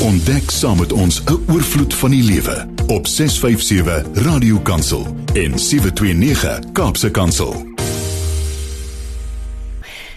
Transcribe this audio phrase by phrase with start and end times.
[0.00, 6.72] Ontdek saam met ons 'n oorvloed van die lewe op 657 Radio Kansel en 729
[6.72, 7.66] Kaapse Kansel.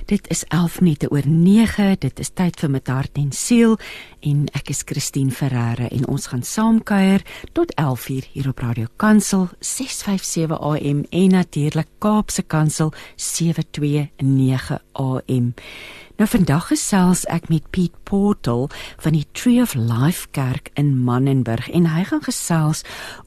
[0.05, 1.95] Dit is 11 minute oor 9.
[1.99, 3.77] Dit is tyd vir met hart en siel
[4.19, 7.21] en ek is Christine Ferreira en ons gaan saamkuier
[7.51, 15.53] tot 11:00 hier op Radio Kansel 657 AM en natuurlik Kaapse Kansel 729 AM.
[16.23, 18.69] Nou vandag gesels ek met Piet Portal
[19.03, 22.85] van die Tree of Life Kerk in Mannenburg en hy gaan gesels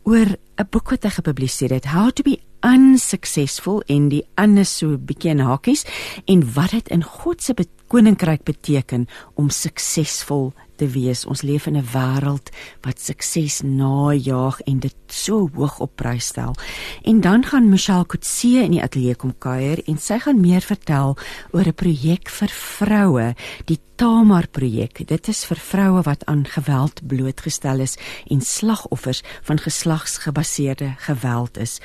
[0.09, 4.97] oor 'n boek wat hy gepubliseer het, How to be unsuccessful en die ander so
[4.97, 5.85] bietjie in hakies
[6.25, 7.55] en wat dit in God se
[7.87, 11.25] koninkryk beteken om suksesvol te wees.
[11.27, 12.51] Ons leef in 'n wêreld
[12.83, 16.55] wat sukses najag en dit so hoog op prys stel.
[17.03, 21.17] En dan gaan Michelle Kutse in die ateljee kom kuier en sy gaan meer vertel
[21.53, 23.35] oor 'n projek vir vroue,
[23.65, 24.99] die Tamar projek.
[25.09, 27.95] Dit is vir vroue wat aan geweld blootgestel is
[28.29, 31.79] en slagoffers van geslagsgebaseerde geweld is.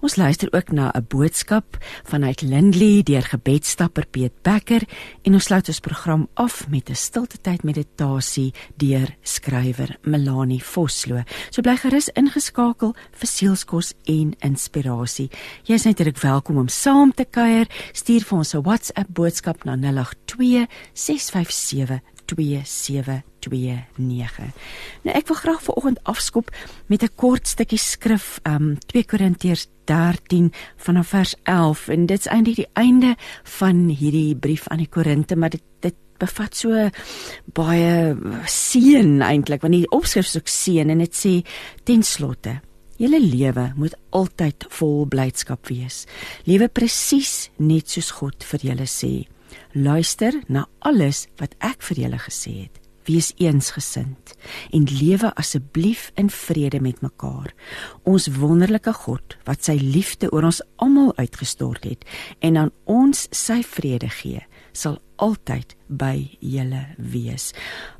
[0.00, 4.82] Ons luister ook na 'n boodskap vanuit Lindley deur gebedstapper Piet Becker
[5.22, 11.22] en ons sluit ons program af met 'n stilte tyd meditasie deur skrywer Melanie Vosloo.
[11.50, 15.30] So bly gerus ingeskakel vir sielskos en inspirasie.
[15.64, 17.66] Jy is natuurlik welkom om saam te kuier.
[17.92, 21.57] Stuur vir ons 'n WhatsApp boodskap na 082 657
[22.28, 24.44] 2729.
[25.02, 26.50] Nou ek wil graag vanoggend afskop
[26.86, 32.56] met 'n kort stukkie skrif, um 2 Korintiërs 13 vanaf vers 11 en dit's eintlik
[32.56, 36.90] die einde van hierdie brief aan die Korinte, maar dit dit bevat so
[37.44, 41.42] baie seën eintlik want die opskrif is ook seën en dit sê
[41.84, 42.60] ten slotte
[42.98, 46.02] Julle lewe moet altyd vol blydskap wees.
[46.50, 49.22] Lewe presies net soos God vir julle sê.
[49.72, 52.80] Luister na alles wat ek vir julle gesê het.
[53.08, 54.34] Wees eensgesind
[54.76, 57.54] en lewe asseblief in vrede met mekaar.
[58.04, 62.04] Ons wonderlike God wat sy liefde oor ons almal uitgestort het
[62.44, 64.44] en aan ons sy vrede gee,
[64.78, 67.50] sal altyd by julle wees.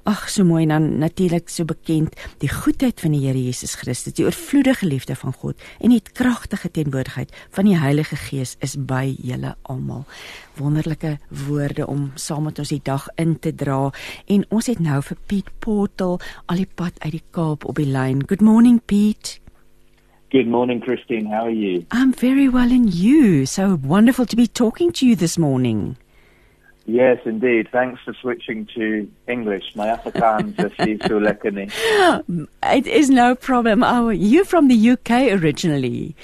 [0.07, 4.15] Ag, so mooi en dan natuurlik so bekend die goedheid van die Here Jesus Christus,
[4.15, 9.17] die oorvloedige liefde van God en die kragtige teenwoordigheid van die Heilige Gees is by
[9.19, 10.07] julle almal.
[10.61, 11.17] Wonderlike
[11.49, 13.89] woorde om saam met ons die dag in te dra
[14.31, 17.91] en ons het nou vir Piet Portal al die pad uit die Kaap op die
[17.91, 18.23] lyn.
[18.27, 19.39] Good morning Piet.
[20.31, 21.25] Good morning, Christine.
[21.25, 21.87] How are you?
[21.91, 23.47] I'm very well, and you?
[23.47, 25.97] So wonderful to be talking to you this morning.
[26.89, 27.69] Yes, indeed.
[27.71, 29.77] Thanks for switching to English.
[29.77, 33.85] My Afrikaans is so It is no problem.
[33.85, 36.17] Oh, you're from the UK originally.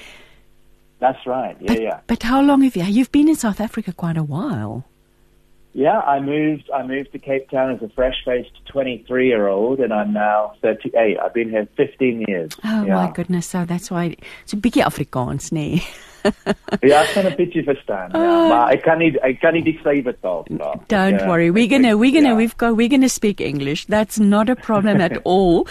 [1.00, 1.54] That's right.
[1.60, 2.00] Yeah, but, yeah.
[2.06, 2.84] But how long have you?
[2.84, 4.86] You've been in South Africa quite a while.
[5.74, 6.70] Yeah, I moved.
[6.74, 11.18] I moved to Cape Town as a fresh-faced 23-year-old, and I'm now 38.
[11.18, 12.52] I've been here 15 years.
[12.64, 12.94] Oh yeah.
[12.94, 13.46] my goodness!
[13.46, 15.86] So that's why it's a biggie Afrikaans, nee.
[16.80, 18.10] ja, ek kan 'n bietjie verstaan.
[18.12, 20.88] Ja, uh, maar ek kan nie ek kan nie die skrywe taal praat.
[20.88, 21.50] Don't ja, worry.
[21.50, 22.42] We're going to we're going to yeah.
[22.42, 23.86] we've got we're going to speak English.
[23.86, 25.66] That's not a problem at all.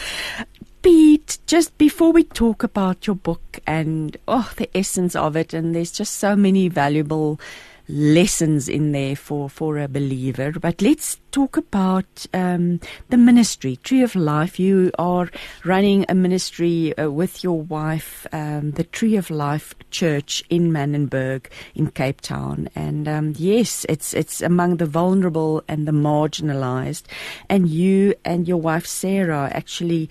[0.84, 5.74] Pete, just before we talk about your book and oh the essence of it and
[5.74, 7.40] there's just so many valuable
[7.88, 10.52] lessons in there for, for a believer.
[10.52, 12.80] But let's talk about um,
[13.10, 14.60] the ministry, Tree of Life.
[14.60, 15.30] You are
[15.66, 21.48] running a ministry uh, with your wife, um, the Tree of Life Church in Manenberg
[21.76, 22.70] in Cape Town.
[22.76, 27.04] And um, yes, it's it's among the vulnerable and the marginalized.
[27.50, 30.10] And you and your wife Sarah actually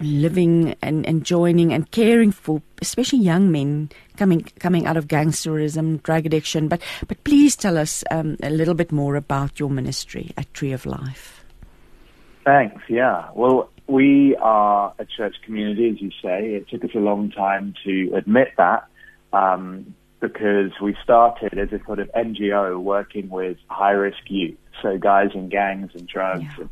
[0.00, 6.02] living and, and joining and caring for especially young men coming coming out of gangsterism,
[6.02, 6.68] drug addiction.
[6.68, 10.72] But but please tell us um, a little bit more about your ministry at Tree
[10.72, 11.44] of Life.
[12.44, 12.82] Thanks.
[12.88, 13.28] Yeah.
[13.34, 16.54] Well, we are a church community, as you say.
[16.54, 18.86] It took us a long time to admit that.
[19.32, 24.96] Um, because we started as a sort of NGO working with high risk youth, so
[24.96, 26.60] guys in gangs and drugs yeah.
[26.60, 26.70] and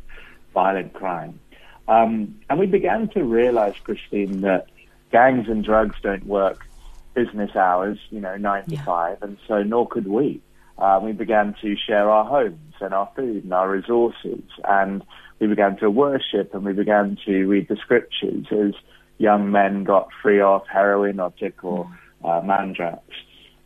[0.55, 1.39] violent crime.
[1.87, 4.67] Um, and we began to realize, Christine, that
[5.11, 6.65] gangs and drugs don't work
[7.13, 10.41] business hours, you know, nine to five, and so nor could we.
[10.77, 15.03] Uh, we began to share our homes and our food and our resources, and
[15.39, 18.73] we began to worship and we began to read the scriptures as
[19.17, 21.93] young men got free off heroin or tick or mm.
[22.23, 23.01] uh, mandrax.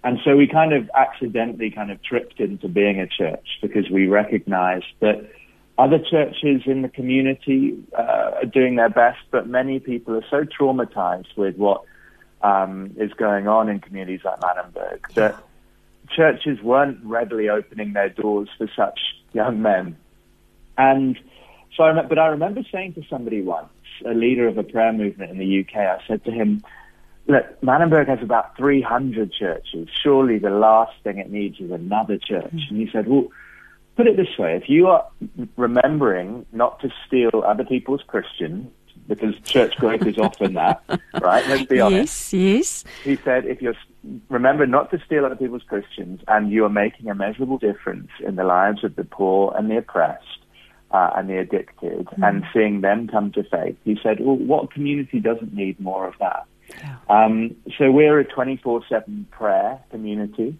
[0.03, 4.07] And so we kind of accidentally kind of tripped into being a church because we
[4.07, 5.29] recognized that
[5.77, 10.43] other churches in the community uh, are doing their best, but many people are so
[10.43, 11.83] traumatized with what
[12.41, 15.29] um, is going on in communities like Manenberg yeah.
[15.29, 15.43] that
[16.09, 18.99] churches weren't readily opening their doors for such
[19.33, 19.97] young men.
[20.77, 21.17] And
[21.75, 23.69] So I but I remember saying to somebody once,
[24.05, 26.63] a leader of a prayer movement in the UK, I said to him,
[27.27, 29.89] look, Manenberg has about 300 churches.
[30.03, 32.53] Surely the last thing it needs is another church.
[32.53, 32.69] Mm.
[32.69, 33.27] And he said, well,
[33.97, 34.55] put it this way.
[34.55, 35.05] If you are
[35.57, 38.71] remembering not to steal other people's Christians,
[39.07, 40.81] because church growth is often that,
[41.21, 41.45] right?
[41.47, 42.33] Let's be honest.
[42.33, 42.83] Yes, yes.
[43.03, 43.75] He said, if you're,
[44.29, 48.35] remember not to steal other people's Christians and you are making a measurable difference in
[48.35, 50.23] the lives of the poor and the oppressed,
[50.91, 52.27] uh, and the addicted mm.
[52.27, 53.75] and seeing them come to faith.
[53.83, 56.45] He said, well, what community doesn't need more of that?
[56.69, 56.95] Yeah.
[57.09, 60.57] Um, so we're a 24-7 prayer community.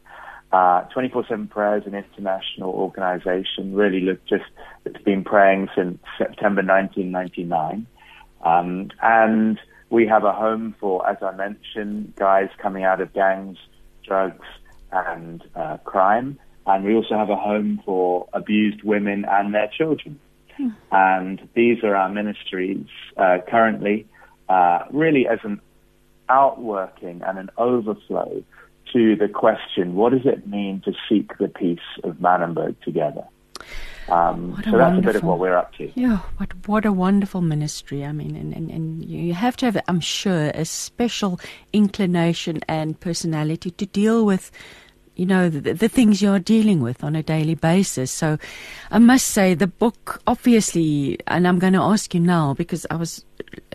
[0.52, 4.46] Uh, 24-7 prayer is an international organization, really look just,
[4.86, 7.86] it's been praying since September 1999.
[8.46, 9.60] Um, and
[9.90, 13.58] we have a home for, as I mentioned, guys coming out of gangs,
[14.06, 14.46] drugs,
[14.92, 16.40] and uh, crime.
[16.66, 20.20] And we also have a home for abused women and their children.
[20.56, 20.70] Hmm.
[20.92, 22.86] And these are our ministries
[23.18, 24.08] uh, currently,
[24.48, 25.60] uh, really as an
[26.30, 28.44] outworking and an overflow
[28.94, 33.24] to the question, what does it mean to seek the peace of Manenberg together?
[34.10, 35.92] Um, so that's a bit of what we're up to.
[36.00, 38.06] Yeah, what what a wonderful ministry.
[38.06, 41.42] I mean, and, and, and you have to have, I'm sure, a special
[41.74, 44.52] inclination and personality to deal with
[45.18, 48.12] you know, the, the, things you're dealing with on a daily basis.
[48.12, 48.38] So
[48.92, 52.98] I must say the book, obviously, and I'm going to ask you now because I
[52.98, 53.26] was,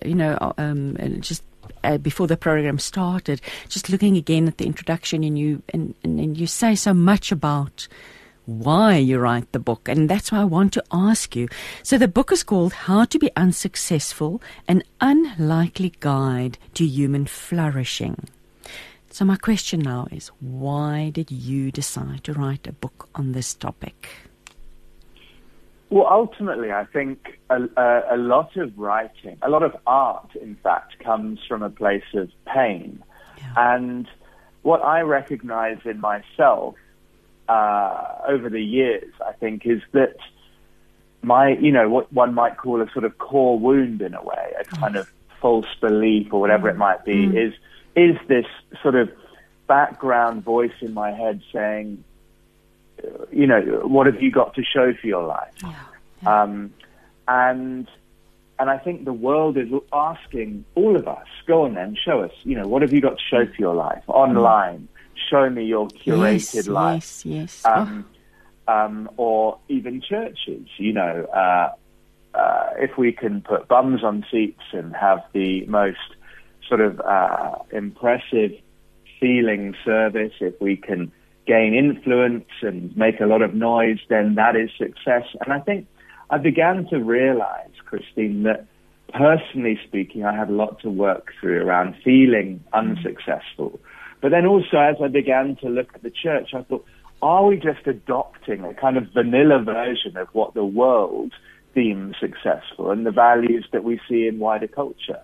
[0.05, 1.43] you know, um, just
[1.85, 6.21] uh, before the program started, just looking again at the introduction and you, and, and,
[6.21, 7.89] and you say so much about
[8.47, 9.89] why you write the book.
[9.89, 11.49] And that's why I want to ask you.
[11.83, 18.29] So the book is called How to Be Unsuccessful, an unlikely guide to human flourishing.
[19.11, 23.53] So, my question now is why did you decide to write a book on this
[23.53, 24.09] topic?
[25.93, 30.57] Well, ultimately, I think a, a, a, lot of writing, a lot of art, in
[30.57, 33.03] fact, comes from a place of pain.
[33.37, 33.75] Yeah.
[33.75, 34.09] And
[34.63, 36.77] what I recognize in myself
[37.47, 40.17] uh, over the years, I think, is that
[41.21, 44.55] my, you know, what one might call a sort of core wound in a way,
[44.59, 45.13] a kind of
[45.43, 46.73] false belief or whatever mm.
[46.73, 47.49] it might be, mm.
[47.49, 47.53] is
[47.95, 48.47] is this
[48.83, 49.11] sort of
[49.67, 52.03] background voice in my head saying,
[53.31, 55.53] you know, what have you got to show for your life?
[55.63, 55.75] Yeah,
[56.23, 56.43] yeah.
[56.43, 56.73] Um,
[57.29, 57.89] and
[58.59, 62.33] and I think the world is asking all of us, go on then, show us,
[62.45, 64.89] you know, what have you got to show for your life online?
[65.31, 67.23] Show me your curated yes, life.
[67.25, 67.65] Yes, yes.
[67.65, 68.07] Um,
[68.69, 68.73] oh.
[68.73, 71.73] um, or even churches, you know, uh,
[72.35, 75.99] uh, if we can put bums on seats and have the most
[76.69, 78.53] sort of uh, impressive
[79.19, 81.11] feeling service, if we can
[81.47, 85.25] gain influence and make a lot of noise, then that is success.
[85.45, 85.87] And I think
[86.31, 88.67] I began to realize, Christine, that
[89.13, 93.81] personally speaking, I had a lot to work through around feeling unsuccessful.
[94.21, 96.87] But then also, as I began to look at the church, I thought,
[97.21, 101.33] are we just adopting a kind of vanilla version of what the world
[101.75, 105.21] deems successful and the values that we see in wider culture?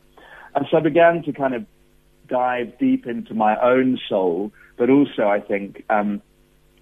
[0.54, 1.64] And so I began to kind of
[2.28, 6.22] dive deep into my own soul, but also I think um,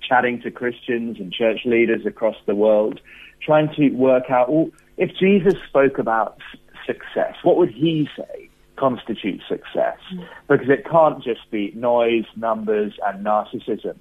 [0.07, 3.01] chatting to Christians and church leaders across the world,
[3.43, 6.39] trying to work out well, if Jesus spoke about
[6.87, 9.99] success, what would he say constitutes success?
[10.15, 10.27] Mm.
[10.49, 13.97] Because it can't just be noise, numbers, and narcissism.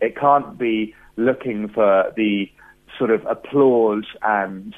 [0.00, 2.50] It can't be looking for the
[2.98, 4.74] sort of applause and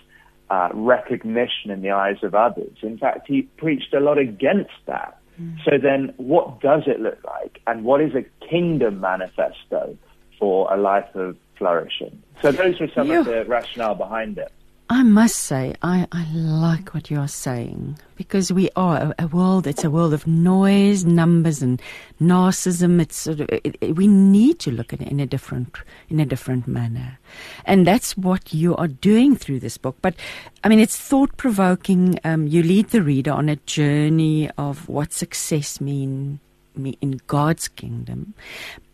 [0.50, 2.76] uh, recognition in the eyes of others.
[2.82, 5.18] In fact, he preached a lot against that.
[5.40, 5.56] Mm.
[5.64, 7.60] So then, what does it look like?
[7.66, 9.96] And what is a kingdom manifesto
[10.38, 12.22] for a life of flourishing?
[12.40, 14.52] So those were some of the rationale behind it.
[14.92, 19.66] I must say, I, I like what you're saying because we are a, a, world.
[19.66, 21.80] It's a world of noise, numbers, and
[22.20, 23.00] narcissism.
[23.00, 25.78] It's sort of it, it, we need to look at it in a different
[26.10, 27.18] in a different manner,
[27.64, 29.96] and that's what you are doing through this book.
[30.02, 30.14] But
[30.62, 32.18] I mean, it's thought provoking.
[32.22, 36.38] Um, you lead the reader on a journey of what success mean,
[36.76, 38.34] mean in God's kingdom.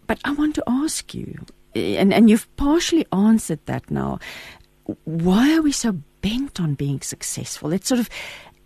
[0.06, 4.20] But I want to ask you, and and you've partially answered that now
[5.04, 5.92] why are we so
[6.22, 7.72] bent on being successful?
[7.72, 8.08] It's sort of,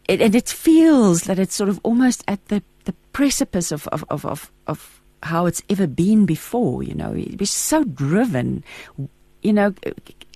[0.09, 4.05] it, and it feels that it's sort of almost at the, the precipice of, of,
[4.09, 7.11] of, of, of how it's ever been before, you know.
[7.11, 8.65] We're so driven,
[9.43, 9.75] you know,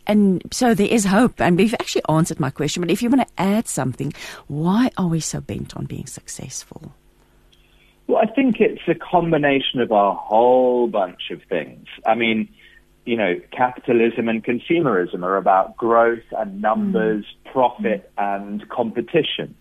[0.07, 1.41] and so there is hope.
[1.41, 4.13] And we've actually answered my question, but if you want to add something,
[4.47, 6.93] why are we so bent on being successful?
[8.07, 11.87] Well, I think it's a combination of a whole bunch of things.
[12.07, 12.49] I mean,
[13.07, 17.53] you know, capitalism and consumerism are about growth and numbers, mm.
[17.53, 18.37] profit mm.
[18.37, 19.55] and competition.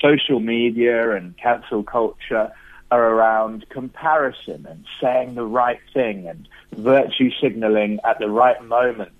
[0.00, 2.52] Social media and cancel culture
[2.90, 9.12] are around comparison and saying the right thing and virtue signaling at the right moment.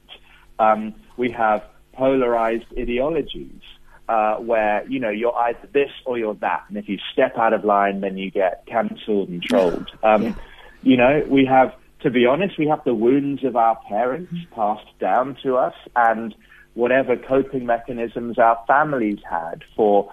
[0.58, 3.62] Um, we have polarized ideologies
[4.08, 7.52] uh, where you know you're either this or you're that, and if you step out
[7.52, 9.90] of line, then you get cancelled and trolled.
[10.02, 10.34] Um, yeah.
[10.82, 14.98] You know, we have, to be honest, we have the wounds of our parents passed
[15.00, 16.34] down to us, and
[16.74, 20.12] whatever coping mechanisms our families had for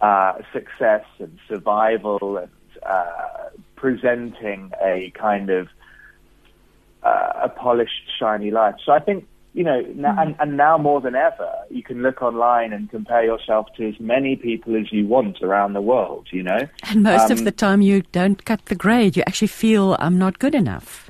[0.00, 2.50] uh, success and survival and
[2.84, 5.68] uh, presenting a kind of
[7.04, 8.74] uh, a polished, shiny life.
[8.84, 10.22] So I think you know, now, mm.
[10.22, 13.98] and, and now more than ever, you can look online and compare yourself to as
[13.98, 16.68] many people as you want around the world, you know.
[16.84, 19.16] And most um, of the time, you don't cut the grade.
[19.16, 21.07] You actually feel I'm not good enough.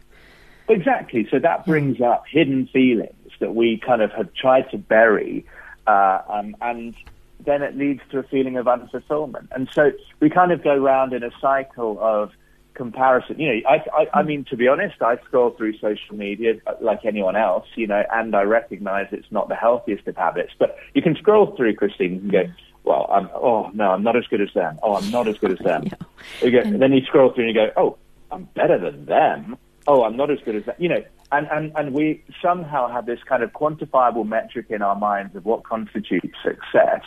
[0.68, 1.26] Exactly.
[1.30, 5.46] So that brings up hidden feelings that we kind of have tried to bury,
[5.86, 6.94] uh, um, and
[7.44, 9.48] then it leads to a feeling of unfulfillment.
[9.52, 12.32] And so we kind of go round in a cycle of
[12.74, 13.38] comparison.
[13.38, 17.04] You know, I, I, I mean, to be honest, I scroll through social media like
[17.04, 20.52] anyone else, you know, and I recognize it's not the healthiest of habits.
[20.58, 22.44] But you can scroll through, Christine, and go,
[22.84, 24.78] well, I'm, oh, no, I'm not as good as them.
[24.82, 25.84] Oh, I'm not as good as them.
[25.86, 25.96] yeah.
[26.46, 27.98] you go, and then you scroll through and you go, oh,
[28.30, 29.58] I'm better than them.
[29.88, 30.80] Oh, I'm not as good as that.
[30.80, 31.02] You know,
[31.32, 35.44] and, and, and we somehow have this kind of quantifiable metric in our minds of
[35.44, 37.02] what constitutes success.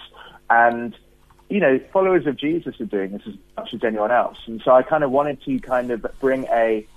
[0.49, 0.93] And
[1.51, 4.37] you know, followers of Jesus are doing this as much as anyone else.
[4.47, 6.87] And so I kind of wanted to kind of bring a,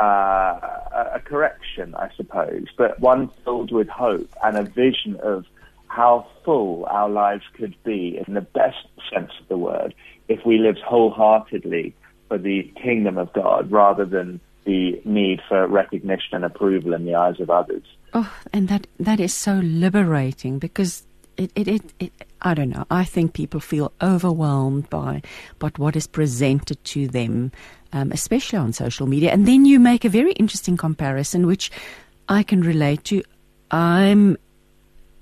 [0.00, 5.46] uh, a correction, I suppose, but one filled with hope and a vision of
[5.86, 9.94] how full our lives could be in the best sense of the word
[10.26, 11.94] if we lived wholeheartedly
[12.26, 17.14] for the kingdom of God rather than the need for recognition and approval in the
[17.14, 17.84] eyes of others.
[18.14, 21.04] Oh, and that that is so liberating because
[21.36, 22.84] it, it, it, it, I don't know.
[22.90, 25.22] I think people feel overwhelmed by,
[25.58, 27.52] by what is presented to them,
[27.92, 29.32] um, especially on social media.
[29.32, 31.70] And then you make a very interesting comparison, which
[32.28, 33.22] I can relate to.
[33.70, 34.36] I'm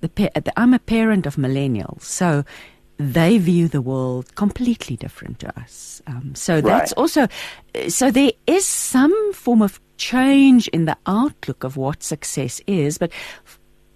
[0.00, 2.44] the I'm a parent of millennials, so
[3.00, 6.02] they view the world completely different to us.
[6.06, 6.64] Um, so right.
[6.64, 7.28] that's also
[7.88, 13.10] so there is some form of change in the outlook of what success is, but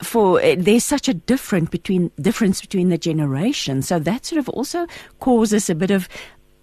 [0.02, 4.48] for uh, there's such a different between difference between the generations, so that sort of
[4.48, 4.86] also
[5.20, 6.08] causes a bit of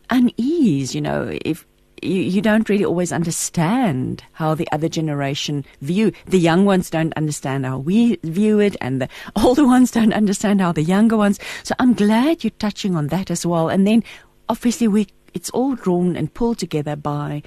[0.10, 0.96] unease.
[0.96, 1.68] You know, if
[2.02, 6.12] you, you don't really always understand how the other generation view.
[6.26, 10.62] The young ones don't understand how we view it, and the older ones don't understand
[10.62, 11.40] how the younger ones.
[11.64, 13.70] So I'm glad you're touching on that as well.
[13.70, 14.04] And then,
[14.50, 17.42] obviously, we it's all drawn and pulled together by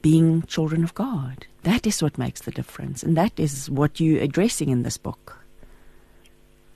[0.00, 1.46] being children of God.
[1.64, 5.38] That is what makes the difference, and that is what you're addressing in this book.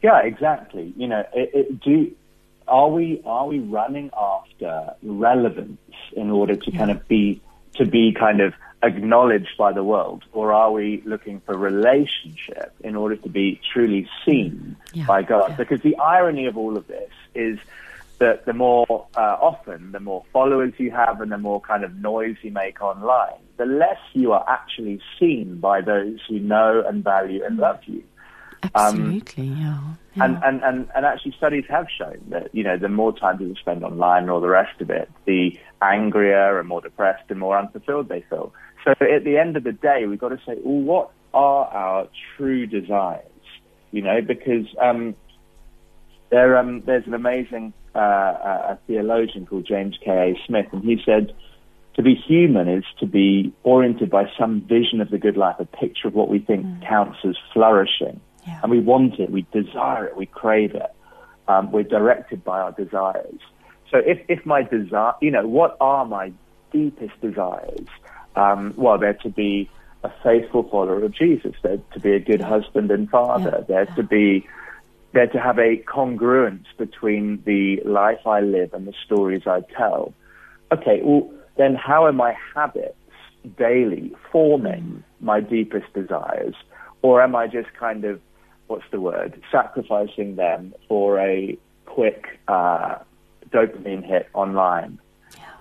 [0.02, 0.92] Yeah, exactly.
[0.96, 2.14] You know, it, it, do
[2.66, 5.78] are we are we running after relevance
[6.12, 7.40] in order to kind of be
[7.74, 12.96] to be kind of acknowledged by the world, or are we looking for relationship in
[12.96, 15.06] order to be truly seen yeah.
[15.06, 15.50] by God?
[15.50, 15.56] Yeah.
[15.56, 17.58] Because the irony of all of this is
[18.18, 21.94] that the more uh, often, the more followers you have and the more kind of
[21.96, 27.02] noise you make online, the less you are actually seen by those who know and
[27.02, 28.02] value and love you.
[28.74, 29.94] Absolutely, um, yeah.
[30.14, 30.24] yeah.
[30.24, 33.54] And, and, and, and actually studies have shown that, you know, the more time people
[33.56, 37.58] spend online and all the rest of it, the angrier and more depressed and more
[37.58, 38.52] unfulfilled they feel.
[38.84, 42.08] So at the end of the day, we've got to say, well, what are our
[42.36, 43.24] true desires?
[43.90, 45.14] You know, because um,
[46.30, 50.38] there, um, there's an amazing uh, a theologian called James K.A.
[50.46, 51.32] Smith, and he said,
[51.94, 55.64] to be human is to be oriented by some vision of the good life, a
[55.64, 56.88] picture of what we think mm.
[56.88, 58.20] counts as flourishing.
[58.46, 58.60] Yeah.
[58.62, 60.92] And we want it, we desire it, we crave it.
[61.48, 63.38] Um, we're directed by our desires.
[63.90, 66.32] So if, if my desire, you know, what are my
[66.72, 67.86] deepest desires?
[68.34, 69.70] Um, well, they're to be
[70.02, 71.54] a faithful follower of Jesus.
[71.62, 73.58] They're to be a good husband and father.
[73.60, 73.64] Yeah.
[73.84, 74.46] They're to be
[75.12, 80.12] they're to have a congruence between the life I live and the stories I tell.
[80.72, 82.96] Okay, well, then how are my habits
[83.56, 86.56] daily forming my deepest desires?
[87.02, 88.20] Or am I just kind of,
[88.74, 92.96] what's the word, sacrificing them for a quick uh,
[93.50, 94.98] dopamine hit online?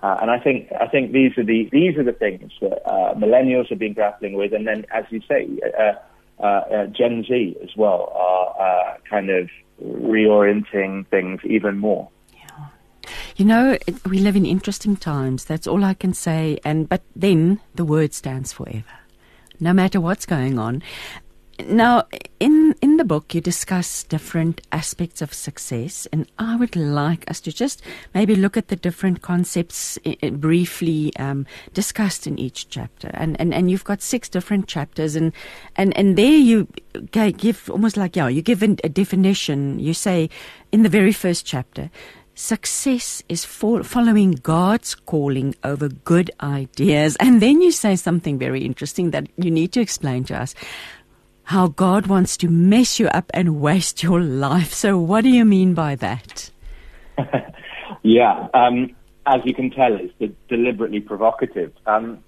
[0.02, 3.14] Uh, and I think I think these are the these are the things that uh,
[3.14, 5.94] millennials have been grappling with, and then, as you say, uh,
[6.42, 9.48] uh, uh, Gen Z as well are uh, kind of
[9.82, 12.10] reorienting things even more.
[12.34, 12.66] Yeah.
[13.36, 15.44] You know, we live in interesting times.
[15.44, 16.58] That's all I can say.
[16.64, 18.98] And but then the word stands forever.
[19.60, 20.82] no matter what's going on.
[21.60, 22.04] Now,
[22.40, 27.40] in in the book, you discuss different aspects of success, and I would like us
[27.42, 27.80] to just
[28.12, 29.98] maybe look at the different concepts
[30.32, 33.10] briefly um, discussed in each chapter.
[33.14, 35.32] And, and and you've got six different chapters, and
[35.76, 36.66] and and there you
[37.12, 39.78] give almost like yeah, you give a definition.
[39.78, 40.30] You say
[40.72, 41.90] in the very first chapter.
[42.36, 47.14] Success is following God's calling over good ideas.
[47.20, 50.52] And then you say something very interesting that you need to explain to us
[51.44, 54.72] how God wants to mess you up and waste your life.
[54.72, 56.50] So, what do you mean by that?
[58.02, 58.94] yeah, um,
[59.26, 61.72] as you can tell, it's de- deliberately provocative.
[61.74, 62.22] Because um,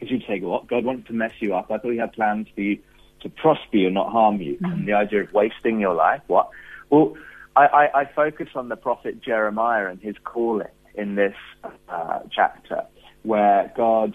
[0.00, 0.66] you'd say, what?
[0.66, 1.70] God wants to mess you up.
[1.70, 2.78] I thought he had plans for you
[3.20, 4.56] to prosper you, not harm you.
[4.58, 4.72] Mm.
[4.72, 6.50] And the idea of wasting your life, what?
[6.90, 7.14] Well,
[7.56, 11.34] I, I, I focus on the prophet Jeremiah and his calling in this
[11.88, 12.84] uh, chapter,
[13.22, 14.14] where God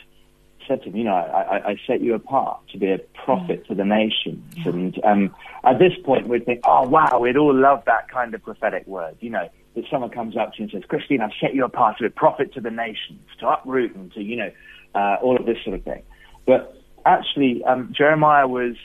[0.68, 3.68] said to him, you know, I, I set you apart to be a prophet mm.
[3.68, 4.56] to the nations.
[4.66, 8.44] And um, at this point, we'd think, oh, wow, we'd all love that kind of
[8.44, 9.18] prophetic word.
[9.20, 11.98] You know, that someone comes up to you and says, Christine, I've set you apart
[11.98, 14.52] to be a prophet to the nations, to uproot and to, you know,
[14.96, 16.04] uh, all of this sort of thing.
[16.46, 18.76] But actually, um, Jeremiah was,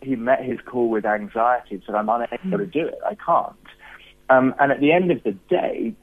[0.00, 2.58] he met his call with anxiety and said, I'm unable mm.
[2.58, 2.98] to do it.
[3.06, 3.56] I can't.
[4.30, 5.94] Um, and at the end of the day,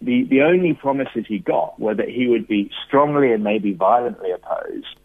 [0.00, 4.30] the, the only promises he got were that he would be strongly and maybe violently
[4.30, 4.96] opposed,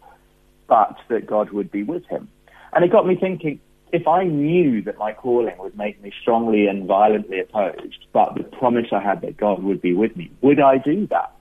[0.66, 2.28] but that God would be with him.
[2.72, 3.60] And it got me thinking,
[3.92, 8.42] if I knew that my calling would make me strongly and violently opposed, but the
[8.42, 11.32] promise I had that God would be with me, would I do that?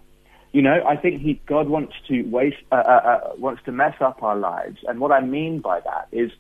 [0.52, 3.96] You know, I think he, God wants to waste, uh, uh, uh, wants to mess
[4.02, 4.78] up our lives.
[4.88, 6.32] And what I mean by that is,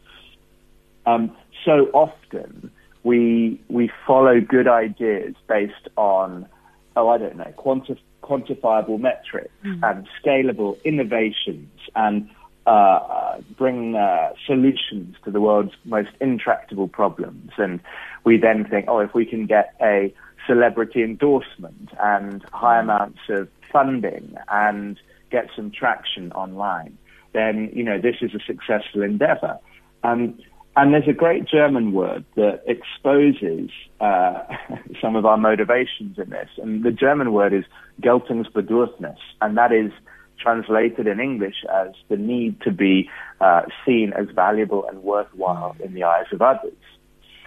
[1.07, 2.69] um, so often
[3.03, 6.47] we, we follow good ideas based on
[6.95, 9.79] oh, I don't know, quanti- quantifiable metrics mm.
[9.83, 12.29] and scalable innovations and
[12.65, 17.51] uh, bring uh, solutions to the world's most intractable problems.
[17.57, 17.81] And
[18.23, 20.13] we then think, oh, if we can get a
[20.47, 22.89] celebrity endorsement and high hmm.
[22.89, 24.99] amounts of funding and
[25.31, 26.97] get some traction online,
[27.33, 29.57] then, you know, this is a successful endeavor.
[30.03, 30.37] Um,
[30.75, 33.69] and there's a great German word that exposes
[34.01, 34.41] uh,
[35.01, 36.49] some of our motivations in this.
[36.57, 37.63] And the German word is
[38.01, 39.17] Geltungsbedürfnis.
[39.41, 39.91] And that is
[40.39, 43.09] translated in English as the need to be
[43.39, 46.73] uh, seen as valuable and worthwhile in the eyes of others.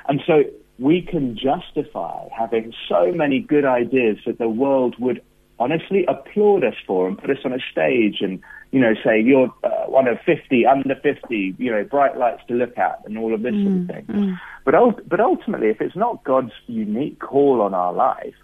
[0.09, 0.45] And so
[0.79, 5.21] we can justify having so many good ideas that the world would
[5.59, 8.41] honestly applaud us for and put us on a stage and
[8.77, 12.55] you know, say you're uh, one of 50, under 50, you know, bright lights to
[12.55, 14.15] look at and all of this mm, sort of mm, thing.
[14.15, 14.41] Mm.
[14.67, 18.35] But, ul- but ultimately, if it's not God's unique call on our life,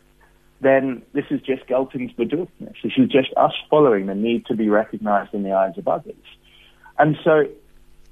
[0.63, 2.77] then this is just Geltungsbedürfnis.
[2.83, 6.25] This is just us following the need to be recognized in the eyes of others.
[6.99, 7.45] And so,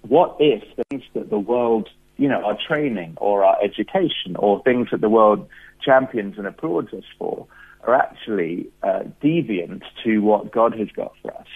[0.02, 4.88] what if things that the world, you know, our training or our education or things
[4.90, 5.48] that the world
[5.82, 7.46] champions and applauds us for
[7.84, 11.46] are actually uh, deviant to what God has got for us?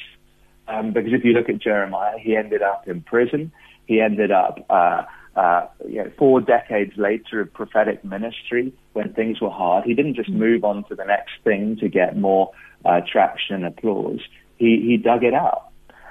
[0.66, 3.52] Um, because if you look at Jeremiah, he ended up in prison.
[3.86, 5.02] He ended up uh,
[5.36, 9.84] uh, you know, four decades later of prophetic ministry when things were hard.
[9.84, 12.52] He didn't just move on to the next thing to get more
[12.84, 14.20] uh, traction and applause.
[14.58, 15.68] He, he dug it out.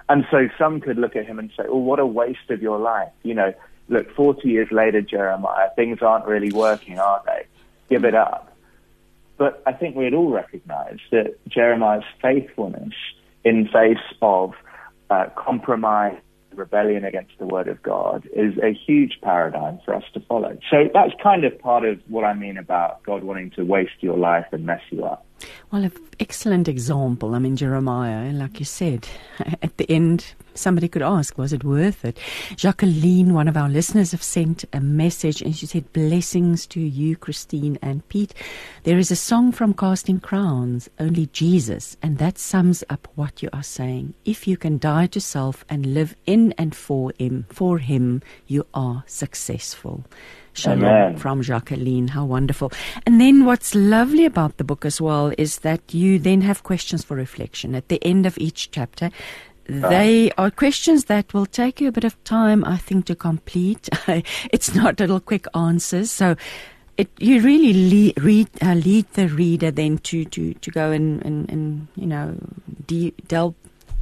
[0.10, 2.78] And so some could look at him and say, oh, what a waste of your
[2.78, 3.12] life.
[3.24, 3.54] You know,
[3.88, 7.46] look, 40 years later, Jeremiah, things aren't really working, are they?
[7.90, 8.56] Give it up.
[9.38, 12.94] But I think we'd all recognize that Jeremiah's faithfulness
[13.44, 14.54] in face of
[15.10, 16.18] uh, compromise,
[16.56, 20.58] rebellion against the word of God is a huge paradigm for us to follow.
[20.70, 24.18] So that's kind of part of what I mean about God wanting to waste your
[24.18, 25.26] life and mess you up.
[25.72, 27.36] Well, an excellent example.
[27.36, 29.08] I mean, Jeremiah, like you said,
[29.62, 32.18] at the end, somebody could ask, was it worth it?
[32.56, 37.16] Jacqueline, one of our listeners, have sent a message and she said, Blessings to you,
[37.16, 38.34] Christine and Pete.
[38.84, 43.50] There is a song from Casting Crowns, Only Jesus, and that sums up what you
[43.52, 44.14] are saying.
[44.26, 48.66] If you can die to self and live in and for Him, for Him, you
[48.74, 50.06] are successful.
[50.54, 51.18] Shalom Amen.
[51.18, 52.10] from Jacqueline.
[52.10, 52.72] How wonderful.
[53.06, 57.04] And then what's lovely about the book as well is that you then have questions
[57.04, 59.10] for reflection at the end of each chapter.
[59.66, 63.90] They are questions that will take you a bit of time, I think, to complete.
[64.52, 66.12] it's not little quick answers.
[66.12, 66.36] So
[66.98, 71.26] it, you really lead, read, uh, lead the reader then to, to, to go and,
[71.26, 72.36] and, and you know,
[72.86, 73.56] de- delve.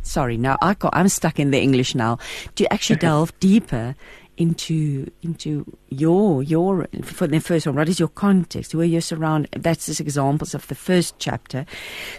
[0.04, 2.18] Sorry, now I I'm stuck in the English now.
[2.56, 3.96] To actually delve deeper
[4.42, 7.76] into into your your for the first one.
[7.76, 8.74] What is your context?
[8.74, 9.52] Where you're surrounded?
[9.62, 11.66] That's just examples of the first chapter.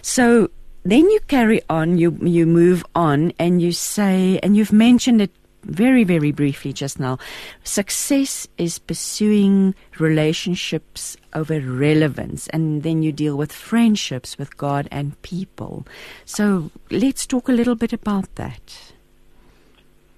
[0.01, 0.49] So
[0.83, 1.97] then you carry on.
[1.97, 5.31] You you move on, and you say, and you've mentioned it
[5.63, 7.17] very, very briefly just now.
[7.63, 15.19] Success is pursuing relationships over relevance, and then you deal with friendships with God and
[15.21, 15.85] people.
[16.25, 18.92] So let's talk a little bit about that.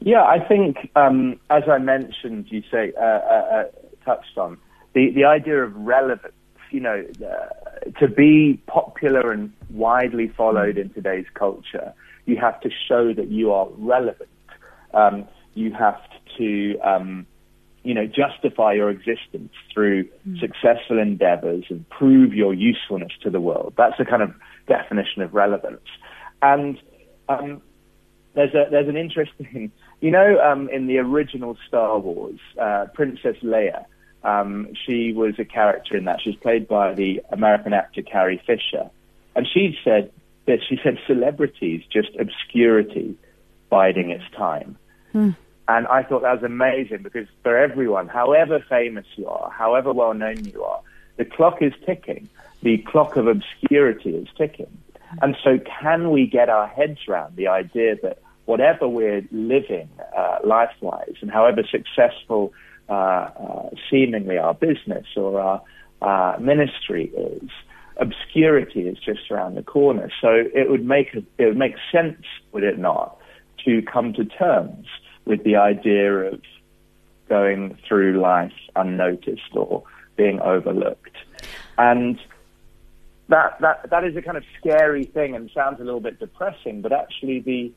[0.06, 3.64] Yeah, I think, um, as I mentioned, you say, uh, uh, uh,
[4.06, 4.60] touched on,
[4.94, 6.32] the, the idea of relevance,
[6.70, 11.92] you know, uh, to be popular and widely followed in today's culture,
[12.26, 14.30] you have to show that you are relevant.
[14.94, 16.00] Um, you have
[16.38, 17.26] to, um,
[17.84, 20.40] you know, justify your existence through mm.
[20.40, 23.74] successful endeavors and prove your usefulness to the world.
[23.76, 24.36] That's the kind of
[24.68, 25.88] definition of relevance.
[26.44, 26.80] And
[27.28, 27.64] um,
[28.36, 33.38] there's a there's an interesting, you know, um, in the original Star Wars, uh, Princess
[33.44, 33.86] Leia.
[34.24, 36.20] Um, she was a character in that.
[36.20, 38.90] She's played by the American actor Carrie Fisher,
[39.36, 40.12] and she said
[40.48, 43.18] that she said celebrities just obscurity
[43.70, 44.78] biding its time.
[45.12, 45.32] Hmm.
[45.68, 50.14] And I thought that was amazing because for everyone, however famous you are, however well
[50.14, 50.82] known you are,
[51.18, 52.30] the clock is ticking.
[52.62, 54.78] The clock of obscurity is ticking.
[55.22, 60.38] And so, can we get our heads around the idea that whatever we're living uh,
[60.44, 62.54] life wise and however successful
[62.90, 65.62] uh, uh, seemingly our business or our
[66.02, 67.50] uh, ministry is,
[67.98, 70.12] obscurity is just around the corner.
[70.22, 73.18] So it would make it would make sense, would it not,
[73.66, 74.88] to come to terms
[75.26, 76.42] with the idea of
[77.28, 79.84] going through life unnoticed or
[80.16, 81.16] being overlooked.
[81.78, 82.20] And
[83.30, 86.82] that, that, that is a kind of scary thing and sounds a little bit depressing,
[86.82, 87.72] but actually the,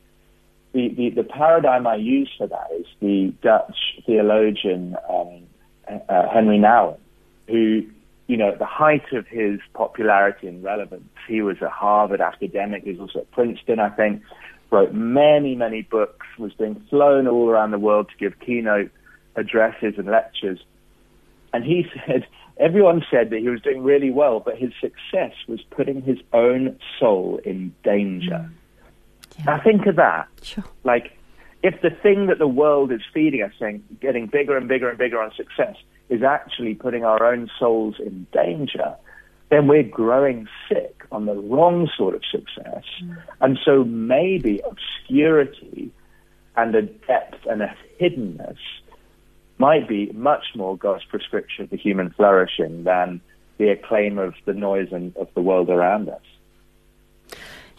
[0.73, 5.43] the, the, the paradigm I use for that is the Dutch theologian um,
[5.87, 6.97] uh, Henri Nouwen,
[7.47, 7.83] who,
[8.27, 12.83] you know, at the height of his popularity and relevance, he was a Harvard academic,
[12.83, 14.21] he was also at Princeton, I think,
[14.71, 18.91] wrote many, many books, was being flown all around the world to give keynote
[19.35, 20.59] addresses and lectures.
[21.51, 22.27] And he said,
[22.57, 26.77] everyone said that he was doing really well, but his success was putting his own
[26.99, 28.51] soul in danger.
[29.39, 29.45] Yeah.
[29.45, 30.27] Now think of that.
[30.41, 30.63] Sure.
[30.83, 31.17] Like,
[31.63, 34.97] if the thing that the world is feeding us, saying getting bigger and bigger and
[34.97, 35.75] bigger on success,
[36.09, 38.95] is actually putting our own souls in danger,
[39.49, 42.83] then we're growing sick on the wrong sort of success.
[43.03, 43.17] Mm.
[43.41, 45.91] And so maybe obscurity
[46.55, 48.57] and a depth and a hiddenness
[49.57, 53.21] might be much more God's prescription for human flourishing than
[53.57, 56.21] the acclaim of the noise and of the world around us.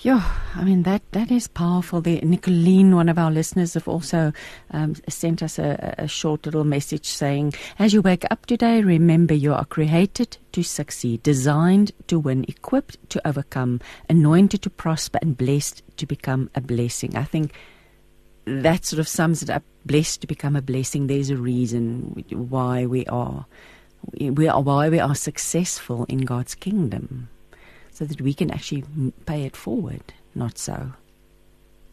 [0.02, 2.00] Yeah, I mean that that is powerful.
[2.00, 4.32] The Nicolene, one of our listeners, have also
[4.70, 9.34] um, sent us a, a, short little message saying, "As you wake up today, remember
[9.34, 15.36] you are created to succeed, designed to win, equipped to overcome, anointed to prosper, and
[15.36, 17.52] blessed to become a blessing." I think
[18.46, 19.64] that sort of sums it up.
[19.84, 21.08] Blessed to become a blessing.
[21.08, 23.44] There's a reason why we are,
[24.18, 27.28] we are why we are successful in God's kingdom
[28.00, 28.82] so that we can actually
[29.26, 30.02] pay it forward,
[30.34, 30.92] not so.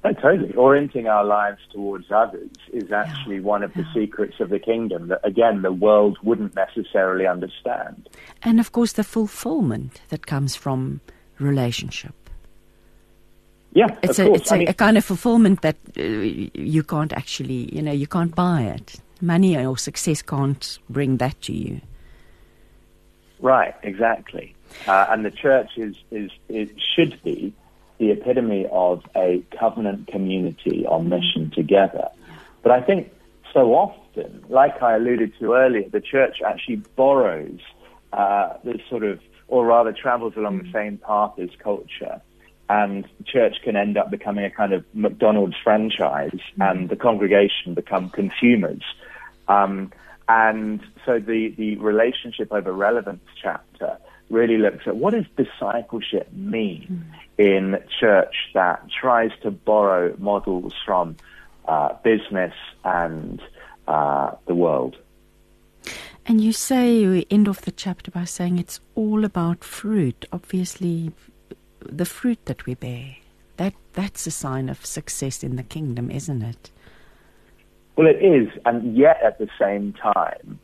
[0.05, 0.53] Oh, totally.
[0.53, 3.41] Orienting our lives towards others is actually yeah.
[3.41, 3.93] one of the yeah.
[3.93, 8.07] secrets of the kingdom that, again, the world wouldn't necessarily understand.
[8.41, 11.01] And of course, the fulfillment that comes from
[11.39, 12.15] relationship.
[13.73, 17.75] Yeah, it's a it's a, mean, a, kind of fulfillment that uh, you can't actually,
[17.75, 18.95] you know, you can't buy it.
[19.19, 21.81] Money or success can't bring that to you.
[23.39, 24.55] Right, exactly.
[24.87, 27.53] Uh, and the church is, is, it should be
[27.97, 32.09] the epitome of a covenant community on mission together.
[32.63, 33.11] But I think
[33.53, 37.59] so often, like I alluded to earlier, the church actually borrows
[38.13, 42.21] uh, this sort of, or rather travels along the same path as culture.
[42.69, 48.09] And church can end up becoming a kind of McDonald's franchise, and the congregation become
[48.09, 48.83] consumers.
[49.47, 49.93] Um,
[50.27, 53.97] and so the, the relationship over relevance chapter
[54.29, 57.05] really looks at what does discipleship mean
[57.39, 57.45] mm.
[57.45, 61.15] in church that tries to borrow models from
[61.67, 63.41] uh, business and
[63.87, 64.97] uh, the world.
[66.25, 70.25] And you say you end off the chapter by saying it's all about fruit.
[70.33, 71.13] Obviously,
[71.79, 73.15] the fruit that we bear.
[73.55, 76.69] That that's a sign of success in the kingdom, isn't it?
[77.95, 80.59] Well, it is, and yet at the same time,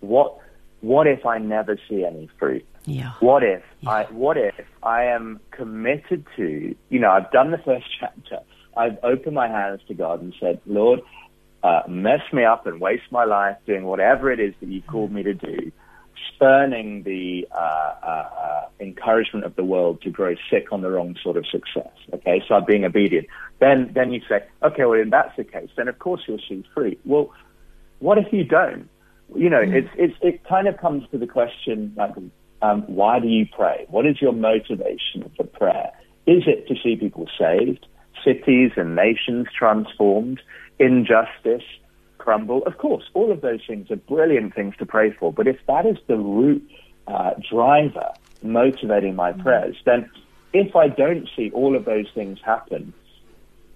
[0.00, 0.36] what
[0.80, 2.66] what if I never see any fruit?
[2.86, 3.12] Yeah.
[3.20, 3.90] What if yeah.
[3.90, 8.40] I what if I am committed to you know, I've done the first chapter.
[8.76, 11.00] I've opened my hands to God and said, Lord,
[11.62, 15.12] uh, mess me up and waste my life doing whatever it is that you called
[15.12, 15.70] me to do,
[16.34, 21.16] spurning the uh, uh, uh encouragement of the world to grow sick on the wrong
[21.22, 21.92] sort of success.
[22.12, 23.26] Okay, so I'm being obedient.
[23.60, 26.64] Then, then you say, okay, well, if that's the case, then of course you'll see
[26.74, 27.00] fruit.
[27.04, 27.32] Well,
[28.00, 28.88] what if you don't?
[29.34, 29.72] You know, mm.
[29.72, 32.14] it's, it's, it kind of comes to the question, like,
[32.64, 33.84] um, why do you pray?
[33.90, 35.90] What is your motivation for prayer?
[36.26, 37.86] Is it to see people saved,
[38.24, 40.40] cities and nations transformed,
[40.78, 41.64] injustice
[42.16, 42.62] crumble?
[42.64, 45.30] Of course, all of those things are brilliant things to pray for.
[45.30, 46.66] But if that is the root
[47.06, 48.10] uh, driver
[48.42, 49.42] motivating my mm.
[49.42, 50.10] prayers, then
[50.54, 52.94] if I don't see all of those things happen,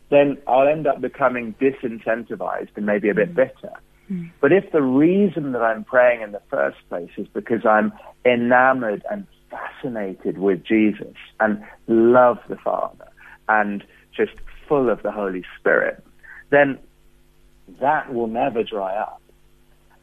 [0.09, 3.35] then I'll end up becoming disincentivized and maybe a bit mm.
[3.35, 3.75] bitter.
[4.11, 4.31] Mm.
[4.41, 7.93] But if the reason that I'm praying in the first place is because I'm
[8.25, 13.09] enamored and fascinated with Jesus and love the Father
[13.49, 13.85] and
[14.17, 14.33] just
[14.69, 16.05] full of the Holy Spirit,
[16.51, 16.79] then
[17.81, 19.21] that will never dry up.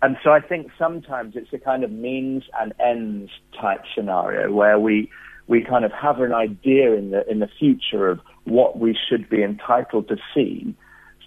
[0.01, 4.79] And so I think sometimes it's a kind of means and ends type scenario where
[4.79, 5.09] we
[5.47, 9.29] we kind of have an idea in the in the future of what we should
[9.29, 10.75] be entitled to see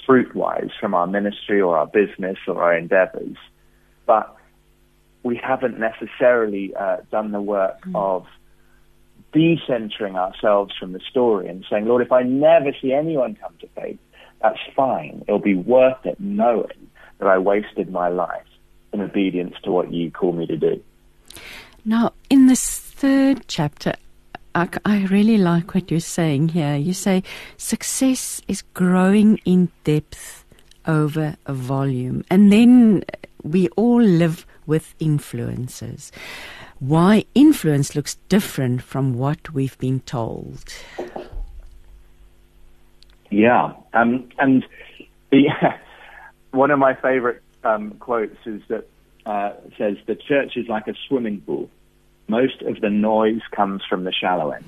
[0.09, 3.37] fruit wise from our ministry or our business or our endeavors.
[4.07, 4.35] But
[5.23, 7.95] we haven't necessarily uh, done the work mm.
[7.95, 8.27] of
[9.35, 13.69] decentering ourselves from the story and saying, Lord, if I never see anyone come to
[13.77, 13.99] faith,
[14.41, 15.25] that's fine.
[15.29, 18.47] It'll be worth it knowing that I wasted my life
[18.95, 20.83] in obedience to what you call me to do.
[21.85, 23.95] Now, in this third chapter,
[24.55, 26.77] I, I really like what you're saying here.
[26.77, 27.23] You say
[27.57, 30.45] success is growing in depth
[30.87, 32.25] over a volume.
[32.31, 33.05] And then
[33.43, 36.13] we all live with influences.
[36.81, 40.65] Why influence looks different from what we've been told.
[43.31, 44.65] Yeah, um, and
[46.53, 48.89] one of my favorite um, quotes is that
[49.27, 51.69] uh, says the church is like a swimming pool.
[52.29, 54.65] Most of the noise comes from the shallow end.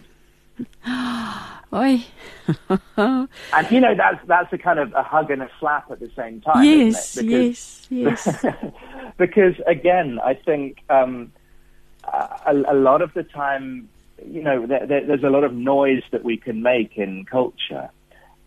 [1.72, 2.04] Oi.
[2.96, 6.10] and you know that's that's a kind of a hug and a slap at the
[6.16, 6.64] same time.
[6.64, 8.44] Yes, because, yes, yes.
[9.18, 11.32] because again, I think um,
[12.04, 13.88] a, a, lot of the time,
[14.26, 17.90] you know, there, there, there's a lot of noise that we can make in culture.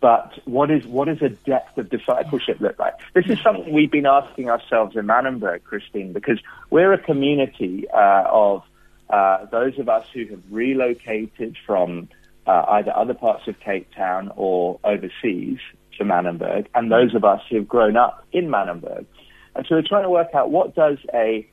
[0.00, 2.92] But what is what is a depth of discipleship look like?
[3.14, 8.24] This is something we've been asking ourselves in Manenberg, Christine, because we're a community uh,
[8.28, 8.62] of
[9.10, 12.08] uh, those of us who have relocated from
[12.46, 15.58] uh, either other parts of Cape Town or overseas
[15.98, 19.06] to Manenberg, and those of us who have grown up in Manenberg.
[19.54, 21.46] And so we're trying to work out what does a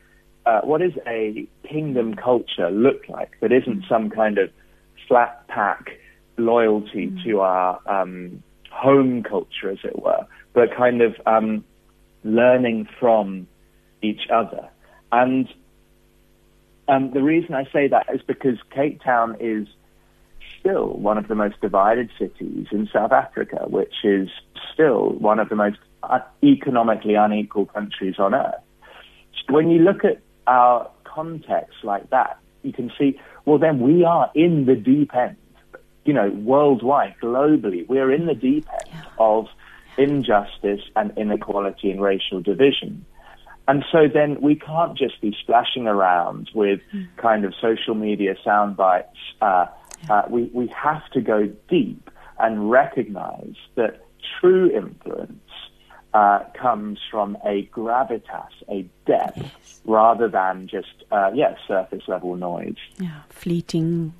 [0.46, 4.50] uh, what is a kingdom culture look like that isn't some kind of
[5.08, 5.92] flat pack
[6.38, 7.24] loyalty mm.
[7.24, 11.64] to our um, home culture, as it were, but kind of um,
[12.24, 13.48] learning from
[14.02, 14.68] each other.
[15.12, 15.48] And
[16.92, 19.66] um, the reason I say that is because Cape Town is
[20.60, 24.28] still one of the most divided cities in South Africa, which is
[24.74, 25.78] still one of the most
[26.44, 28.62] economically unequal countries on earth.
[29.50, 34.30] When you look at our context like that, you can see, well, then we are
[34.36, 35.38] in the deep end.
[36.04, 39.04] You know, worldwide, globally, we're in the deep end yeah.
[39.18, 39.48] of
[39.98, 43.06] injustice and inequality and racial division.
[43.68, 47.08] And so then we can't just be splashing around with mm.
[47.18, 49.18] kind of social media sound bites.
[49.42, 49.68] Uh,
[50.10, 54.06] uh, we, we have to go deep and recognize that
[54.40, 55.40] true influence
[56.14, 59.82] uh, comes from a gravitas, a depth, yes.
[59.86, 62.76] rather than just, uh, yeah, surface level noise.
[62.98, 64.14] Yeah, fleeting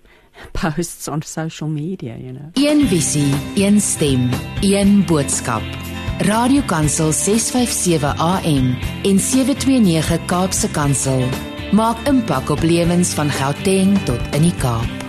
[0.52, 2.50] posts on social media, you know.
[2.54, 5.87] Een visie, een stem, een boodskap.
[6.18, 11.22] Radiokansel 657 AM en 729 Kaapse Kansel
[11.70, 15.04] maak impak op lewens van Gauteng tot in die Kaap.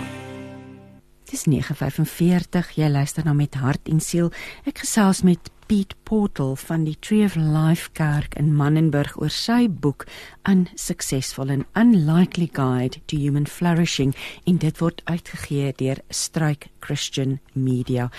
[1.26, 2.70] Dis 9:45.
[2.78, 4.30] Jy luister nou met hart en siel.
[4.64, 9.66] Ek gesels met Piet Portal van die Tree of Life Kerk in Manenberg oor sy
[9.68, 10.06] boek
[10.46, 14.14] Unsuccessful and Unlikely Guide to Human Flourishing
[14.46, 18.10] en dit word uitgegee deur Strike Christian Media.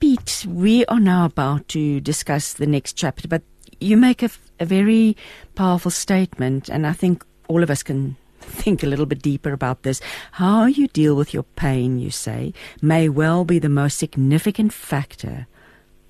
[0.00, 3.42] Pete, we are now about to discuss the next chapter, but
[3.80, 4.30] you make a,
[4.60, 5.16] a very
[5.56, 9.82] powerful statement, and I think all of us can think a little bit deeper about
[9.82, 10.00] this.
[10.32, 15.48] How you deal with your pain, you say, may well be the most significant factor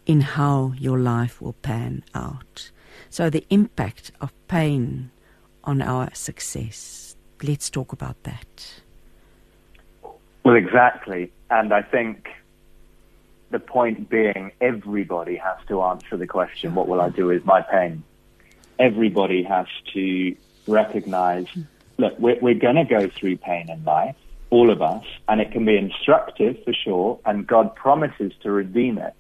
[0.05, 2.71] in how your life will pan out.
[3.09, 5.11] So, the impact of pain
[5.65, 7.17] on our success.
[7.43, 8.83] Let's talk about that.
[10.45, 11.33] Well, exactly.
[11.51, 12.29] And I think
[13.51, 17.63] the point being, everybody has to answer the question, what will I do with my
[17.63, 18.05] pain?
[18.79, 21.47] Everybody has to recognize,
[21.97, 24.17] look, we're, we're going to go through pain in life.
[24.51, 28.99] all of us, and it can be instructive for sure, and God promises to redeem
[28.99, 29.15] it.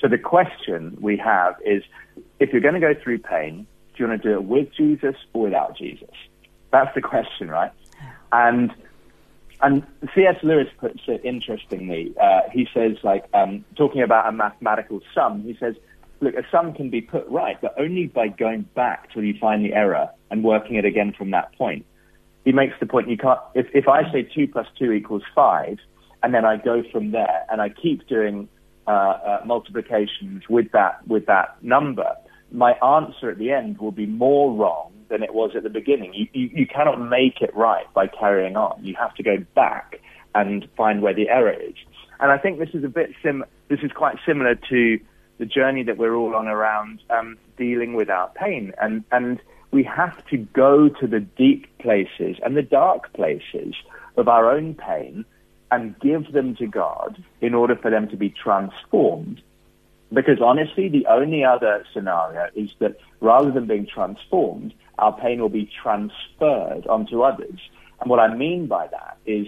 [0.00, 1.84] So the question we have is,
[2.40, 5.14] if you're going to go through pain, do you want to do it with Jesus
[5.32, 6.10] or without Jesus?
[6.72, 7.70] That's the question, right?
[8.32, 8.72] And
[9.62, 10.36] and C.S.
[10.42, 12.12] Lewis puts it interestingly.
[12.20, 15.74] Uh, he says, like, um, talking about a mathematical sum, he says,
[16.20, 19.64] look, a sum can be put right, but only by going back till you find
[19.64, 21.86] the error and working it again from that point.
[22.44, 25.78] He makes the point you can't, if, if I say 2 plus 2 equals 5,
[26.24, 28.48] and then I go from there and I keep doing
[28.86, 32.16] uh, uh, multiplications with that, with that number,
[32.50, 36.14] my answer at the end will be more wrong than it was at the beginning.
[36.14, 38.84] You, you, you cannot make it right by carrying on.
[38.84, 40.00] You have to go back
[40.34, 41.74] and find where the error is.
[42.20, 43.44] And I think this is a bit sim.
[43.68, 45.00] This is quite similar to
[45.38, 49.40] the journey that we're all on around um, dealing with our pain, and and
[49.72, 53.74] we have to go to the deep places and the dark places
[54.16, 55.24] of our own pain
[55.70, 59.42] and give them to God in order for them to be transformed
[60.12, 65.48] because honestly, the only other scenario is that rather than being transformed, our pain will
[65.48, 67.58] be transferred onto others.
[68.00, 69.46] And what I mean by that is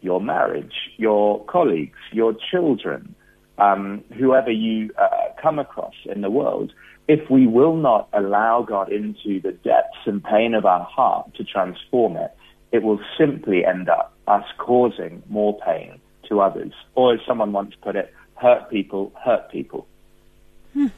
[0.00, 3.14] your marriage, your colleagues, your children,
[3.58, 6.72] um, whoever you uh, come across in the world,
[7.08, 11.44] if we will not allow God into the depths and pain of our heart to
[11.44, 12.32] transform it,
[12.72, 16.72] it will simply end up us causing more pain to others.
[16.94, 19.86] Or as someone once put it, hurt people hurt people.
[20.72, 20.88] Hmm.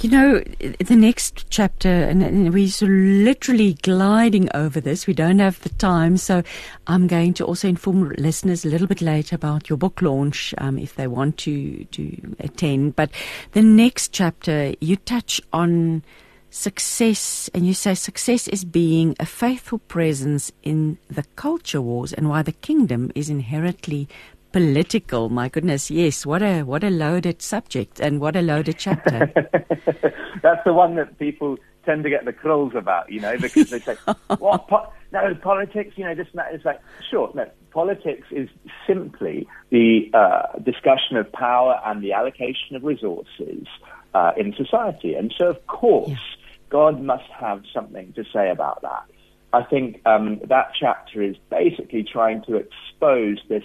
[0.00, 0.42] You know,
[0.78, 5.06] the next chapter, and we're sort of literally gliding over this.
[5.06, 6.42] We don't have the time, so
[6.88, 10.76] I'm going to also inform listeners a little bit later about your book launch um,
[10.76, 12.96] if they want to to attend.
[12.96, 13.10] But
[13.52, 16.02] the next chapter, you touch on
[16.50, 22.28] success, and you say success is being a faithful presence in the culture wars, and
[22.28, 24.08] why the kingdom is inherently
[24.52, 25.28] political.
[25.28, 26.26] My goodness, yes.
[26.26, 29.32] What a what a loaded subject and what a loaded chapter.
[30.42, 33.80] That's the one that people tend to get the crawls about, you know, because they
[33.80, 33.96] say,
[34.38, 34.68] "What?
[34.68, 35.94] Po- no, politics.
[35.96, 37.30] You know, this matter is like sure.
[37.34, 38.48] No, politics is
[38.86, 43.66] simply the uh, discussion of power and the allocation of resources
[44.14, 46.46] uh, in society, and so of course, yeah.
[46.70, 49.04] God must have something to say about that.
[49.52, 53.64] I think um, that chapter is basically trying to expose this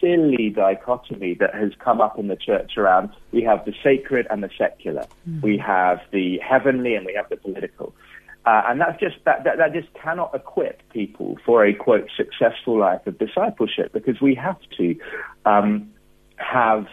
[0.00, 4.42] silly dichotomy that has come up in the church around we have the sacred and
[4.42, 5.42] the secular, mm.
[5.42, 7.94] we have the heavenly and we have the political.
[8.46, 12.78] Uh, and that's just that, that that just cannot equip people for a quote successful
[12.78, 14.96] life of discipleship because we have to
[15.44, 15.90] um,
[16.36, 16.86] have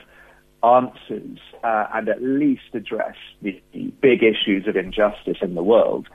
[0.63, 6.07] answers uh, and at least address the, the, big issues of injustice in the world.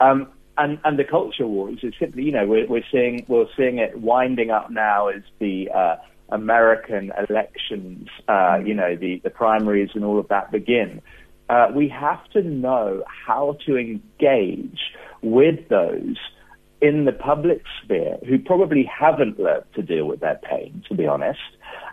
[0.00, 3.78] Um, and, and the culture wars is simply, you know, we're, we're seeing we're seeing
[3.78, 5.96] it winding up now as the uh,
[6.30, 11.00] American elections, uh, you know, the, the primaries and all of that begin,
[11.48, 14.80] uh, we have to know how to engage
[15.22, 16.16] with those
[16.82, 21.06] in the public sphere who probably haven't learned to deal with their pain, to be
[21.06, 21.38] honest,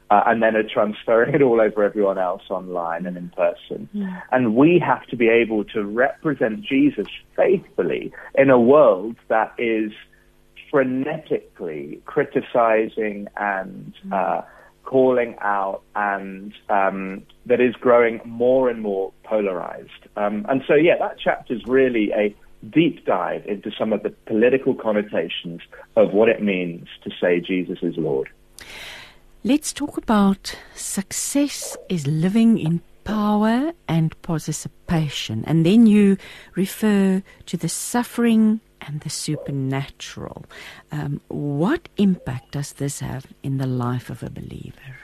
[0.09, 3.87] uh, and then are transferring it all over everyone else online and in person.
[3.93, 4.21] Yeah.
[4.31, 9.91] And we have to be able to represent Jesus faithfully in a world that is–
[10.73, 14.11] frenetically criticizing and mm.
[14.13, 14.41] uh,
[14.83, 19.89] calling out, and um, that is growing more and more polarized.
[20.17, 22.35] Um, and so, yeah, that chapter is really a
[22.69, 25.61] deep dive into some of the political connotations
[25.95, 28.29] of what it means to say Jesus is Lord.
[29.43, 35.43] Let's talk about success is living in power and participation.
[35.45, 36.17] And then you
[36.55, 40.45] refer to the suffering and the supernatural.
[40.91, 44.97] Um, what impact does this have in the life of a believer?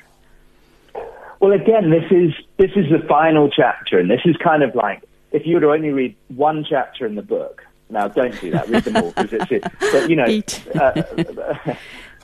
[1.40, 5.04] Well, again, this is this is the final chapter, and this is kind of like
[5.32, 7.64] if you were to only read one chapter in the book.
[7.90, 8.70] Now, don't do that.
[8.70, 9.64] Read them all because it's it.
[9.80, 10.42] But you know,
[10.80, 11.76] uh,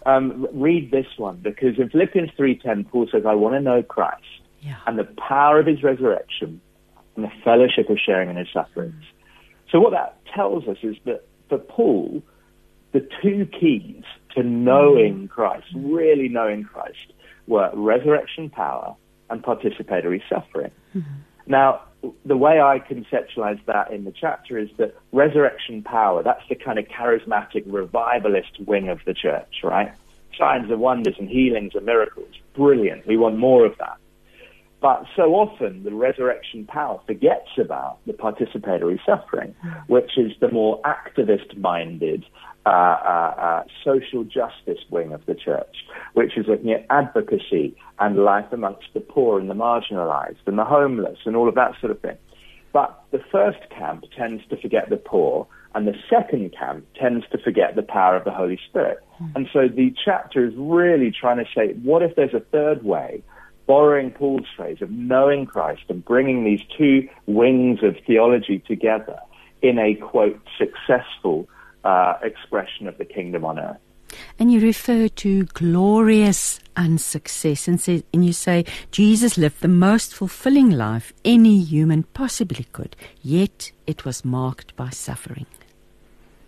[0.09, 3.81] um, read this one because in Philippians three ten, Paul says, "I want to know
[3.81, 4.21] Christ
[4.61, 4.75] yeah.
[4.85, 6.59] and the power of His resurrection
[7.15, 9.03] and the fellowship of sharing in His sufferings."
[9.71, 12.21] So, what that tells us is that for Paul,
[12.91, 14.03] the two keys
[14.35, 17.13] to knowing Christ, really knowing Christ,
[17.47, 18.95] were resurrection power
[19.29, 20.71] and participatory suffering.
[20.95, 21.11] Mm-hmm.
[21.47, 21.81] Now,
[22.25, 26.79] the way I conceptualize that in the chapter is that resurrection power, that's the kind
[26.79, 29.91] of charismatic revivalist wing of the church, right?
[30.37, 32.33] Signs and wonders and healings and miracles.
[32.55, 33.07] Brilliant.
[33.07, 33.97] We want more of that.
[34.85, 39.55] But so often the resurrection power forgets about the participatory suffering,
[39.87, 42.23] which is the more activist minded
[42.67, 45.75] uh, uh, uh, social justice wing of the church,
[46.13, 50.63] which is looking at advocacy and life amongst the poor and the marginalized and the
[50.63, 52.17] homeless and all of that sort of thing.
[52.71, 57.39] But the first camp tends to forget the poor, and the second camp tends to
[57.39, 58.99] forget the power of the Holy Spirit.
[59.33, 63.23] And so the chapter is really trying to say, what if there's a third way?
[63.67, 69.17] Borrowing Paul's phrase of knowing Christ and bringing these two wings of theology together
[69.61, 71.47] in a quote successful
[71.83, 73.77] uh, expression of the kingdom on earth.
[74.37, 80.13] And you refer to glorious unsuccess and, say, and you say Jesus lived the most
[80.13, 85.47] fulfilling life any human possibly could, yet it was marked by suffering.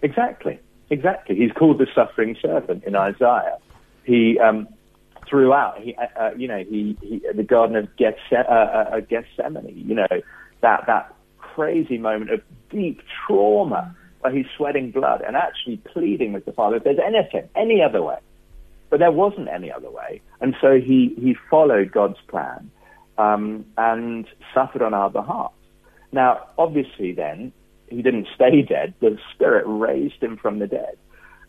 [0.02, 0.60] Exactly,
[0.90, 1.36] exactly.
[1.36, 3.58] He's called the suffering servant in Isaiah.
[4.04, 4.68] He um,
[5.30, 9.00] throughout, he, uh, uh you know, he, he the Garden of Gethse- uh, uh, uh,
[9.02, 10.08] Gethsemane, you know,
[10.62, 16.46] that that crazy moment of deep trauma where he's sweating blood and actually pleading with
[16.46, 18.18] the Father if there's anything, any other way.
[18.90, 20.22] But there wasn't any other way.
[20.40, 22.72] And so he, he followed God's plan
[23.18, 25.52] um, and suffered on our behalf.
[26.12, 27.52] Now, obviously, then,
[27.90, 28.94] he didn't stay dead.
[29.02, 30.98] The Spirit raised him from the dead.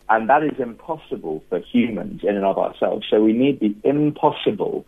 [0.09, 3.05] And that is impossible for humans in and of ourselves.
[3.09, 4.85] So we need the impossible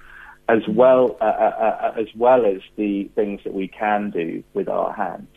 [0.50, 4.68] as well, uh, uh, uh, as well as the things that we can do with
[4.68, 5.28] our hands.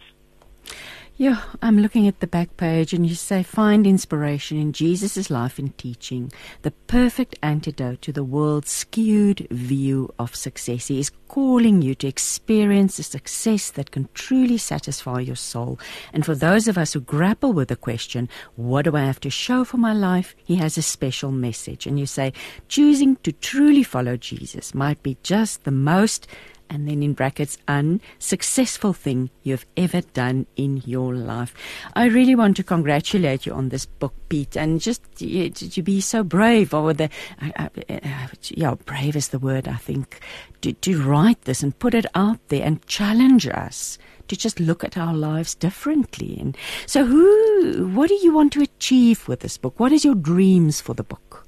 [1.16, 5.60] Yeah, I'm looking at the back page and you say find inspiration in Jesus' life
[5.60, 10.88] and teaching, the perfect antidote to the world's skewed view of success.
[10.88, 15.78] He is calling you to experience a success that can truly satisfy your soul.
[16.12, 19.30] And for those of us who grapple with the question, what do I have to
[19.30, 20.34] show for my life?
[20.44, 21.86] He has a special message.
[21.86, 22.32] And you say,
[22.66, 26.26] choosing to truly follow Jesus might be just the most
[26.74, 31.54] and then in brackets unsuccessful thing you've ever done in your life.
[31.94, 36.24] I really want to congratulate you on this book, Pete, and just to, be so
[36.24, 37.08] brave over the
[37.40, 40.20] uh, uh, yeah, brave is the word I think
[40.62, 43.98] to, to write this and put it out there and challenge us
[44.28, 46.38] to just look at our lives differently.
[46.40, 46.56] And
[46.86, 49.78] so, who, what do you want to achieve with this book?
[49.78, 51.43] What is your dreams for the book?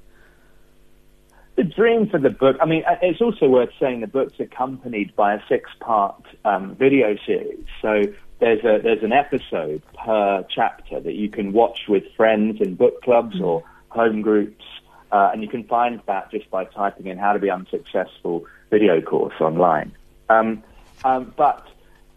[1.57, 5.15] The dream for the book, I mean, uh, it's also worth saying the book's accompanied
[5.15, 7.65] by a six-part um, video series.
[7.81, 8.03] So
[8.39, 13.01] there's a there's an episode per chapter that you can watch with friends in book
[13.01, 14.63] clubs or home groups,
[15.11, 19.01] uh, and you can find that just by typing in "how to be unsuccessful" video
[19.01, 19.91] course online.
[20.29, 20.63] Um,
[21.03, 21.67] um, but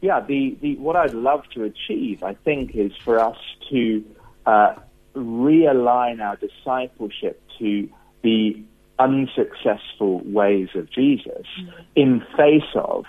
[0.03, 3.39] yeah, the, the what I'd love to achieve, I think, is for us
[3.71, 4.05] to
[4.45, 4.75] uh,
[5.15, 7.89] realign our discipleship to
[8.23, 8.63] the
[9.01, 11.73] unsuccessful ways of Jesus mm.
[11.97, 13.05] in face of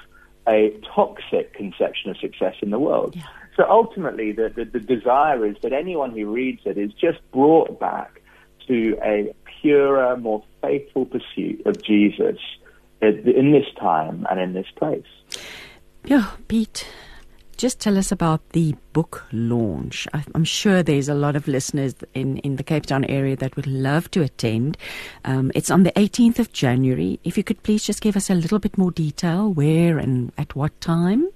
[0.48, 3.16] a toxic conception of success in the world.
[3.16, 3.24] Yeah.
[3.56, 7.80] So ultimately, the, the, the desire is that anyone who reads it is just brought
[7.80, 8.22] back
[8.68, 12.38] to a purer, more faithful pursuit of Jesus
[13.02, 15.06] in this time and in this place.
[16.06, 16.88] Yeah, Pete,
[17.62, 20.08] just tell us about the book launch.
[20.34, 23.68] I'm sure there's a lot of listeners in, in the Cape Town area that would
[23.68, 24.80] love to attend.
[25.26, 27.20] Um, it's on the 18th of January.
[27.24, 30.56] If you could please just give us a little bit more detail, where and at
[30.56, 31.30] what time?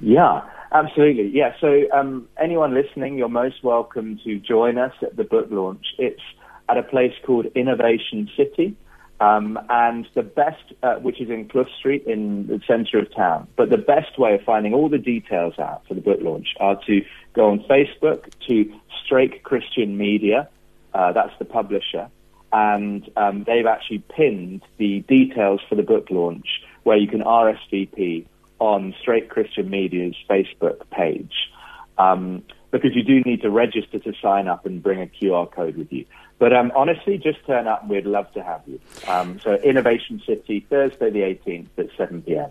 [0.00, 0.40] Yeah,
[0.72, 1.28] absolutely.
[1.34, 5.84] Yeah, so um, anyone listening, you're most welcome to join us at the book launch.
[5.98, 6.22] It's
[6.70, 8.74] at a place called Innovation City.
[9.20, 13.48] Um, and the best, uh, which is in Clough Street in the centre of town.
[13.56, 16.80] But the best way of finding all the details out for the book launch are
[16.86, 18.72] to go on Facebook to
[19.04, 20.48] Strake Christian Media.
[20.94, 22.08] Uh, that's the publisher.
[22.52, 26.46] And um, they've actually pinned the details for the book launch
[26.84, 28.26] where you can RSVP
[28.60, 31.50] on Strake Christian Media's Facebook page.
[31.98, 35.76] Um, because you do need to register to sign up and bring a QR code
[35.76, 36.04] with you.
[36.38, 37.82] But um, honestly, just turn up.
[37.82, 38.80] And we'd love to have you.
[39.06, 42.50] Um, so Innovation City, Thursday the 18th at 7 p.m.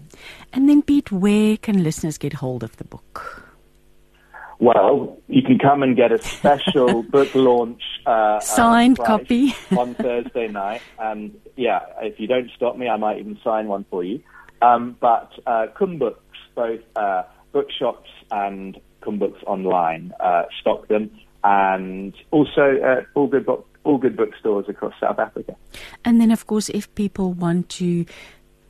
[0.51, 3.43] And then, Pete, where can listeners get hold of the book?
[4.59, 9.55] Well, you can come and get a special book launch uh, uh signed uh, copy
[9.78, 10.82] on Thursday night.
[10.99, 14.22] And yeah, if you don't stop me, I might even sign one for you.
[14.61, 18.80] Um, but uh, Books, both uh, bookshops and
[19.16, 21.10] Books online, uh, stock them,
[21.43, 25.55] and also uh, all good book all good bookstores across South Africa.
[26.03, 28.05] And then, of course, if people want to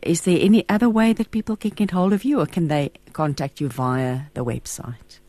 [0.03, 2.93] is there any other way that people can get hold of you, or can they
[3.13, 5.21] contact you via the website?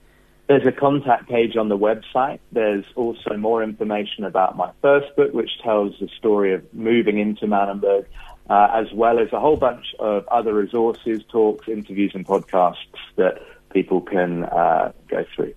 [0.48, 2.40] There's a contact page on the website.
[2.54, 7.48] There's also more information about my first book, which tells the story of moving into
[7.48, 8.06] Manenberg,
[8.50, 12.78] uh, as well as a whole bunch of other resources, talks, interviews, and podcasts
[13.18, 13.42] that
[13.74, 15.54] people can uh, go through.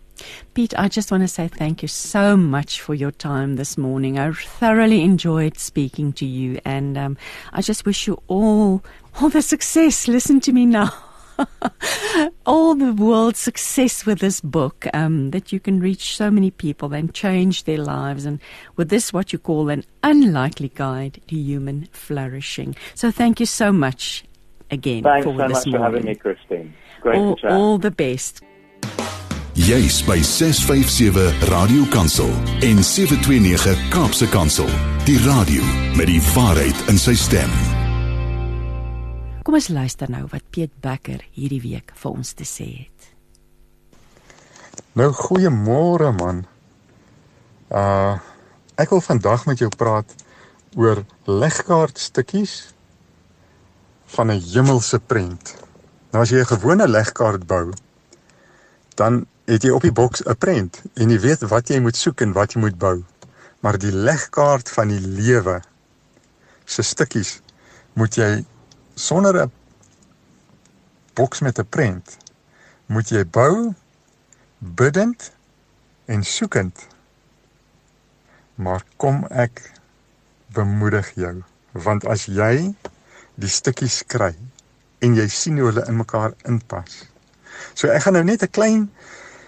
[0.54, 4.18] Pete, I just want to say thank you so much for your time this morning.
[4.18, 7.16] I thoroughly enjoyed speaking to you, and um,
[7.52, 8.82] I just wish you all
[9.20, 10.08] all the success.
[10.08, 10.92] Listen to me now.
[12.46, 16.92] all the world's success with this book, um, that you can reach so many people
[16.92, 18.40] and change their lives, and
[18.76, 22.76] with this, what you call an unlikely guide to human flourishing.
[22.94, 24.24] So, thank you so much
[24.70, 25.72] again Thanks for so this much morning.
[25.72, 26.74] for having me, Christine.
[27.00, 27.50] Great all, to chat.
[27.52, 28.42] all the best.
[29.54, 32.30] Jy's by 657 Radio Kansel
[32.62, 34.68] en 729 Kaapse Kansel.
[35.04, 35.62] Die radio
[35.96, 37.50] met die waarheid in sy stem.
[39.50, 43.06] Kom ons luister nou wat Piet Becker hierdie week vir ons te sê het.
[44.94, 46.44] Nou goeiemôre man.
[47.66, 48.20] Uh
[48.78, 50.14] ek wil vandag met jou praat
[50.78, 52.52] oor legkaart stukkies
[54.14, 55.56] van 'n hemelse prent.
[56.12, 57.74] Nou as jy 'n gewone legkaart bou,
[58.94, 62.20] dan het jy op die boks 'n prent en jy weet wat jy moet soek
[62.20, 63.02] en wat jy moet bou.
[63.62, 65.60] Maar die legkaart van die lewe
[66.64, 67.40] se stukkies
[67.94, 68.44] moet jy
[69.00, 69.52] sonder 'n
[71.14, 72.16] boks met 'n prent
[72.86, 73.74] moet jy bou
[74.58, 75.32] biddend
[76.04, 76.86] en soekend.
[78.54, 79.72] Maar kom ek
[80.46, 81.42] bemoedig jou,
[81.72, 82.74] want as jy
[83.34, 84.34] die stukkies kry
[84.98, 87.06] en jy sien hoe hulle in mekaar inpas.
[87.74, 88.90] So ek gaan nou net 'n klein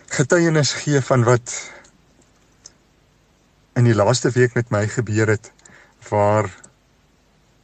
[0.07, 1.73] getuienis gee van wat
[3.75, 5.53] in die laaste week met my gebeur het
[6.09, 6.62] waar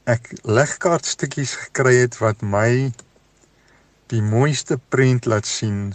[0.09, 2.89] ek legkaartstukkies gekry het wat my
[4.09, 5.93] die mooiste prent laat sien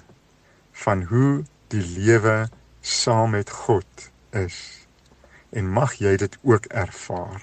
[0.84, 1.41] van hoe
[1.74, 2.43] die lewe
[2.82, 4.05] saam met God
[4.38, 4.59] is.
[5.49, 7.41] En mag jy dit ook ervaar.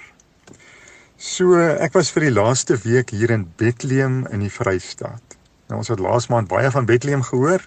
[1.18, 5.36] So, ek was vir die laaste week hier in Bethlehem in die Vrystaat.
[5.66, 7.66] Nou ons het laas maand baie van Bethlehem gehoor.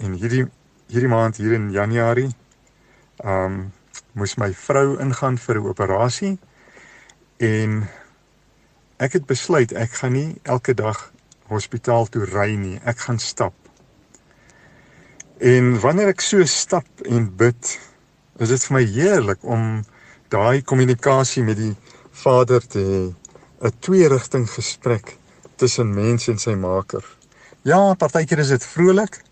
[0.00, 0.46] En hierdie
[0.88, 2.30] hierdie maand hier in Januarie,
[3.20, 3.64] ehm um,
[4.18, 6.38] moes my vrou ingaan vir 'n operasie
[7.38, 7.84] en
[8.98, 11.12] ek het besluit ek gaan nie elke dag
[11.48, 12.76] hospitaal toe ry nie.
[12.84, 13.54] Ek gaan stap.
[15.38, 17.78] En wanneer ek so stap en bid,
[18.42, 19.84] is dit vir my heerlik om
[20.34, 21.74] daai kommunikasie met die
[22.10, 23.02] Vader te hê,
[23.62, 25.16] 'n twee-rigting gesprek
[25.56, 27.04] tussen mens en sy Maker.
[27.62, 29.22] Ja, partykeer is dit vrolik,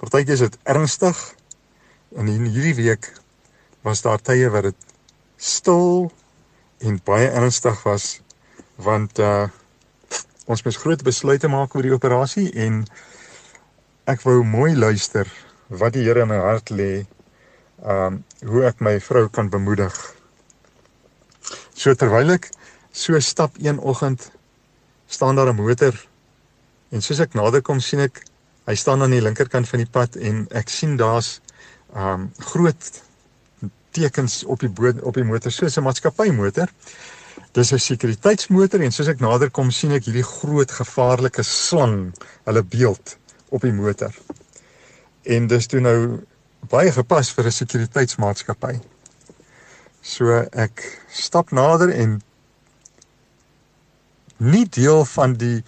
[0.00, 1.16] partykeer is dit ernstig.
[2.16, 3.12] En in hierdie week
[3.82, 4.76] was daar tye wat dit
[5.36, 6.12] stil
[6.84, 8.20] en baie ernstig was
[8.76, 9.48] want uh
[10.44, 12.82] ons moes groot besluite maak oor die operasie en
[14.12, 15.30] ek wou mooi luister
[15.68, 17.06] wat die Here in my hart lê
[17.94, 19.94] um hoe ek my vrou kan bemoedig.
[21.72, 22.50] So terwyl ek
[22.92, 24.28] so stap een oggend
[25.08, 25.96] staan daar 'n motor
[26.92, 28.20] en soos ek nader kom sien ek
[28.66, 31.40] hy staan aan die linkerkant van die pad en ek sien daar's
[31.96, 33.02] um groot
[33.94, 36.68] tekens op die boot op die motor soos 'n maatskappy motor.
[37.52, 42.14] Dis 'n sekuriteitsmotor en soos ek nader kom sien ek hierdie groot gevaarlike slang,
[42.44, 43.16] hulle beeld
[43.48, 44.14] op die motor.
[45.22, 46.24] En dis toe nou
[46.68, 48.80] baie gepas vir 'n sekuriteitsmaatskappy.
[50.02, 52.22] So ek stap nader en
[54.36, 55.62] nie deel van die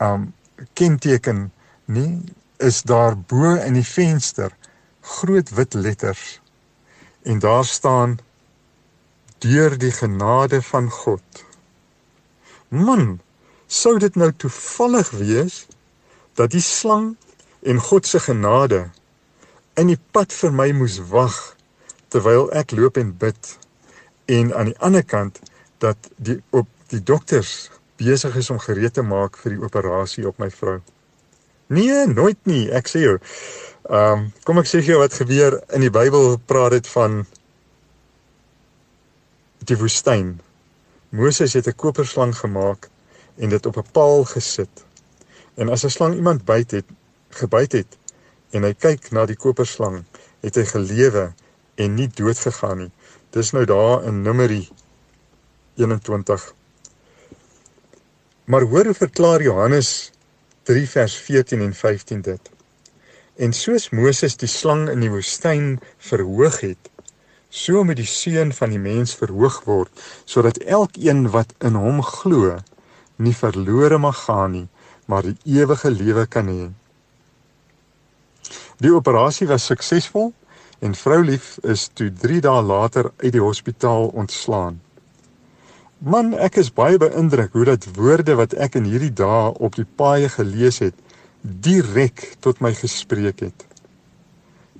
[0.00, 0.32] um
[0.74, 1.50] kenteken
[1.84, 2.22] nie
[2.58, 4.52] is daar bo in die venster
[5.00, 6.41] groot wit letters
[7.22, 8.18] en daar staan
[9.38, 11.44] deur die genade van God.
[12.68, 13.20] Man,
[13.66, 15.66] sou dit nou toevallig wees
[16.34, 17.16] dat die slang
[17.62, 18.90] en God se genade
[19.74, 21.36] in die pad vir my moes wag
[22.12, 23.56] terwyl ek loop en bid
[24.32, 25.40] en aan die ander kant
[25.84, 30.38] dat die op die dokters besig is om gereed te maak vir die operasie op
[30.42, 30.80] my vrou.
[31.72, 33.16] Nee, nooit nie, ek sê jou.
[33.82, 37.24] Ehm, um, kom ek sê vir jou wat gebeur in die Bybel praat dit van
[39.66, 40.36] die woestyn.
[41.10, 42.88] Moses het 'n koperslang gemaak
[43.36, 44.84] en dit op 'n paal gesit.
[45.54, 46.86] En as 'n slang iemand byt het,
[47.30, 47.98] gebyt het
[48.50, 50.04] en hy kyk na die koperslang,
[50.40, 51.32] het hy gelewe
[51.74, 52.92] en nie dood gegaan nie.
[53.30, 54.68] Dis nou daar in Numeri
[55.74, 56.54] 21.
[58.44, 60.10] Maar hoor hoe verklaar Johannes
[60.62, 62.51] 3 vers 14 en 15 dit.
[63.42, 66.90] En soos Moses die slang in die woestyn verhoog het,
[67.50, 69.90] so moet die seun van die mens verhoog word,
[70.30, 72.60] sodat elkeen wat in hom glo,
[73.18, 74.68] nie verlore mag gaan nie,
[75.10, 76.70] maar die ewige lewe kan hê.
[78.82, 80.30] Die operasie was suksesvol
[80.82, 84.78] en vroulief is toe 3 dae later uit die hospitaal ontslaan.
[85.98, 89.86] Man, ek is baie beïndruk hoe dat woorde wat ek in hierdie dae op die
[89.98, 90.94] paaie gelees het,
[91.42, 93.66] direk tot my gespreek het.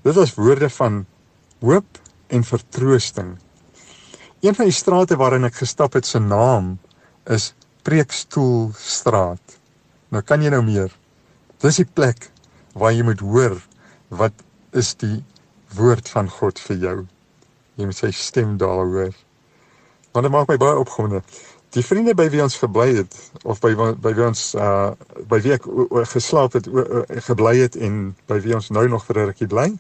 [0.03, 1.05] Dit was woorde van
[1.61, 3.37] hoop en vertroosting.
[4.43, 6.79] Een van die strate waarin ek gestap het se naam
[7.31, 7.53] is
[7.83, 9.59] Preekstoelstraat.
[10.15, 10.91] Nou kan jy nou meer.
[11.63, 12.31] Dis die plek
[12.79, 13.59] waar jy moet hoor
[14.15, 14.35] wat
[14.77, 15.23] is die
[15.77, 16.97] woord van God vir jou.
[17.79, 19.15] Jy moet sy stem daar hoor.
[20.13, 21.23] Want dit maak my baie opgewonde.
[21.73, 23.15] Die vriende by wie ons gebly het
[23.49, 24.93] of by by wie ons uh
[25.29, 25.65] by wie ek
[26.11, 26.69] geslaap het,
[27.29, 29.73] gebly het en by wie ons nou nog vir 'n rukkie bly,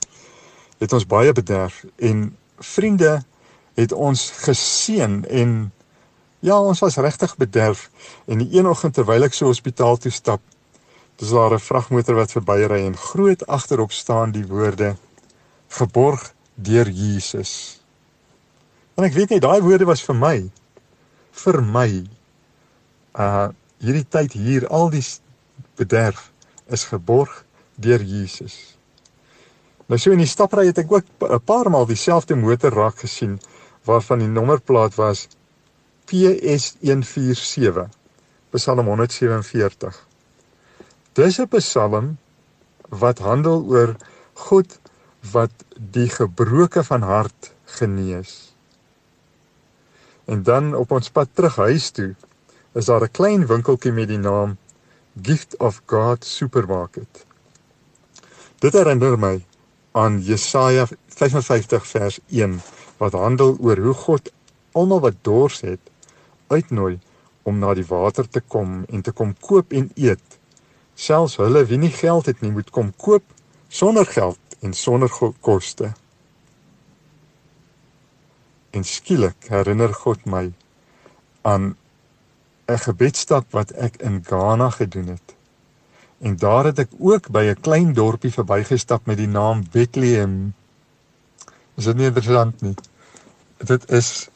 [0.80, 3.24] het ons baie bederf en vriende
[3.76, 5.72] het ons geseën en
[6.40, 7.90] ja, ons was regtig bederf
[8.26, 10.40] en die een oggend terwyl ek so hospitaal toe stap,
[11.20, 14.97] dis daar 'n vragmotor wat verbyry en groot agterop staan die woorde
[15.68, 17.80] geborg deur Jesus.
[18.97, 20.51] En ek weet nie daai woorde was vir my
[21.32, 21.88] vir my
[23.18, 23.48] uh
[23.82, 25.02] hierdie tyd hier al die
[25.76, 26.30] bederf
[26.70, 27.44] is geborg
[27.82, 28.76] deur Jesus.
[29.90, 33.40] Nou so in die stapry het ek ook 'n paar maal dieselfde motor raak gesien
[33.84, 35.28] waarvan die nommerplaat was
[36.06, 37.88] PS147
[38.52, 40.06] Psalm 147
[41.12, 42.16] Dis 'n Psalm
[42.88, 43.96] wat handel oor
[44.34, 44.78] God
[45.32, 48.51] wat die gebroke van hart genees.
[50.24, 52.14] En dan op ons pad terug huis toe
[52.72, 54.56] is daar 'n klein winkeltjie met die naam
[55.22, 57.26] Gift of God Supermarket.
[58.58, 59.44] Dit herinner my
[59.92, 62.60] aan Jesaja 55 vers 1
[62.96, 64.32] wat handel oor hoe God
[64.72, 65.80] almal wat dors het
[66.46, 66.98] uitnooi
[67.42, 70.38] om na die water te kom en te kom koop en eet.
[70.94, 73.24] Selfs hulle wie nie geld het nie moet kom koop
[73.68, 75.10] sonder geld en sonder
[75.40, 75.92] koste.
[78.72, 80.52] En skielik herinner God my
[81.42, 81.76] aan
[82.68, 85.34] 'n gebedsstap wat ek in Ghana gedoen het.
[86.22, 90.54] En daar het ek ook by 'n klein dorpie verbygestap met die naam Bethlehem.
[91.74, 92.76] Is dit nie interessant nie?
[93.56, 94.28] Dit is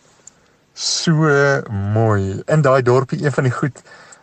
[0.73, 1.13] so
[1.71, 2.43] mooi.
[2.47, 3.83] In daai dorpie een van die goed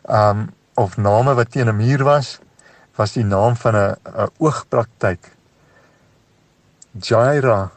[0.09, 2.39] um of name wat teen 'n muur was,
[2.95, 5.31] was die naam van 'n 'n oogpraktyk.
[6.99, 7.71] Jaira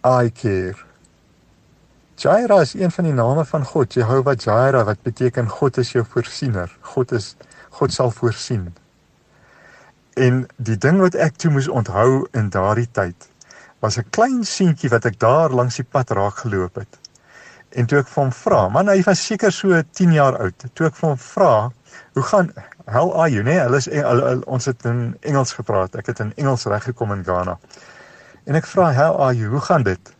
[0.00, 0.93] Eye Care.
[2.14, 6.04] Jaira is een van die name van God, Jehovah Jaira wat beteken God is jou
[6.06, 6.70] voorsiener.
[6.80, 7.34] God is
[7.74, 8.68] God sal voorsien.
[10.14, 13.28] En die ding wat ek toe moes onthou in daardie tyd
[13.82, 16.98] was 'n klein seentjie wat ek daar langs die pad raak geloop het.
[17.74, 20.64] En toe ek vir hom vra, man hy was seker so 10 jaar oud.
[20.74, 21.72] Toe ek vir hom vra,
[22.14, 22.52] hoe gaan
[22.86, 23.58] how are you, nee?
[23.58, 23.88] Hulle is
[24.46, 25.96] ons het in Engels gepraat.
[25.96, 27.58] Ek het in Engels reggekom in Ghana.
[28.46, 29.50] En ek vra, "How are you?
[29.50, 30.13] Hoe gaan dit?"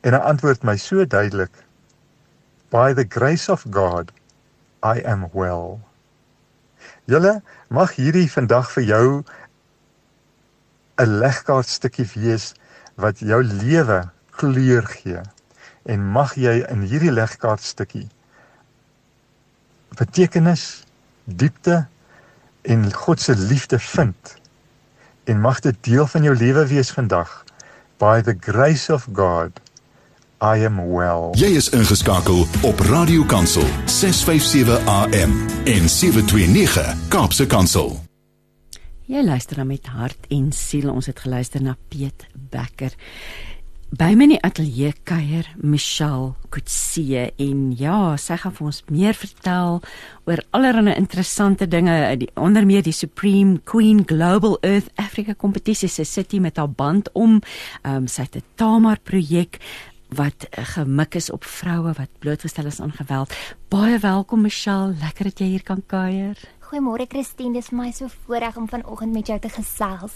[0.00, 1.52] En hy antwoord my so duidelik,
[2.70, 4.12] "By the grace of God,
[4.82, 5.80] I am well."
[7.06, 9.24] Julle mag hierdie vandag vir jou
[10.98, 12.54] 'n legkaart stukkie wees
[12.94, 15.20] wat jou lewe kleur gee.
[15.84, 18.08] En mag jy in hierdie legkaart stukkie
[19.96, 20.84] betekenis,
[21.24, 21.86] diepte
[22.62, 24.36] en God se liefde vind.
[25.24, 27.44] En mag dit deel van jou lewe wees vandag
[27.98, 29.60] by the grace of God
[30.42, 31.30] I am well.
[31.32, 35.32] Jy is ingeskakel op Radio Kansel 657 AM
[35.64, 37.94] en 729 Kaapse Kansel.
[39.08, 40.90] Jy luister dan met hart en siel.
[40.92, 42.92] Ons het geluister na Piet Becker.
[43.96, 49.16] By my in die ateljee kuier Michelle Kutsie en ja, sy gaan vir ons meer
[49.16, 49.80] vertel
[50.28, 56.04] oor allerlei interessante dinge, die onder meer die Supreme Queen Global Earth Africa kompetisie se
[56.04, 57.40] sitie met haar band om,
[57.86, 59.62] ehm um, sy het 'n Tamar projek
[60.08, 63.34] wat gemik is op vroue wat blootgestel is aan geweld.
[63.68, 66.38] Baie welkom Michelle, lekker dat jy hier kan kuier.
[66.66, 70.14] Goeiemôre Christine, dis vir my so voorreg om vanoggend met jou te gesels.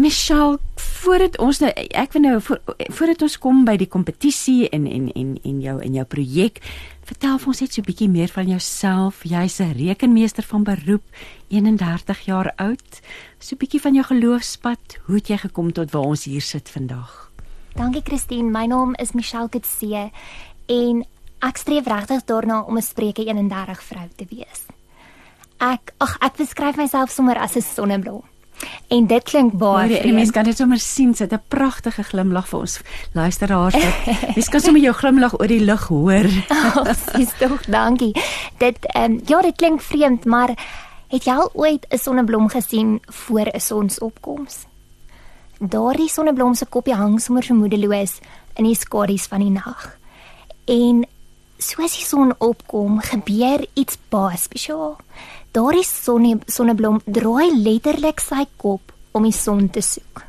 [0.00, 4.86] Michelle, voordat ons nou ek wil nou voor, voordat ons kom by die kompetisie en
[4.88, 6.62] en en en jou en jou projek,
[7.04, 9.24] vertel vir ons net so 'n bietjie meer van jouself.
[9.24, 11.04] Jy's 'n rekenmeester van beroep,
[11.48, 13.00] 31 jaar oud.
[13.38, 14.98] So 'n bietjie van jou geloofspad.
[15.04, 17.33] Hoe het jy gekom tot waar ons hier sit vandag?
[17.74, 20.10] Dankie Christine, my naam is Michelle Kutse
[20.66, 21.04] en
[21.40, 24.66] ek streef regtig daarna om 'n Spreuke 31 vrou te wees
[25.64, 28.22] ek ag ek beskryf myself sommer as 'n sonneblom.
[28.88, 30.02] En dit klink baie.
[30.02, 32.80] Die mense kan dit sommer sien, het 'n pragtige glimlag vir ons
[33.12, 33.74] luisteraars.
[34.36, 36.22] Mens kan sommer jou glimlag oor die lug hoor.
[36.22, 38.12] Dis oh, tog dankie.
[38.58, 40.54] Dit ehm um, ja, dit klink vreemd, maar
[41.08, 44.66] het jy al ooit 'n sonneblom gesien voor 'n sonsopkoms?
[45.58, 48.20] Daardie sonneblom se kopie hang sommer so moedeloos
[48.56, 49.98] in die skadu's van die nag.
[50.66, 51.04] En
[51.58, 54.96] soos die son opkom, gebeur iets baie spesiaal.
[55.54, 60.24] Daardie sonne sonneblom draai letterlik sy kop om die son te soek.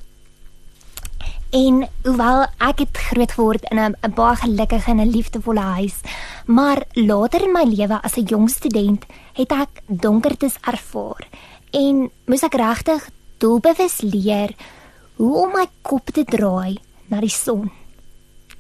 [1.56, 6.02] En hoewel ek het groot geword in 'n baie gelukkige en 'n liefdevolle huis,
[6.46, 11.28] maar later in my lewe as 'n jong student het ek donkertes ervaar
[11.72, 14.56] en moes ek regtig doelbewus leer
[15.18, 16.78] hoe om my kop te draai
[17.12, 17.72] na die son.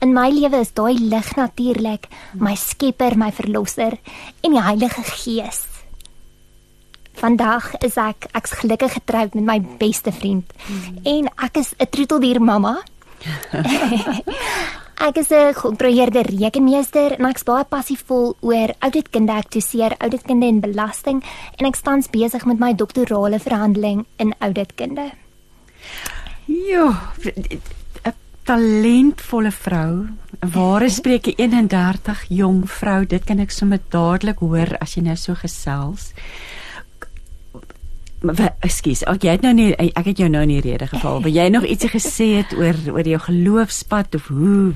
[0.04, 3.98] In my lewe is daai lig natuurlik my skepper, my verlosser
[4.44, 5.64] en die Heilige Gees.
[7.16, 10.98] Vandag is ek ek's gelukkig getroud met my beste vriend mm.
[11.08, 12.84] en ek is 'n troeteldier mamma.
[15.08, 21.24] ek is 'n geprojeerde rekenmeester en ek's baie passievol oor ouditkunde, aktueer ouditkunde en belasting
[21.58, 25.12] en ek staan besig met my doktorale verhandeling in ouditkunde.
[26.64, 30.08] Ja, 'n talentvolle vrou,
[30.40, 35.16] 'n ware spreuke 31 jong vrou, dit kan ek sommer dadelik hoor as jy nou
[35.16, 36.14] so gesels.
[38.60, 41.50] Ekskuus, ek jy het nou nie ek het jou nou nie rede geval, wil jy
[41.50, 44.74] nog ietsie gesê het oor oor jou geloofspad of hoe?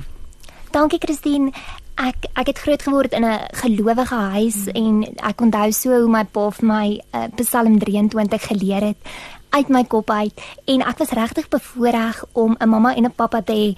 [0.70, 1.52] Dankie Christine.
[1.94, 6.24] Ek ek het groot geword in 'n gelowige huis en ek onthou so hoe my
[6.24, 8.96] pa vir my uh, Psalm 23 geleer het
[9.50, 13.40] uit my kop uit en ek was regtig bevoorreg om 'n mamma en 'n pappa
[13.42, 13.68] te hê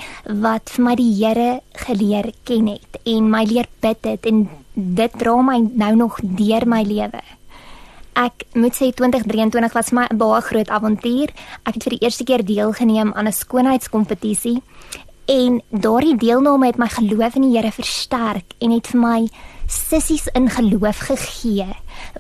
[0.40, 5.12] wat vir my die Here geleer ken het en my leer bid het en dit
[5.18, 7.20] dra my nou nog deur my lewe.
[8.12, 11.28] Ek moet sê 2023 was my 'n baie groot avontuur.
[11.64, 14.62] Ek het vir die eerste keer deelgeneem aan 'n skoonheidskompetisie
[15.24, 19.18] en daardie deelname het my geloof in die Here versterk en het vir my
[19.70, 21.68] sissies in geloof gegee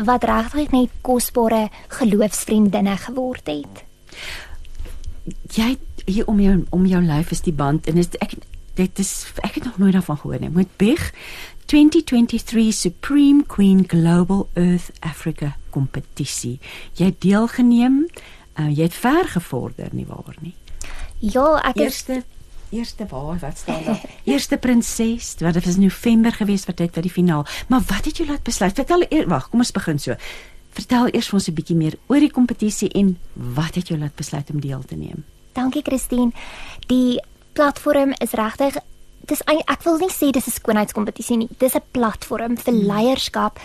[0.06, 3.82] wat regtig net kosbare geloofsvriendinne geword het.
[5.52, 5.76] Jy
[6.06, 8.36] hier om jou om jou lyf is die band en is, ek
[8.78, 10.50] dit is ek het nog nooit daarvan gehoor nie.
[10.50, 11.10] Met Big
[11.66, 16.58] 2023 Supreme Queen Global Earth Africa kompetisie.
[16.98, 18.06] Jy het deelgeneem.
[18.60, 20.54] Uh, jy het ver gevorder nie waar nie.
[21.18, 22.41] Ja, ek eerste is
[22.72, 24.00] eerste waar wat staan daar?
[24.32, 27.46] eerste prinses, wat het was November geweest wat dit by die finaal.
[27.68, 28.74] Maar wat het jou laat besluit?
[28.74, 30.16] Vertel eers, wag, kom ons begin so.
[30.72, 34.14] Vertel eers vir ons 'n bietjie meer oor die kompetisie en wat het jou laat
[34.14, 35.24] besluit om deel te neem?
[35.52, 36.32] Dankie Christine.
[36.86, 37.20] Die
[37.52, 38.80] platform is regtig
[39.28, 41.48] dis ek wil nie sê dis 'n skoonheidskompetisie nie.
[41.58, 42.86] Dis 'n platform vir hmm.
[42.86, 43.58] leierskap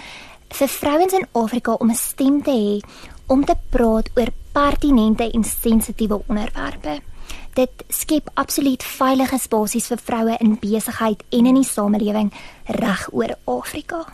[0.49, 2.82] vir vrouens in Afrika om 'n stem te hê
[3.28, 7.01] om te praat oor pertinente en sensitiewe onderwerpe
[7.57, 12.32] dit skep absoluut veilige spasies vir vroue in besigheid en in die samelewing
[12.65, 14.05] reg oor Afrika.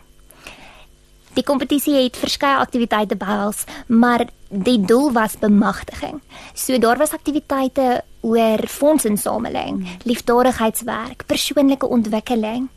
[1.34, 6.22] Die kompetisie het verskeie aktiwiteite behels, maar die doel was bemagtiging.
[6.54, 12.70] So daar was aktiwiteite oor fondsinsameling, liefdadigheidswerk, persoonlike ontwikkeling.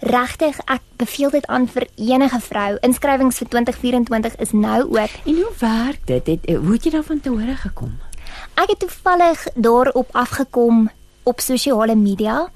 [0.00, 2.70] Regtig, ek beveel dit aan vir enige vrou.
[2.82, 5.18] Inskrywings vir 2024 is nou oop.
[5.24, 6.26] En hoe werk dit?
[6.26, 7.98] Het, hoe het jy daarvan te hore gekom?
[8.60, 10.90] Ek het toevallig daarop afgekom
[11.22, 12.50] op sosiale media,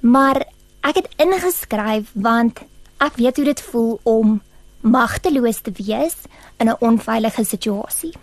[0.00, 0.44] maar
[0.86, 2.60] ek het ingeskryf want
[3.02, 4.36] ek weet hoe dit voel om
[4.86, 6.14] magteloos te wees
[6.62, 8.14] in 'n onveilige situasie.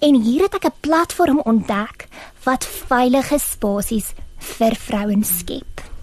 [0.00, 2.08] En hier het ek 'n platform ontdek
[2.44, 5.95] wat veilige spasies vir vrouens skep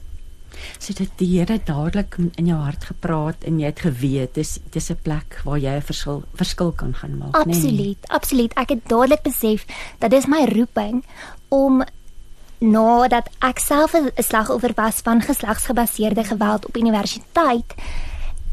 [0.84, 4.92] so dit die Here dadelik in jou hart gepraat en jy het geweet dis dis
[4.92, 8.12] 'n plek waar jy 'n verskil verskil kan gaan maak nê Absoluut, nee.
[8.18, 8.54] absoluut.
[8.54, 9.66] Ek het dadelik besef
[10.00, 11.04] dat dis my roeping
[11.50, 11.84] om
[12.60, 17.76] nadat ek self 'n slagoffer was van geslagsgebaseerde geweld op universiteit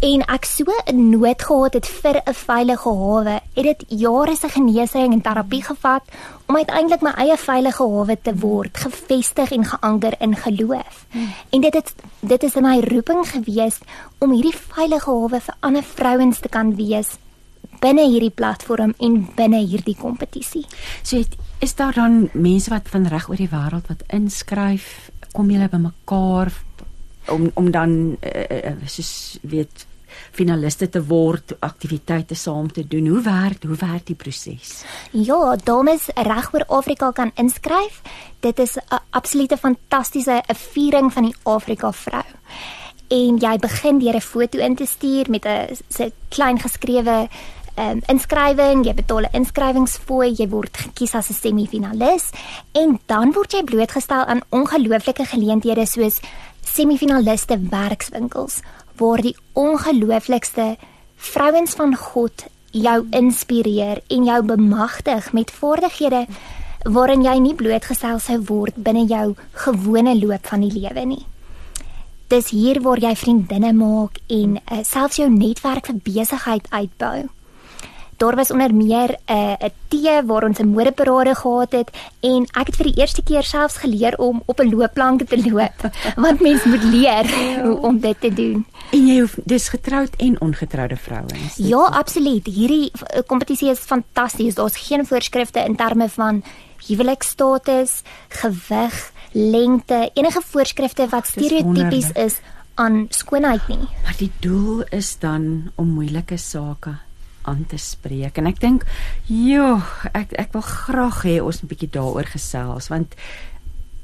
[0.00, 4.48] en ek so 'n nood gehad het vir 'n veilige hawe, het dit jare se
[4.48, 6.02] genesing en terapie gevat
[6.46, 11.06] om uiteindelik my eie veilige hawe te word, gevestig en geanker in geloof.
[11.50, 13.78] En dit het dit is my roeping gewees
[14.18, 17.18] om hierdie veilige hawe vir ander vrouens te kan wees
[17.80, 20.66] binne hierdie platform en binne hierdie kompetisie.
[21.02, 25.50] So het, is daar dan mense wat van reg oor die wêreld wat inskryf, kom
[25.50, 26.52] julle bymekaar
[27.28, 29.86] om om dan uh, uh, soos weet
[30.30, 33.06] finaliste te word, aktiwiteite saam te doen.
[33.06, 34.84] Hoe werk hoe werk die proses?
[35.12, 38.02] Ja, dames reg oor Afrika kan inskryf.
[38.40, 40.42] Dit is 'n absolute fantastiese
[40.72, 42.24] viering van die Afrika vrou.
[43.08, 47.28] En jy begin deur 'n foto in te stuur met 'n se klein geskrewe
[47.80, 52.30] um, inskrywing, jy betaal 'n inskrywingsfooi, jy word gekies as 'n semifinalis
[52.72, 56.20] en dan word jy blootgestel aan ongelooflike geleenthede soos
[56.64, 58.60] semifinaliste werkswinkels
[59.00, 60.74] waar die ongelooflikste
[61.16, 66.26] vrouens van God jou inspireer en jou bemagtig met vaardighede
[66.84, 69.34] waarin jy nie blootgestel sou word binne jou
[69.64, 71.24] gewone loop van die lewe nie.
[72.30, 77.28] Dis hier waar jy vriendinne maak en uh, selfs jou netwerk vir besigheid uitbou.
[78.20, 81.90] Daar was onder meer 'n uh, 'n tee waar ons 'n modeparade gehad het
[82.20, 85.78] en ek het vir die eerste keer selfs geleer om op 'n loopplank te loop
[86.24, 87.24] want mens moet leer
[87.64, 88.66] hoe om dit te doen.
[88.92, 91.56] En jy hoef dis getroud en ongetroude vrouens.
[91.56, 92.46] Ja, absoluut.
[92.46, 94.54] Hierdie eh, kompetisie is fantasties.
[94.54, 96.44] Daar's geen voorskrifte in terme van
[96.86, 102.40] huwelikstatus, gewig, lengte, enige voorskrifte wat stereotypies is
[102.74, 103.88] aan skoonheid nie.
[104.02, 106.98] Maar die doel is dan om moeilike sake
[107.42, 108.84] aan te spreek en ek dink
[109.26, 109.82] joh
[110.12, 113.14] ek ek wil graag hê ons 'n bietjie daaroor gesels want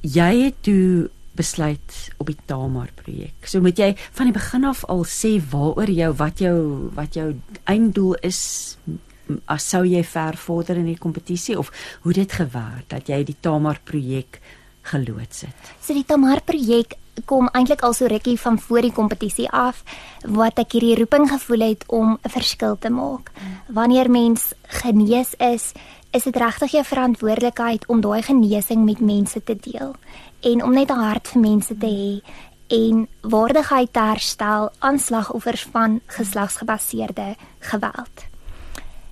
[0.03, 3.45] jy het toe besluit op die Tamar projek.
[3.45, 6.59] So moet jy van die begin af al sê waaroor jou wat jou
[6.97, 7.35] wat jou
[7.65, 8.41] einddoel is
[9.51, 11.73] as sou jy ver vorder in die kompetisie of
[12.05, 14.41] hoe dit gewerk dat jy die Tamar projek
[14.87, 15.75] geloods het.
[15.83, 19.83] So die Tamar projek kom eintlik al so rukkie van voor die kompetisie af
[20.23, 23.31] wat ek hierdie roeping gevoel het om 'n verskil te maak.
[23.69, 25.73] Wanneer mens genees is,
[26.11, 29.95] is dit regtig jou verantwoordelikheid om daai genesing met mense te deel
[30.41, 32.23] en om net 'n hart vir mense te hê
[32.67, 38.25] en waardigheid te herstel aan slagoffers van geslagsgebaseerde geweld.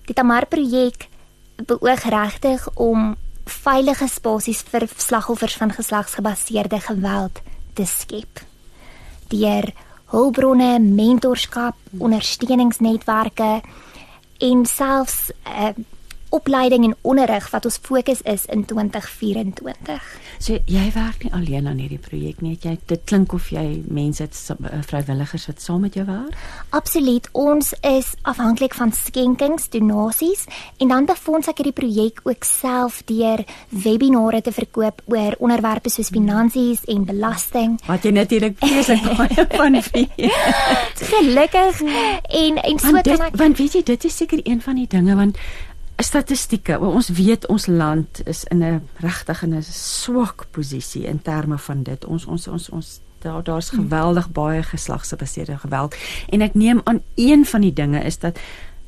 [0.04, 1.08] Die Tamar projek
[1.66, 7.40] beoog regtig om veilige spasies vir slagoffers van geslagsgebaseerde geweld
[7.74, 8.42] te skep.
[9.32, 9.70] Deur
[10.14, 13.58] hulpbronne, mentorskap, ondersteuningsnetwerke
[14.44, 15.72] en selfs uh,
[16.34, 20.02] opleiding en onderrig wat ons fokus is in 2024.
[20.42, 22.56] So jy werk nie alleen aan hierdie projek nie.
[22.60, 26.34] Jy dit klink of jy mense het eh, vrywilligers wat saam met jou werk?
[26.74, 27.28] Absoluut.
[27.32, 30.46] Ons is afhanklik van skenkings, donasies
[30.82, 33.44] en dan befonds ek hierdie projek ook self deur
[33.84, 37.78] webinare te verkoop oor onderwerpe soos finansies en belasting.
[37.86, 40.12] Wat jy natuurlik vreeslik baie van weet.
[41.14, 44.60] Gelukkig en en so want dit, kan ek want weet jy dit is seker een
[44.64, 45.40] van die dinge want
[46.04, 46.78] statistieke.
[46.78, 51.82] Ons weet ons land is in 'n regtig in 'n swak posisie in terme van
[51.82, 52.04] dit.
[52.04, 55.96] Ons ons ons ons daar daar's geweldig baie geslagsgebaseerde geweld.
[56.28, 58.38] En ek neem aan een van die dinge is dat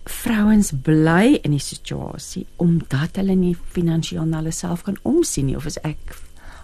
[0.05, 5.57] vrouens bly in die situasie omdat hulle nie finansiëel na hulle self kan omsien nie.
[5.57, 5.99] Of is ek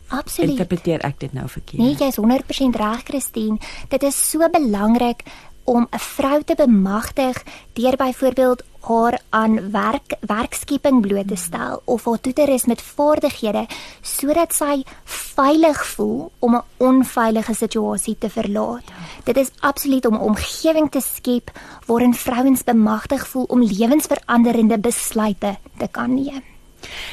[0.09, 0.51] absoluut.
[0.51, 1.83] interpreteer ek dit nou verkeerd?
[1.83, 3.59] Nee, jy is 100% reg, Christine.
[3.89, 5.25] Dit is so belangrik
[5.65, 7.43] om 'n vrou te bemagtig
[7.73, 12.83] deur byvoorbeeld haar aan werk werkskeping bloot te stel of haar toe te rus met
[12.83, 13.67] vaardighede
[14.01, 18.85] sodat sy veilig voel om 'n onveilige situasie te verlaat.
[19.25, 21.51] Dit is absoluut om 'n omgewing te skep
[21.87, 26.52] waarin vrouens bemagtig voel om lewensveranderende besluite te kan neem.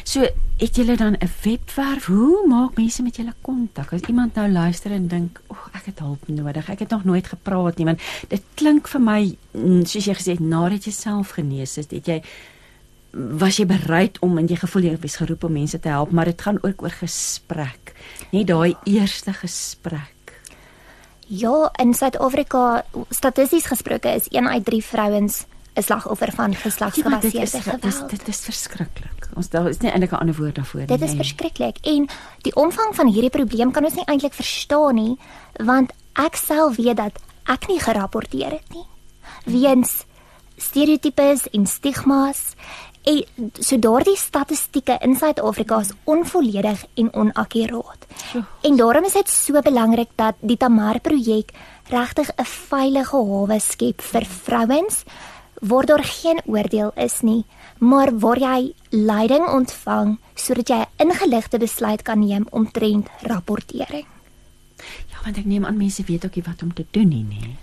[0.04, 0.26] So,
[0.58, 2.06] het julle dan 'n webwerf?
[2.06, 3.94] Hoe maak mense met julle kontak?
[3.94, 6.70] As iemand nou luister en dink, "Ag, ek het hulp nodig.
[6.70, 10.32] Ek het nog nooit gepraat nie." Want dit klink vir my mm, soos jy gesê
[10.32, 12.22] het, nadat jy self genees is, het jy
[13.12, 16.26] was jy bereid om en jy gevoel jy was geroep om mense te help, maar
[16.26, 17.94] dit gaan ook oor gesprek.
[18.32, 20.42] Net daai eerste gesprek.
[21.28, 25.46] Ja, in Suid-Afrika statisties gesproke is 1 uit 3 vrouens
[25.80, 28.10] 'n slagoffer van Ja, maar dit geslagsgebaseerde is dit is, geweld.
[28.10, 29.28] dit is verskriklik.
[29.36, 31.08] Ons daar is nie eintlik 'n ander woord daarvoor Dit nie.
[31.10, 31.22] is nee.
[31.24, 32.08] verskriklik en
[32.42, 35.18] die omvang van hierdie probleem kan ons nie eintlik verstaan nie
[35.64, 37.16] want ek self weet dat
[37.48, 38.86] ek nie gerapporteer het nie
[39.46, 40.06] weens
[40.58, 42.54] stereotypes en stigmas
[43.08, 43.24] en
[43.60, 48.06] so daardie statistieke in Suid-Afrika is onvolledig en onakkuraat.
[48.62, 51.52] En daarom is dit so belangrik dat die Tamar projek
[51.90, 55.04] regtig 'n veilige hawe skep vir vrouens
[55.60, 57.46] waar daar geen oordeel is nie,
[57.78, 64.06] maar waar jy leiding ontvang sodat jy 'n ingeligte besluit kan neem omtrent rapportering.
[65.08, 67.56] Ja, want ek neem aan mense weet ook nie wat om te doen nie, nê.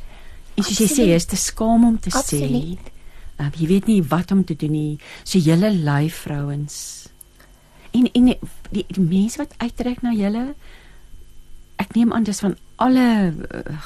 [0.54, 2.16] En soos jy sê, is te skaam om te sê.
[2.16, 2.92] Absoluut.
[3.36, 4.98] Uh, jy weet nie wat om te doen nie.
[5.24, 7.08] So julle lui vrouens.
[7.92, 8.38] En en die,
[8.70, 10.54] die, die mense wat uittrek na julle
[11.76, 13.76] ek neem aan dis van alle uh,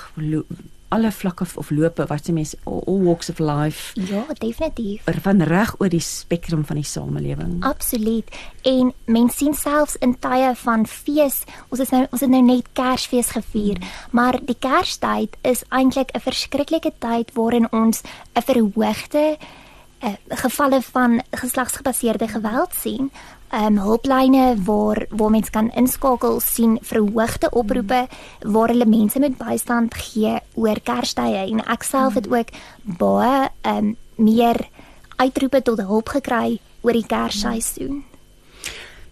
[0.90, 5.02] alle vlakke of, lope wat se mense all, all walks of life Ja, definitief.
[5.22, 7.64] van reg oor die spektrum van die samelewing.
[7.64, 8.28] Absoluut.
[8.62, 12.68] En mens sien selfs in tye van fees, ons is nou ons het nou net
[12.72, 13.78] Kersfees gevier,
[14.10, 18.02] maar die Kerstyd is eintlik 'n verskriklike tyd waarin ons
[18.34, 19.36] 'n verhoogde
[20.02, 23.10] uh, gevalle van geslagsgebaseerde geweld sien.
[23.52, 28.06] Um hulplyne waar waar mens kan inskakel sien verhoogde oproepe
[28.46, 32.52] waar hulle mense met bystand gee oor Kerstye en ek self het ook
[33.00, 34.68] baie um meer
[35.18, 38.04] uitroepe tot hulp gekry oor die Kersseisoen.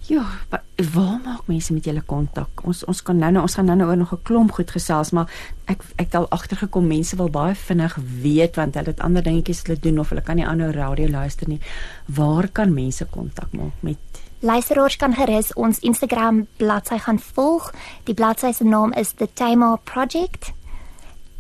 [0.09, 0.63] Ja, wa-
[0.95, 2.63] waar maak mense met julle kontak?
[2.65, 5.11] Ons ons kan nou nou ons gaan nou nou oor nog 'n klomp goed gesels,
[5.11, 5.27] maar
[5.67, 9.59] ek ek het al agtergekom mense wil baie vinnig weet want hulle het ander dingetjies
[9.59, 11.61] wat hulle doen of hulle kan nie aanhou radio luister nie.
[12.07, 13.97] Waar kan mense kontak maak met
[14.41, 17.73] Luisteraars kan gerus ons Instagram bladsy gaan volg.
[18.07, 20.53] Die bladsy se naam is The Tamar Project.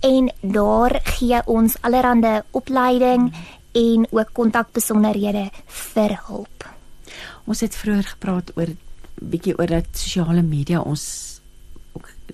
[0.00, 3.34] En daar gee ons allerlei opleiding
[3.72, 6.66] en ook kontakbesonderhede vir hulp.
[7.44, 8.74] Ons het vroeër gepraat oor
[9.14, 11.27] bietjie oor dat sosiale media ons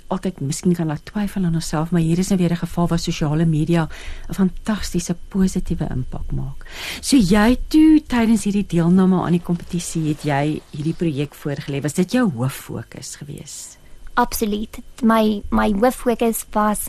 [0.08, 2.98] altyd miskien kan laat twyfel aan onsself, maar hier is nou weer 'n geval waar
[2.98, 3.88] sosiale media
[4.28, 6.66] 'n fantastiese positiewe impak maak.
[7.00, 11.80] So jy toe tydens hierdie deelname aan die kompetisie het jy hierdie projek voorgelê.
[11.82, 13.78] Was dit jou hooffokus geweest?
[14.14, 14.78] Absoluut.
[15.02, 16.86] My my hooffokus was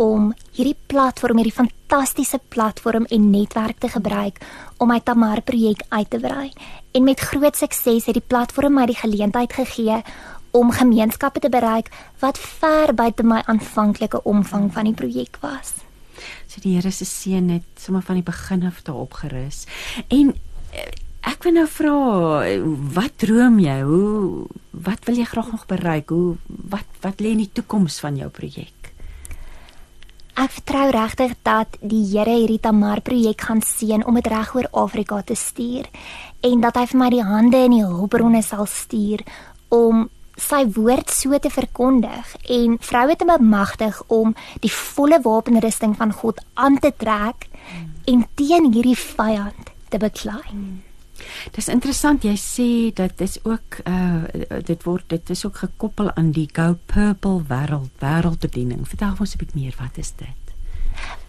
[0.00, 4.40] om hierdie platform, hierdie fantastiese platform en netwerk te gebruik
[4.82, 6.50] om my Tamar projek uit te brei.
[6.92, 10.02] En met groot sukses het die platform my die geleentheid gegee
[10.54, 11.90] om gemeenskappe te bereik
[12.22, 15.74] wat ver buite my aanvanklike omvang van die projek was.
[16.46, 19.64] So die Here se seën het sommer van die begin af daarop gerus.
[20.08, 20.30] En
[20.70, 20.86] eh,
[21.26, 21.96] ek wil nou vra,
[22.94, 23.80] wat droom jy?
[23.82, 26.14] Hoe wat wil jy graag nog bereik?
[26.14, 28.92] Hoe wat wat lê in die toekoms van jou projek?
[30.34, 34.66] Ek vertrou regtig dat die Here hierdie Tamar projek gaan seën om dit reg oor
[34.70, 35.86] Afrika te stuur
[36.42, 39.22] en dat hy vir my die hande en die hulpbronne sal stuur
[39.74, 46.12] om sy woord so te verkondig en vroue te bemagtig om die volle wapenrusting van
[46.12, 47.48] God aan te trek
[48.10, 50.42] en teen hierdie vyand te beklei.
[51.54, 54.24] Dis interessant jy sê dat dis ook uh
[54.66, 58.88] dit word dit is ook gekoppel aan die Go Purple wêreld wêreldbediening.
[58.88, 60.43] Vertel ons 'n bietjie meer, wat is dit?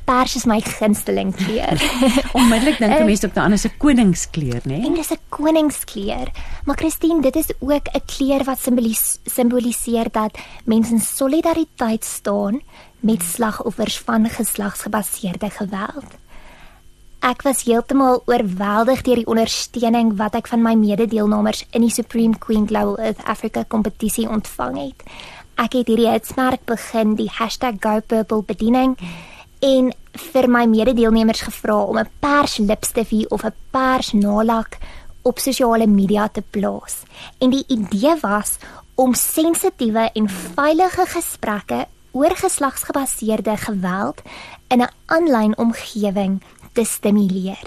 [0.05, 1.79] Pers is my gunsteling kleur.
[2.37, 4.85] Onmiddellik dink 'n mens op 'n ander se koningskleur, né?
[4.85, 6.27] En dis 'n koningskleur.
[6.65, 12.61] Maar Christine, dit is ook 'n kleur wat simbolis simboliseer dat mense in solidariteit staan
[12.99, 16.09] met slagoffers van geslagsgebaseerde geweld.
[17.19, 22.37] Ek was heeltemal oorweldig deur die ondersteuning wat ek van my mede-deelnemers in die Supreme
[22.37, 25.03] Queen Global Earth Africa kompetisie ontvang het.
[25.55, 28.97] Ek het hierdie hitsmerk begin die #GoPurple bediening
[29.65, 29.89] en
[30.33, 34.77] vir my mede-deelnemers gevra om 'n pers lipstifie of 'n pers nalak
[35.23, 37.03] op sosiale media te plaas.
[37.39, 38.57] En die idee was
[38.95, 44.21] om sensitiewe en veilige gesprekke oor geslagsgebaseerde geweld
[44.67, 46.41] in 'n aanlyn omgewing
[46.73, 47.65] te stimuleer.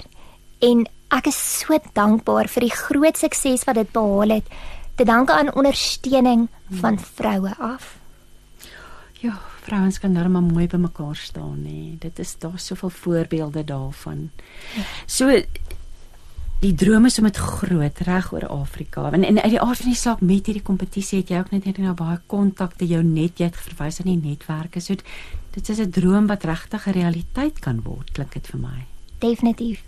[0.59, 4.47] En ek is so dankbaar vir die groot sukses wat dit behaal het,
[4.95, 7.97] te danke aan ondersteuning van vroue af.
[9.19, 9.39] Ja,
[9.69, 11.95] vrouens kan darm maar mooi by mekaar staan, nê.
[12.01, 14.29] Dit is daar soveel voorbeelde daarvan.
[15.05, 15.29] So
[16.59, 19.05] die droom is om dit groot reg oor Afrika.
[19.11, 21.69] En, en uit die aard van die saak met hierdie kompetisie het jy ook net
[21.69, 24.83] net nou baie kontakte, jou net jy het verwys aan die netwerke.
[24.83, 24.97] So
[25.55, 28.85] dit is 'n droom wat regtig 'n realiteit kan word, klink dit vir my.
[29.19, 29.83] Definitief.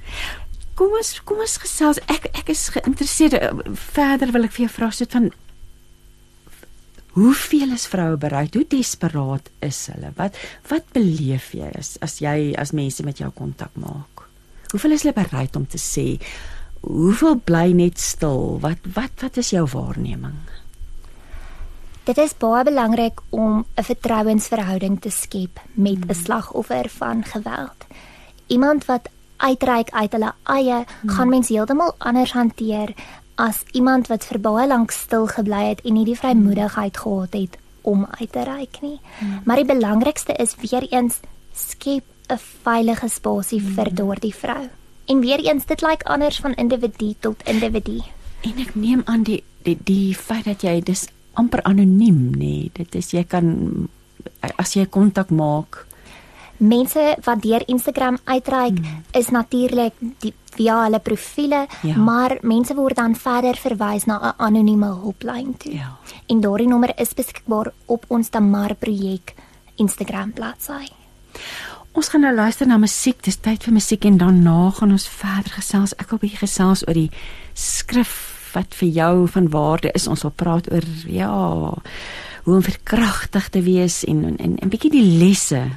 [0.76, 2.00] Kom ons kom ons gesels.
[2.08, 3.36] Ek ek is geïnteresseerd.
[3.74, 5.32] Verder wil ek vir jou vra so van
[7.12, 8.54] Hoeveel is vroue bereid?
[8.56, 10.14] Hoe desperaat is hulle?
[10.16, 10.38] Wat
[10.70, 14.24] wat beleef jy as as jy as mense met jou kontak maak?
[14.72, 16.16] Hoeveel is hulle bereid om te sê?
[16.82, 18.60] Hoeveel bly net stil?
[18.64, 20.40] Wat wat wat is jou waarneming?
[22.08, 27.86] Dit is baie belangrik om 'n vertrouensverhouding te skep met 'n slagoffer van geweld.
[28.48, 32.94] Iemand wat uitreik uit hulle eie, gaan mens heeltemal anders hanteer
[33.42, 37.58] as iemand wat vir baie lank stil gebly het en nie die vrymoedigheid gehad het
[37.82, 39.00] om uit te reik nie.
[39.46, 41.20] Maar die belangrikste is weer eens
[41.58, 44.70] skep 'n veilige spasie vir daardie vrou.
[45.06, 48.02] En weer eens dit lyk anders van individu tot individu.
[48.42, 52.38] En ek neem aan die die die feit dat jy dis amper anoniem nê.
[52.38, 52.70] Nee.
[52.74, 53.88] Dit is jy kan
[54.56, 55.86] as jy kontak maak.
[56.62, 59.04] Mense wat deur Instagram uitreik hmm.
[59.18, 59.94] is natuurlik
[60.56, 61.96] via hulle profile, ja.
[61.98, 65.74] maar mense word dan verder verwys na 'n anonieme hulplyn toe.
[65.74, 65.98] Ja.
[66.28, 69.34] En daardie nommer is beskikbaar op ons Tamar projek
[69.76, 70.92] Instagram bladsy.
[71.92, 73.24] Ons gaan nou luister na musiek.
[73.24, 75.96] Dis tyd vir musiek en daarna gaan ons verder gesels.
[76.00, 77.12] Ek wil bietjie gesels oor die
[77.54, 80.08] skrif wat vir jou van waarde is.
[80.08, 81.32] Ons wil praat oor ja,
[82.44, 85.70] hoe om verkragtig te wees en en 'n bietjie die lesse.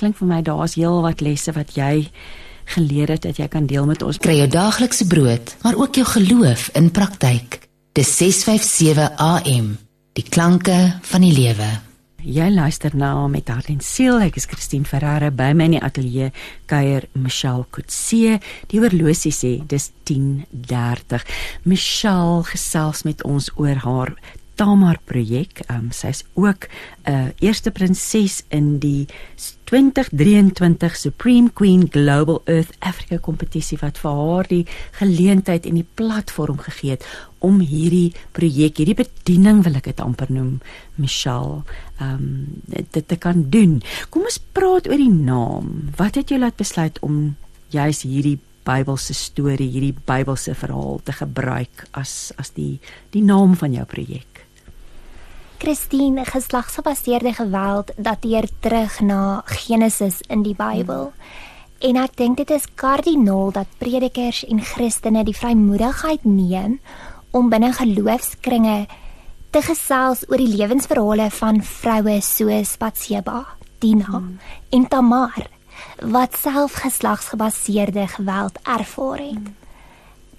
[0.00, 2.06] Klink vir my daar's heelwat lesse wat jy
[2.72, 4.16] geleer het dat jy kan deel met ons.
[4.22, 7.60] Kry jou daaglikse brood, maar ook jou geloof in praktyk.
[7.92, 9.74] Dis 657 AM.
[10.16, 11.68] Die klanke van die lewe.
[12.20, 14.22] Jy luister na met hart en siel.
[14.24, 16.32] Ek is Christine Ferreira by my in die ateljee
[16.68, 18.38] kuier Michelle Kutse.
[18.72, 21.24] Die horlosie sê dis 10:30.
[21.64, 24.16] Michelle gesels met ons oor haar
[24.60, 25.62] Tamar projek.
[25.72, 29.06] Um, sy is ook 'n uh, eerste prinses in die
[29.64, 34.66] 2023 Supreme Queen Global Earth Africa kompetisie wat vir haar die
[34.98, 37.06] geleentheid en die platform gegee het
[37.38, 40.60] om hierdie projek, hierdie bediening wil ek dit amper noem,
[40.94, 41.62] Michelle,
[41.96, 43.80] ehm um, dit te kan doen.
[44.10, 45.88] Kom ons praat oor die naam.
[45.96, 47.36] Wat het jou laat besluit om
[47.70, 52.78] juis hierdie Bybelse storie, hierdie Bybelse verhaal te gebruik as as die
[53.10, 54.49] die naam van jou projek?
[55.60, 61.10] Christine, geslagsgebaseerde geweld dateer terug na Genesis in die Bybel.
[61.84, 66.78] En ek dink dit is kardinaal dat predikers en Christene die vrymoedigheid neem
[67.36, 68.86] om binne geloofskringe
[69.52, 73.44] te gesels oor die lewensverhale van vroue soos Batseba,
[73.84, 74.36] Dina hmm.
[74.72, 75.44] en Tamar
[76.00, 79.36] wat self geslagsgebaseerde geweld ervaar het.
[79.36, 79.60] Hmm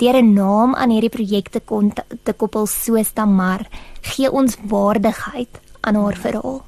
[0.01, 1.93] deur 'n naam aan hierdie projekte kon
[2.23, 3.67] te koppel soos Tamar
[4.01, 6.61] gee ons waardigheid aan haar verhaal.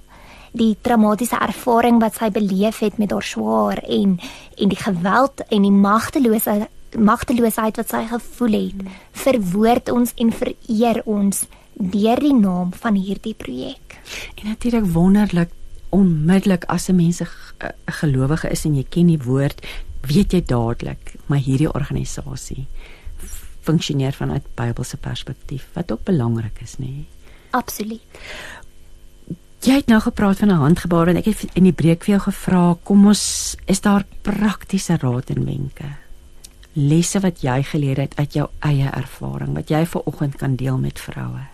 [0.54, 4.20] Die traumatiese ervaring wat sy beleef het met haar swaar en
[4.58, 8.82] en die geweld en die magteloosheid magteloosheid wat sy gevoel het,
[9.12, 13.98] verwoord ons en vereer ons deur die naam van hierdie projek.
[14.36, 15.50] En natuurlik wonderlik
[15.90, 17.28] onmiddellik as 'n mens 'n
[17.86, 19.66] gelowige is en jy ken die woord,
[20.02, 22.68] weet jy dadelik maar hierdie organisasie
[23.64, 26.92] funksioneer vanuit Bybelse perspektief wat ook belangrik is, nê?
[26.92, 27.08] Nee.
[27.54, 28.24] Absoluut.
[29.64, 32.20] Jy het nou gepraat van 'n handgebaar en ek het in die breek vir jou
[32.20, 35.96] gevra, kom ons is daar praktiese raad en wenke?
[36.74, 40.78] Lesse wat jy geleer het uit jou eie ervaring wat jy ver oggend kan deel
[40.78, 41.48] met vroue.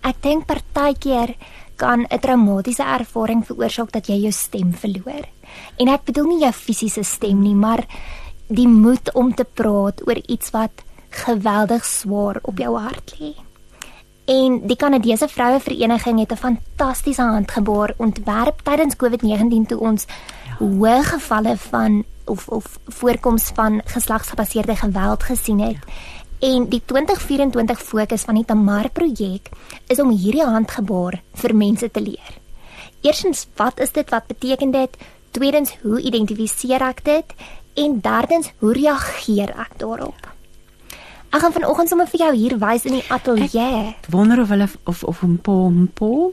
[0.00, 1.34] Ek dink partykeer
[1.76, 5.24] kan 'n traumatiese ervaring veroorsaak dat jy jou stem verloor.
[5.76, 7.84] En ek bedoel nie jou fisiese stem nie, maar
[8.48, 10.83] die moed om te praat oor iets wat
[11.14, 13.34] geweldig swaar op jou hart lê.
[14.24, 20.56] En die Kanadese Vroue Vereniging het 'n fantastiese handgebaar ontwerp tydens COVID-19 toe ons ja.
[20.58, 25.76] hoë gevalle van of of voorkoms van geslagsgebaseerde geweld gesien het.
[25.86, 25.92] Ja.
[26.44, 29.48] En die 2024 fokus van die Tamar projek
[29.86, 32.34] is om hierdie handgebaar vir mense te leer.
[33.00, 34.10] Eerstens, wat is dit?
[34.10, 34.96] Wat beteken dit?
[35.30, 37.34] Tweedens, hoe identifiseer ek dit?
[37.80, 40.33] En derdens, hoe reageer ek daarop?
[41.34, 43.96] Ek gaan vanoggend sommer vir jou hier wys in die ateljee.
[44.14, 46.30] Wonder of hulle of of 'n pom pom.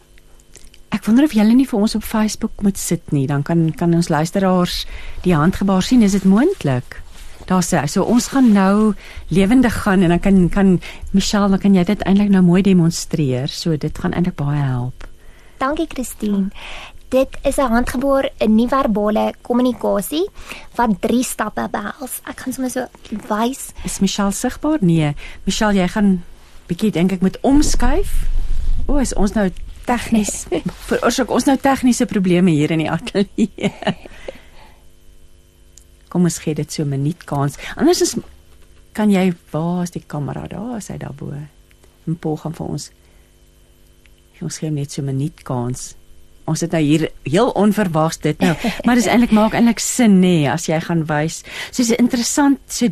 [0.93, 3.93] Ek wonder of julle nie vir ons op Facebook moet sit nie, dan kan kan
[3.93, 4.85] ons luisteraars
[5.23, 7.01] die handgebaar sien, is dit moontlik?
[7.47, 8.93] Daar sê so ons gaan nou
[9.27, 10.81] lewendig gaan en dan kan kan
[11.11, 13.47] Michelle, dan kan jy dit eintlik nou mooi demonstreer.
[13.47, 15.07] So dit gaan eintlik baie help.
[15.57, 16.51] Dankie Christine.
[17.11, 20.29] Dit is 'n handgeboor 'n nie verbale kommunikasie
[20.75, 22.21] wat drie stappe behels.
[22.23, 22.87] Ek gaan sommer so
[23.27, 23.71] wys.
[23.83, 24.77] Is Michelle sigbaar?
[24.81, 25.15] Nee.
[25.43, 26.23] Michelle, jy gaan
[26.67, 28.27] bietjie dink ek moet omskuif.
[28.87, 29.51] O, is ons nou
[29.85, 30.45] tegnies
[30.89, 33.73] veroorsaak ons nou tegniese probleme hier in die ateljee.
[36.07, 37.57] Kom ons gee dit so 'n minuut kans.
[37.75, 38.15] Anders is
[38.93, 40.47] kan jy waar is die kamera?
[40.47, 41.33] Daar is hy daarbo.
[42.07, 42.91] 'n Pol gaan vir ons.
[44.41, 45.95] Ons gee net so 'n minuut kans
[46.45, 50.41] ons het nou hier heel onverwags dit nou maar dis eintlik maak eintlik sin nê
[50.41, 51.41] nee, as jy gaan wys.
[51.71, 52.89] So dis interessant so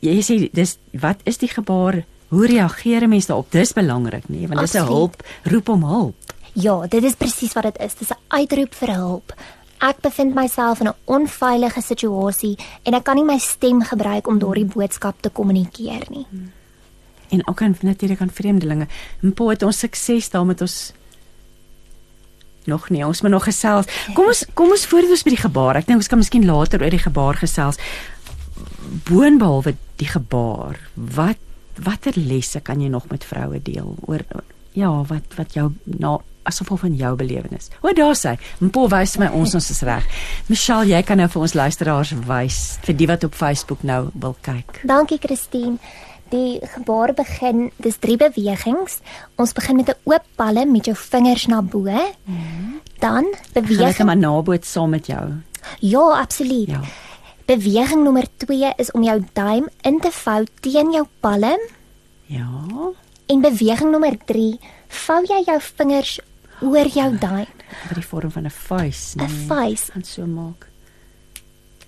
[0.00, 2.02] jy sê dis wat is die gebaar?
[2.32, 3.50] Hoe reageer mense daarop?
[3.52, 6.34] Dis belangrik nê nee, want dis 'n hulp roep om hulp.
[6.54, 7.94] Ja dit is presies wat dit is.
[7.94, 9.34] Dis 'n uitroep vir hulp.
[9.82, 14.38] Ek bevind myself in 'n onveilige situasie en ek kan nie my stem gebruik om
[14.38, 16.26] daardie boodskap te kommunikeer nie.
[17.32, 18.86] En ook aan natuurlik aan vreemdelinge.
[19.22, 20.92] En po het ons sukses daarmee met ons
[22.70, 23.88] Nog nie, ons moet nog gesels.
[24.14, 25.80] Kom ons kom ons voordat ons by die gebaar.
[25.80, 27.80] Ek dink ons kan miskien later oor die gebaar gesels.
[29.08, 31.40] Boonbehalwe die gebaar, wat
[31.82, 34.22] watter lesse kan jy nog met vroue deel oor
[34.76, 36.18] ja, wat wat jou na
[36.48, 37.70] asof van jou belewenis.
[37.82, 40.06] O, daar sê, Mpo wys my ons ons is reg.
[40.50, 44.34] Michelle, jy kan nou vir ons luisteraars wys vir die wat op Facebook nou wil
[44.42, 44.82] kyk.
[44.88, 45.78] Dankie Christine
[46.32, 49.00] die gebaar begin, dis drie bewegings.
[49.40, 51.84] Ons begin met 'n oop palm met jou vingers na bo.
[52.24, 52.80] Mm.
[52.98, 55.42] Dan beweeg ek maar naboot saam met jou.
[55.80, 56.68] Ja, absoluut.
[56.68, 56.80] Ja.
[57.46, 61.60] Beweging nommer 2 is om jou duim in te vou teen jou palm.
[62.26, 62.48] Ja.
[63.26, 66.20] En beweging nommer 3, vou jy jou vingers
[66.60, 67.50] oor jou duim.
[67.88, 69.26] Met die vorm van 'n vuis, nee.
[69.26, 69.90] 'n vuis.
[69.94, 70.71] En so maak.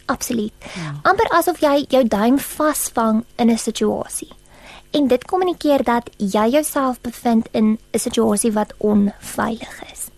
[0.07, 0.53] Absoluut.
[0.75, 0.95] Ja.
[1.03, 4.31] amper asof jy jou duim vasvang in 'n situasie.
[4.91, 10.09] En dit kommunikeer dat jy jouself bevind in 'n situasie wat onveilig is.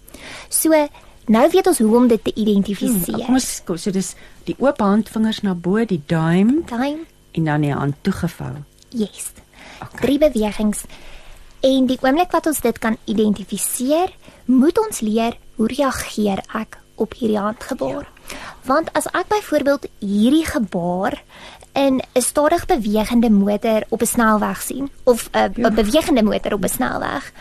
[0.49, 0.89] So
[1.27, 3.25] nou weet ons hoe om dit te identifiseer.
[3.25, 4.15] Kom ons kom so dis
[4.45, 6.99] die oop handvingers na bo, die duim Time
[7.33, 8.55] en dan die hand toegevou.
[8.89, 9.33] Yes.
[9.83, 10.01] Okay.
[10.01, 10.85] Drie bewegings.
[11.61, 14.13] En die oomblik wat ons dit kan identifiseer,
[14.45, 18.07] moet ons leer hoe reageer ek op hierdie handgebaar.
[18.07, 18.16] Ja.
[18.67, 21.23] Want as ek byvoorbeeld hierdie gebaar
[21.73, 25.71] in 'n stadig bewegende motor op 'n snelweg sien of 'n ja.
[25.71, 27.33] bewegende motor op 'n snelweg,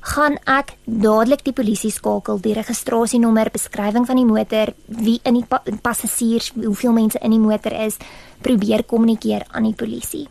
[0.00, 5.46] gaan ek dadelik die polisie skakel, die registrasienommer, beskrywing van die motor, wie in die
[5.46, 7.96] pa passasiers, hoeveel mense in die motor is,
[8.42, 10.26] probeer kommunikeer aan die polisie.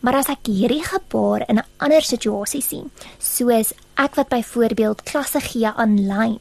[0.00, 5.40] Maar as ek hierdie gebaar in 'n ander situasie sien, soos ek wat byvoorbeeld klasse
[5.40, 6.40] gee aanlyn,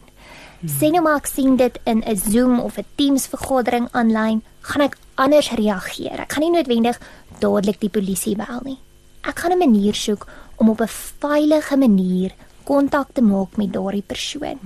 [0.66, 4.82] sien nou maar ek sien dit in 'n Zoom of 'n Teams vergadering aanlyn, gaan
[4.82, 6.20] ek anders reageer.
[6.20, 7.00] Ek gaan nie noodwendig
[7.40, 8.78] dadelik die polisie bel nie.
[9.22, 10.28] Ek gaan 'n manier soek
[10.58, 10.88] om op 'n
[11.20, 12.32] veilige manier
[12.64, 14.60] kontak te maak met daardie persoon.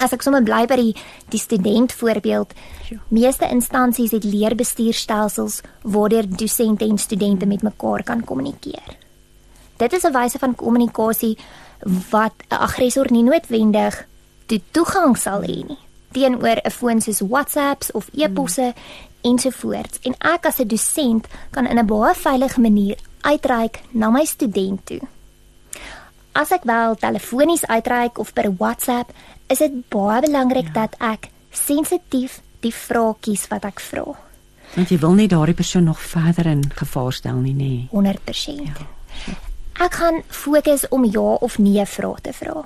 [0.00, 0.94] As ek sommer bly by die
[1.28, 2.52] die student voorbeeld,
[3.08, 8.96] meeste instansies het leerbestuurstelsels waardeur dosente en studente met mekaar kan kommunikeer.
[9.76, 11.38] Dit is 'n wyse van kommunikasie
[12.10, 14.06] wat 'n aggressor nie noodwendig
[14.46, 15.78] toe toegang sal hê nie
[16.12, 18.74] teenoor 'n foon soos WhatsApps of e-posse
[19.20, 19.98] ensovoorts.
[20.02, 24.86] En ek as 'n dosent kan in 'n baie veilige manier uitreik na my student
[24.86, 25.00] toe.
[26.32, 29.12] As ek wel telefonies uitreik of per WhatsApp,
[29.46, 30.72] is dit baie belangrik ja.
[30.72, 33.14] dat ek sensitief die vrae
[33.48, 34.16] wat ek vra.
[34.74, 37.88] Want jy wil nie daardie persoon nog verder in gevaar stel nie, nê?
[37.90, 38.62] 100%.
[39.26, 39.34] Ja.
[39.84, 42.64] Ek gaan fokus om ja of nee vrae te vra.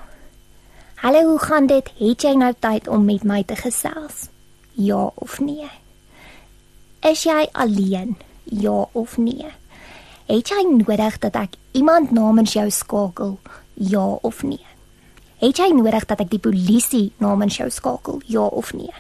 [0.97, 1.91] Hallo, hoe gaan dit?
[1.99, 4.31] Het jy nou tyd om met my te gesels?
[4.81, 5.69] Ja of nee?
[7.05, 8.15] Is jy alleen?
[8.45, 9.51] Ja of nee?
[10.27, 13.37] Het jy nodig dat ek iemand namens jou skakel?
[13.75, 14.65] Ja of nee?
[15.45, 18.25] Het jy nodig dat ek die polisie namens jou skakel?
[18.25, 18.97] Ja of nee?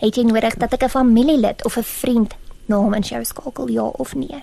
[0.00, 2.32] Het jy nodig dat ek 'n familielid of 'n vriend
[2.64, 3.68] namens jou skakel?
[3.68, 4.40] Ja of nee?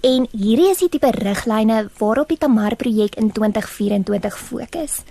[0.00, 5.02] En hierdie is die tipe riglyne waarop die Tamar projek in 2024 fokus.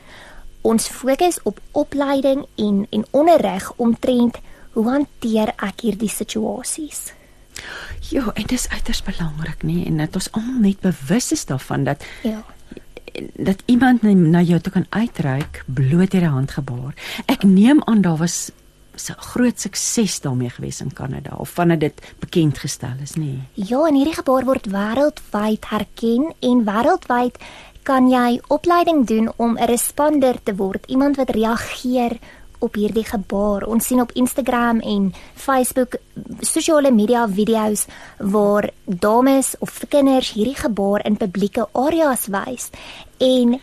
[0.68, 4.41] Ons fokus op opleiding en en onderrig omtrent
[4.76, 7.14] hoe hanteer ek hierdie situasies.
[8.11, 11.88] Ja, en dit is uiters belangrik, nê, en dat ons almal net bewus is daarvan
[11.88, 12.44] dat ja
[13.34, 16.94] dat iemand na jou toe kan uitreik bloot deur 'n handgebaar.
[17.26, 18.52] Ek neem aan daar was
[19.10, 23.39] 'n groot sukses daarmee gewees in Kanada of vandat dit bekend gestel is, nê?
[23.53, 27.35] Ja, en hierdie gebaar word wêreldwyd herken en wêreldwyd
[27.88, 32.19] kan jy opleiding doen om 'n responder te word, iemand wat reageer
[32.59, 33.64] op hierdie gebaar.
[33.64, 35.95] Ons sien op Instagram en Facebook
[36.39, 37.85] sosiale media video's
[38.18, 42.69] waar dames of kinders hierdie gebaar in publieke areas wys
[43.18, 43.59] en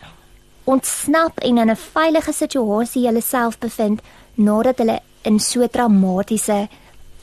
[0.63, 4.01] ontsnap en in 'n veilige situasie hulle self bevind
[4.33, 6.67] nadat hulle in so traumatiese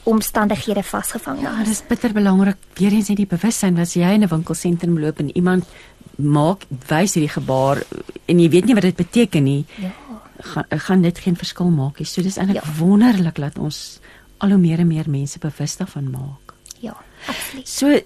[0.03, 1.43] omstandighede vasgevang is.
[1.43, 4.99] Ja, dit is bitter belangrik weer eens net die bewussyn as jy in 'n winkelsentrum
[4.99, 5.65] loop en iemand
[6.17, 7.81] maak wys hierdie gebaar
[8.25, 9.65] en jy weet nie wat dit beteken nie.
[9.81, 9.91] Ja.
[10.43, 12.07] Gaan gaan dit geen verskil maak nie.
[12.09, 12.73] So dis eintlik ja.
[12.77, 13.99] wonderlik dat ons
[14.37, 16.53] al hoe meer en meer mense bewus daarvan maak.
[16.83, 16.95] Ja,
[17.27, 17.67] absoluut.
[17.69, 17.99] So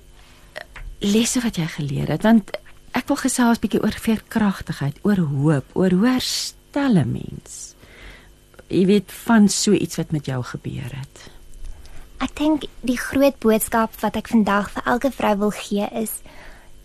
[1.00, 2.52] lesse wat jy geleer het want
[2.98, 7.76] ek wil gesels 'n bietjie oor veerkragtigheid, oor hoop, oor hoe herstel 'n mens.
[8.68, 11.32] Jy weet van so iets wat met jou gebeur het.
[12.18, 16.22] Ek dink die groot boodskap wat ek vandag vir elke vrou wil gee is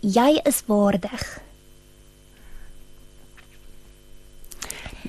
[0.03, 1.23] jy is waardig.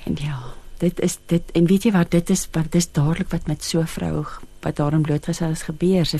[0.05, 0.39] En ja,
[0.77, 3.63] dit is dit en weet jy wat dit is want dit is dadelik wat met
[3.63, 4.25] so 'n vrou
[4.61, 6.05] wat daarin blootgestel is gebeur.
[6.05, 6.17] So,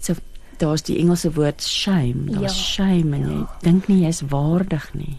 [0.00, 0.14] so
[0.58, 2.30] daar's die Engelse woord shame.
[2.30, 3.56] Daar's ja, shame en jy ja.
[3.60, 5.18] dink nie jy is waardig nie.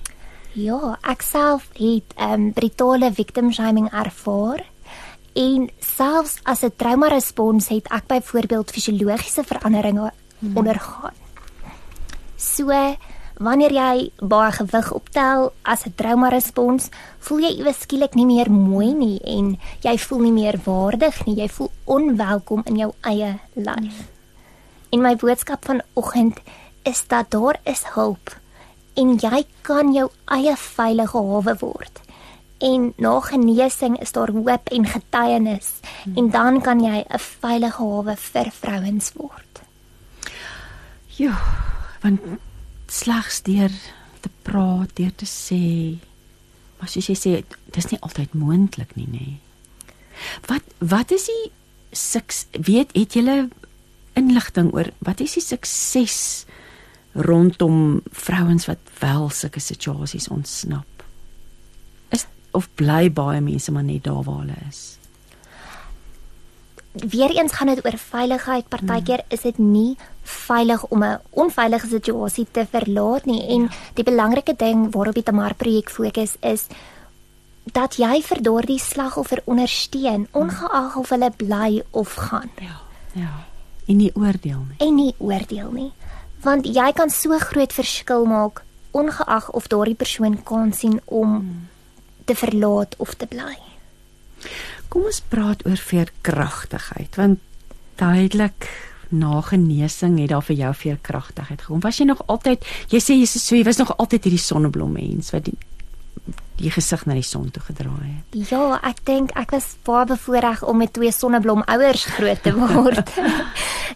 [0.54, 4.66] Ja, ek self het ehm um, brutale victim shaming ervaar.
[5.34, 10.58] En selfs as 'n trauma respons het ek byvoorbeeld fisiologiese veranderinge hmm.
[10.58, 11.23] ondergaan.
[12.54, 12.70] So
[13.42, 16.90] wanneer jy baie gewig optel as 'n trauma respons,
[17.20, 21.36] voel jy iewes skielik nie meer mooi nie en jy voel nie meer waardig nie.
[21.36, 24.08] Jy voel onwelkom in jou eie lyf.
[24.92, 26.38] En my boodskap vanoggend
[26.84, 28.38] is dat daar is hulp
[28.94, 32.02] en jy kan jou eie veilige hawe word.
[32.60, 35.74] En na genesing is daar hoop en getuienis
[36.04, 36.18] hmm.
[36.18, 39.62] en dan kan jy 'n veilige hawe vir vrouens word.
[41.08, 41.34] Ja
[42.04, 42.22] want
[42.92, 43.72] slegs deur
[44.24, 45.98] te praat, deur te sê,
[46.80, 47.34] maar soos jy sê,
[47.76, 49.28] dis nie altyd moontlik nie, nê.
[50.48, 51.52] Wat wat is die
[51.94, 53.38] suks weet het julle
[54.20, 56.46] inligting oor wat is die sukses
[57.14, 61.06] rondom vrouens wat wel sulke situasies ontsnap?
[62.14, 64.84] Is of bly baie mense maar net daar waar hulle is?
[66.94, 68.68] Weereens gaan dit oor veiligheid.
[68.70, 74.56] Partykeer is dit nie veilig om 'n onveilige situasie te verlaat nie en die belangrike
[74.56, 76.68] ding waarop die Tamar projek fokus is
[77.64, 82.49] dat jy vir daardie slagoffer ondersteun ongeag of hulle bly of gaan.
[82.60, 82.82] Ja.
[83.14, 83.45] Ja.
[83.88, 84.78] En nie oordeel nie.
[84.88, 85.91] En nie oordeel nie.
[86.44, 91.68] Want jy kan so groot verskil maak ongeag of daardie persoon kan sien om hmm.
[92.26, 93.57] te verlaat of te bly.
[94.94, 97.41] Kom ons praat oor veerkragtigheid want
[97.98, 98.70] duidelik
[99.14, 101.82] na genesing het daar vir jou veerkragtigheid gekom.
[101.82, 105.34] Was jy nog altyd jy sê jy so jy was nog altyd hierdie sonneblom mens
[105.34, 105.57] wat die
[106.57, 108.36] die gesig na die son toe gedraai het.
[108.52, 113.14] Ja, ek dink ek was baie bevoorreg om met twee sonneblom ouers groot te word.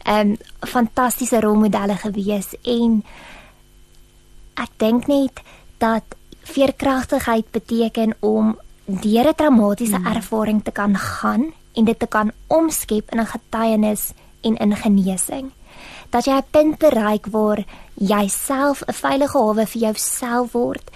[0.07, 3.01] Ehm um, fantastiese rolmodelle gewees en
[4.57, 5.41] ek dink net
[5.77, 6.17] dat
[6.47, 8.55] veerkragtigheid beteken om
[8.87, 10.15] deur 'n traumatiese hmm.
[10.15, 15.51] ervaring te kan gaan en dit te kan omskep in 'n getuienis en in genesing.
[16.09, 20.89] Dat jy 'n punt bereik waar jy self 'n veilige hawe vir jouself word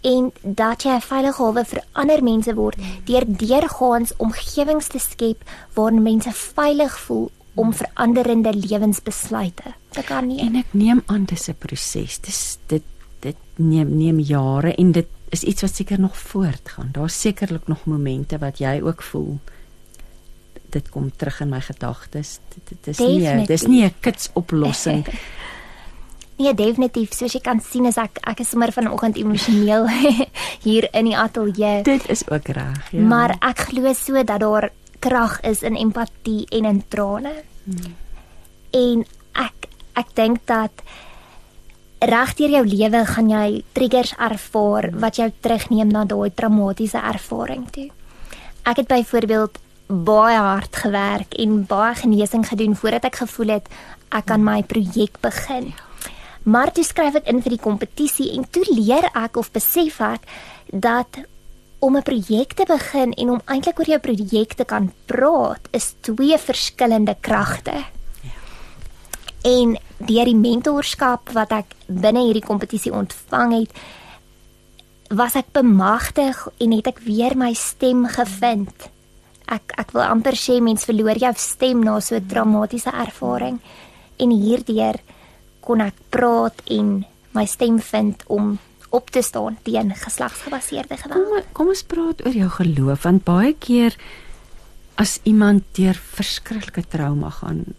[0.00, 5.44] en dat jy 'n veilige hawe vir ander mense word deur deurgaans omgewings te skep
[5.74, 10.38] waar mense veilig voel om veranderende lewensbesluite te kan neem.
[10.38, 12.18] En ek neem aan dis 'n proses.
[12.20, 12.82] Dis dit
[13.20, 16.88] dit neem neem jare en dit is iets wat seker nog voortgaan.
[16.92, 19.38] Daar's sekerlik nog momente wat jy ook voel
[20.74, 22.38] dit kom terug in my gedagtes.
[22.54, 23.34] Dit, dit is Definitief.
[23.38, 25.06] nie dis nie 'n kits oplossing.
[26.40, 27.14] nee, definitief.
[27.14, 29.88] Soos jy kan sien is ek ek is sommer vanoggend emosioneel
[30.66, 31.82] hier in die ateljee.
[31.82, 33.00] Dit is ook reg, ja.
[33.00, 37.34] Maar ek glo so dat daar krag is in empatie en in trane.
[37.64, 37.94] Hmm.
[38.72, 40.82] En ek ek dink dat
[42.10, 47.90] regdeur jou lewe gaan jy triggers ervaar wat jou terugneem na daai traumatiese ervaring toe.
[48.64, 53.68] Ek het byvoorbeeld baie hard gewerk en baie genesing gedoen voordat ek gevoel het
[54.10, 55.72] ek kan my projek begin.
[56.44, 60.24] Maar toe skryf ek in vir die kompetisie en toe leer ek of besef ek
[60.72, 61.24] dat
[61.80, 65.94] om 'n projek te begin en om eintlik oor jou projek te kan praat is
[66.00, 67.93] twee verskillende kragte.
[69.44, 73.74] En deur die mentorskap wat ek binne hierdie kompetisie ontvang het,
[75.12, 78.88] was ek bemagtig en het ek weer my stem gevind.
[79.44, 83.60] Ek ek wil amper sê mens verloor jou stem na so 'n dramatiese ervaring
[84.18, 84.96] en hierdeur
[85.60, 88.58] kon ek praat en my stem vind om
[88.90, 91.28] op te staan teen geslagsgebaseerde geweld.
[91.28, 93.96] Kom, kom ons praat oor jou geloof want baie keer
[94.96, 97.74] as iemand deur verskriklike trauma gaan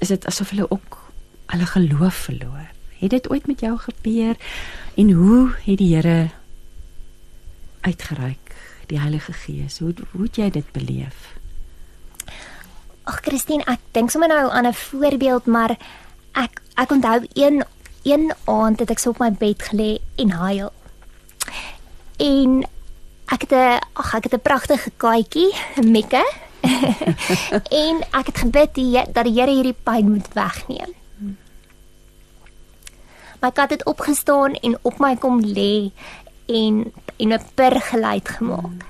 [0.00, 0.98] is dit asof hulle ook
[1.50, 2.68] hulle geloof verloor.
[3.00, 4.36] Het dit ooit met jou gebeur
[4.94, 6.30] en hoe het die Here
[7.80, 8.54] uitgereik
[8.86, 9.78] die Heilige Gees?
[9.78, 11.34] Hoe hoe het jy dit beleef?
[13.04, 15.76] Ag Christine, ek dink sommer nou aan 'n voorbeeld, maar
[16.32, 17.64] ek ek onthou een
[18.02, 20.72] een aand het ek so op my bed gelê en huil.
[22.16, 22.64] En
[23.26, 26.24] ek het 'n ag ek het 'n pragtige katjie, Mekke.
[27.84, 30.94] en ek het gebid die, dat die Here hierdie pyn moet wegneem.
[33.40, 35.90] My kat het opgestaan en op my kom lê
[36.46, 38.84] en en 'n purr geluid gemaak.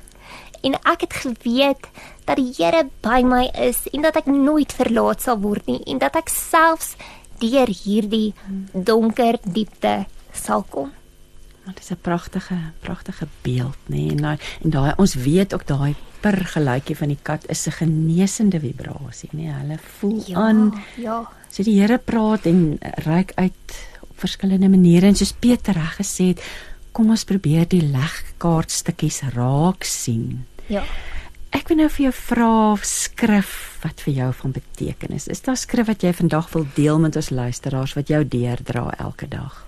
[0.61, 1.85] En ek het geweet
[2.25, 5.99] dat die Here by my is en dat ek nooit verlaat sal word nie en
[5.99, 6.97] dat ek selfs
[7.39, 8.35] deur hierdie
[8.73, 10.93] donker diepte sal kom.
[11.65, 13.97] Dit is 'n pragtige pragtige beeld, nê?
[13.97, 14.11] Nee?
[14.11, 18.61] En en daai ons weet ook daai per geluidjie van die kat is 'n genesende
[18.61, 19.29] vibrasie?
[19.33, 19.53] Nee?
[19.53, 20.83] Hulle voel ja, aan.
[20.97, 21.29] Ja.
[21.49, 26.25] So die Here praat en reik uit op verskillende maniere en soos Peter reg gesê
[26.35, 26.41] het,
[26.93, 30.47] kom ons probeer die legkaartstukkies raak sien.
[30.67, 30.83] Ja.
[31.51, 35.39] Ek wil nou vir jou vra skrif wat vir jou van betekenis is.
[35.39, 39.27] Is daar skrif wat jy vandag wil deel met ons luisteraars wat jou deerdra elke
[39.27, 39.67] dag?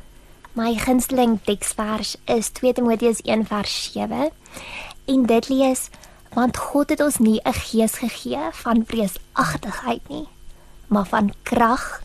[0.55, 4.31] My gunsteling teksvers is 2 Timoteus 1:7
[5.07, 5.89] en dit lees
[6.35, 10.29] want God het ons nie 'n gees gegee van vreesagtigheid nie,
[10.87, 12.03] maar van krag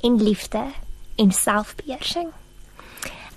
[0.00, 0.64] en liefde
[1.16, 2.28] en selfbeheersing.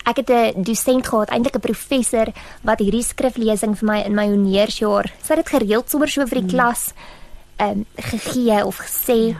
[0.03, 2.27] Ek het 'n dosent gehad, eintlik 'n professor
[2.61, 6.41] wat hierdie skriflesing vir my in my honeursjaar, sy het dit gereeld sommer so vir
[6.41, 6.57] die hmm.
[6.57, 6.93] klas
[7.57, 9.27] ehm um, gegee of gesê.
[9.27, 9.37] Ja.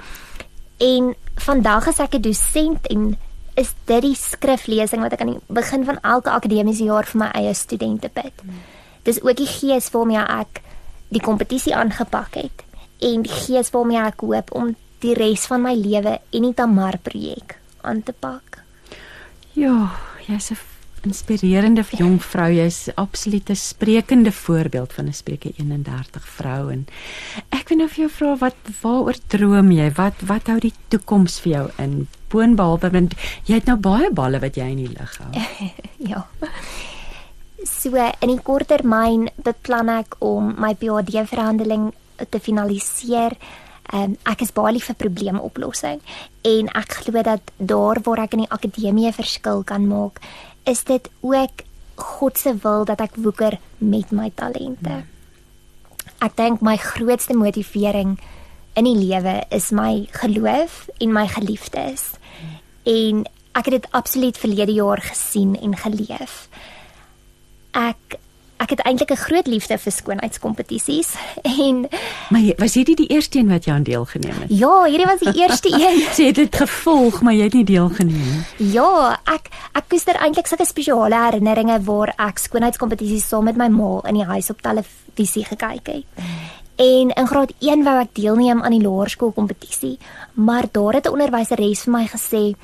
[0.77, 3.17] En vandag is ek 'n dosent en
[3.55, 7.29] is dit die skriflesing wat ek aan die begin van elke akademiese jaar vir my
[7.33, 8.33] eie studente bid.
[8.41, 8.61] Hmm.
[9.03, 10.61] Dis ook die gees waarmee ek
[11.09, 12.65] die kompetisie aangepak het
[13.03, 16.97] en die gees waarmee ek hoop om die res van my lewe en die Tamar
[17.03, 18.63] projek aan te pak.
[19.53, 19.91] Ja,
[20.27, 20.57] jy's 'n
[21.05, 22.49] inspirerende jong vrou.
[22.51, 26.87] Jy's absoluut 'n sprekende voorbeeld van 'n Spreuke 31 vrou en
[27.49, 29.91] ek wil nou vir jou vra wat waaroor droom jy?
[29.91, 32.07] Wat wat hou die toekoms vir jou in?
[32.27, 33.13] Boonbehalwe want
[33.45, 35.31] jy het nou baie balle wat jy in die lug hou.
[36.11, 36.27] ja.
[37.63, 43.37] So in die korttermyn beplan ek om my PhD verhandeling te finaliseer.
[43.93, 45.99] Um, ek is baie lief vir probleemoplossing
[46.49, 50.17] en ek glo dat daar waar ek in die akademie verskil kan maak,
[50.65, 51.61] is dit ook
[52.01, 55.03] God se wil dat ek woeker met my talente.
[56.17, 58.17] Ek dink my grootste motivering
[58.75, 62.15] in die lewe is my geloof en my geliefdes.
[62.83, 63.23] En
[63.55, 66.49] ek het dit absoluut verlede jaar gesien en geleef.
[67.75, 68.17] Ek
[68.57, 71.09] ek het eintlik 'n groot liefde vir skoonheidskompetisies
[71.67, 71.87] en
[72.29, 74.49] Maar was hierdie die eerste een wat jy aan deelgeneem het?
[74.49, 76.07] ja, hierdie was die eerste een.
[76.13, 78.71] Sy het dit gevolg, maar jy het nie deelgeneem nie.
[78.71, 83.99] Ja, ek ek koester eintlik sulke spesiale herinneringe waar ek skoonheidskompetisies saam met my ma
[84.07, 86.05] in die huis op televisie gekyk het.
[86.77, 89.97] En in graad 1 wou ek deelneem aan die laerskoolkompetisie,
[90.33, 92.55] maar daar het 'n onderwyseres vir my gesê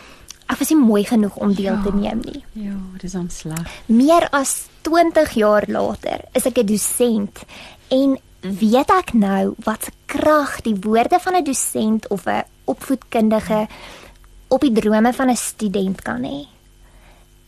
[0.51, 2.43] ek was nie mooi genoeg om deel te neem nie.
[2.59, 3.63] Ja, dis aan slag.
[3.87, 7.43] Meer as 20 jaar later is ek 'n dosent
[7.89, 13.67] en weet ek nou wat se krag die woorde van 'n dosent of 'n opvoedkundige
[14.47, 16.47] op die drome van 'n student kan hê.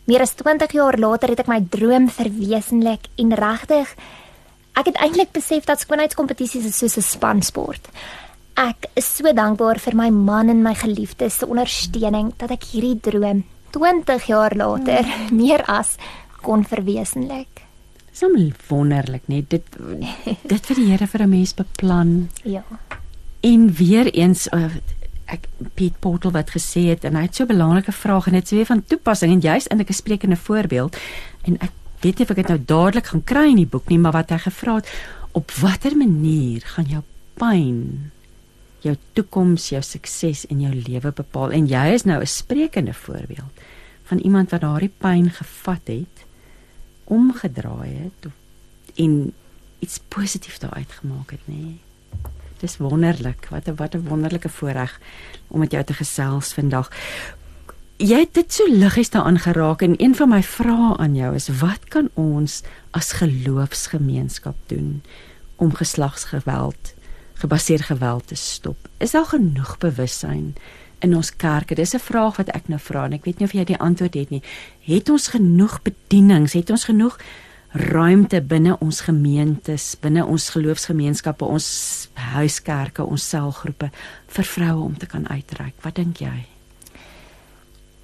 [0.04, 3.94] Meer as 20 jaar later het ek my droom verwesenlik en regtig
[4.74, 7.88] ek het eintlik besef dat skoonheidskompetisies is soos 'n spansport.
[8.54, 13.00] Ek is so dankbaar vir my man en my geliefdes se ondersteuning dat ek hierdie
[13.02, 13.42] droom
[13.74, 15.96] 20 jaar later meer as
[16.44, 17.64] kon verwesenlik.
[18.12, 18.36] Dis hom
[18.68, 19.78] wonderlik, net dit
[20.46, 22.30] dit vir die Here vir 'n mens beplan.
[22.44, 22.62] Ja.
[23.42, 24.70] En weer eens uh,
[25.26, 28.44] ek Piet Portal wat gesê het en hy het so 'n belangrike vraag en dit
[28.44, 30.96] is weer van toepassing en juist in 'n sprekende voorbeeld
[31.42, 33.98] en ek weet nie of ek dit nou dadelik gaan kry in die boek nie,
[33.98, 34.88] maar wat hy gevra het,
[35.32, 37.02] op watter manier gaan jou
[37.34, 38.13] pyn
[38.84, 43.64] jou toekoms, jou sukses in jou lewe bepaal en jy is nou 'n sprekende voorbeeld
[44.04, 46.24] van iemand wat daardie pyn gevat het,
[47.04, 48.32] omgedraai het
[48.94, 49.32] en
[49.78, 51.56] iets positiefs daaruit gemaak het, nê.
[51.56, 51.80] Nee.
[52.64, 53.46] Dis wonderlik.
[53.50, 55.00] Wat 'n wat 'n wonderlike voorreg
[55.48, 56.90] om met jou te gesels vandag.
[57.96, 61.48] Jy het dit so liggies daaraan geraak en een van my vrae aan jou is
[61.48, 65.02] wat kan ons as geloofsgemeenskap doen
[65.56, 66.93] om geslagsgeweld
[67.34, 68.88] gebaseerde geweld te stop?
[68.98, 70.54] Is daar genoeg bewussyn
[70.98, 71.74] in ons kerke?
[71.74, 74.14] Dis 'n vraag wat ek nou vra en ek weet nie of jy die antwoord
[74.14, 74.42] het nie.
[74.80, 76.52] Het ons genoeg bedienings?
[76.52, 77.18] Het ons genoeg
[77.74, 83.90] ruimte binne ons gemeentes, binne ons geloofsgemeenskappe, ons huiskerke, ons selgroepe
[84.26, 85.74] vir vroue om te kan uitreik?
[85.82, 86.46] Wat dink jy?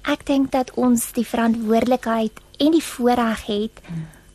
[0.01, 3.81] Ek dink dat ons die verantwoordelikheid en die voorreg het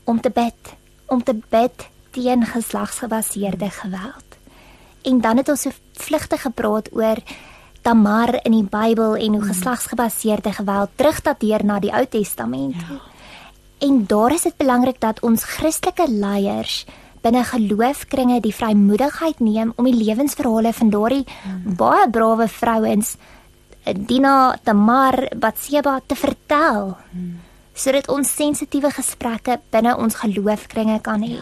[0.04, 0.72] om te bid,
[1.06, 4.25] om te bid teen geslagsgebaseerde geweld.
[5.06, 7.22] En dan het ons so vlugtig gepraat oor
[7.86, 12.74] Tamar in die Bybel en hoe geslagsgebaseerde geweld terugdateer na die Ou Testament.
[12.74, 12.98] Ja.
[13.86, 16.84] En daar is dit belangrik dat ons Christelike leiers
[17.22, 21.74] binne geloofkringe die vrymoedigheid neem om die lewensverhale van daardie hmm.
[21.78, 23.16] baie brawe vrouens
[23.86, 26.96] Dina, Tamar, Batseba te vertel.
[27.12, 27.36] Hmm.
[27.76, 31.38] Sodat ons sensitiewe gesprekke binne ons geloofkringe kan hê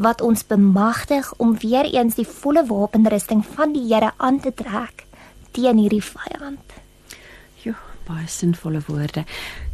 [0.00, 5.04] wat ons bemagtig om weer eens die volle wapenrusting van die Here aan te trek
[5.52, 6.76] teen hierdie vyand.
[7.64, 7.74] Jo,
[8.06, 9.24] baie sinvolle woorde.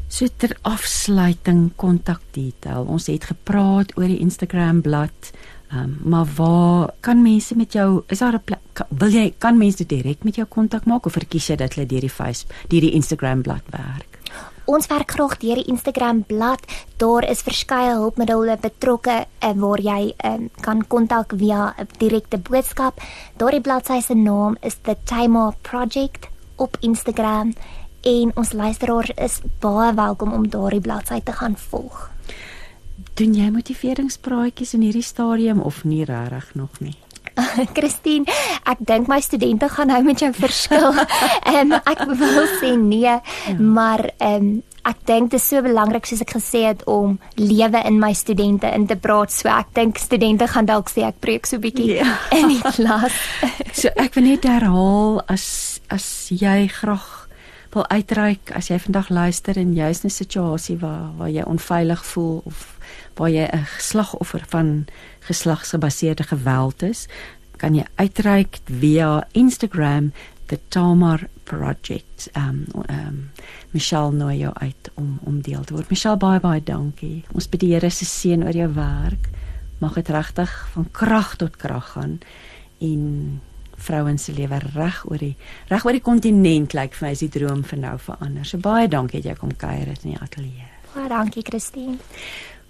[0.08, 2.86] So ter afsluiting kontakdetail.
[2.88, 5.34] Ons het gepraat oor die Instagram bladsy.
[5.74, 9.86] Um, maar waar kan mense met jou is daar 'n plek wil jy kan mense
[9.86, 12.92] direk met jou kontak maak of verkies jy dat hulle deur die Facebook, deur die
[12.92, 14.15] Instagram bladsy werk?
[14.66, 16.66] Ons werk graag deur die Instagram bladsy.
[16.98, 22.98] Daar is verskeie hulpmiddels betrokke uh, waar jy um, kan kontak via 'n direkte boodskap.
[23.38, 27.54] Daardie bladsy se naam is The Time Project op Instagram
[28.02, 32.10] en ons luisteraars is baie welkom om daardie bladsy te gaan volg.
[33.14, 37.05] Doen jy motiveringspraatjies in hierdie stadium of nie regtig nog nie?
[37.76, 38.24] Christine,
[38.64, 40.92] ek dink my studente gaan nou met jou verskil.
[41.52, 43.20] Ehm um, ek wil sê nee, ja.
[43.58, 44.56] maar ehm um,
[44.86, 48.70] ek dink dit is so belangrik soos ek gesê het om lewe in my studente
[48.70, 49.34] in te praat.
[49.34, 52.06] So ek dink studente gaan dalk sê ek preek so bietjie ja.
[52.38, 53.16] in die klas.
[53.74, 57.26] so ek wil net herhaal as as jy graag
[57.74, 62.04] wil uitreik as jy vandag luister en jy's in 'n situasie waar waar jy onveilig
[62.04, 62.78] voel of
[63.16, 64.86] waar jy 'n slagoffer van
[65.26, 67.06] geslagsgebaseerde geweld is,
[67.60, 70.12] kan jy uitreik via Instagram
[70.46, 72.28] the Tamar Project.
[72.32, 73.30] Ehm um, um,
[73.70, 75.90] Michelle nooi jou uit om om deel te word.
[75.90, 77.24] Michelle baie baie dankie.
[77.32, 79.28] Ons bid die Here se seën oor jou werk.
[79.78, 82.18] Mag dit regtig van krag tot krag gaan
[82.80, 83.40] en
[83.76, 85.36] vrouens se lewe reg oor die
[85.68, 88.44] reg oor die kontinent lyk like vir my is die droom vir nou verander.
[88.44, 90.70] So baie dankie dat jy kom kuier in die ateljee.
[90.94, 91.98] Baie dankie Christine.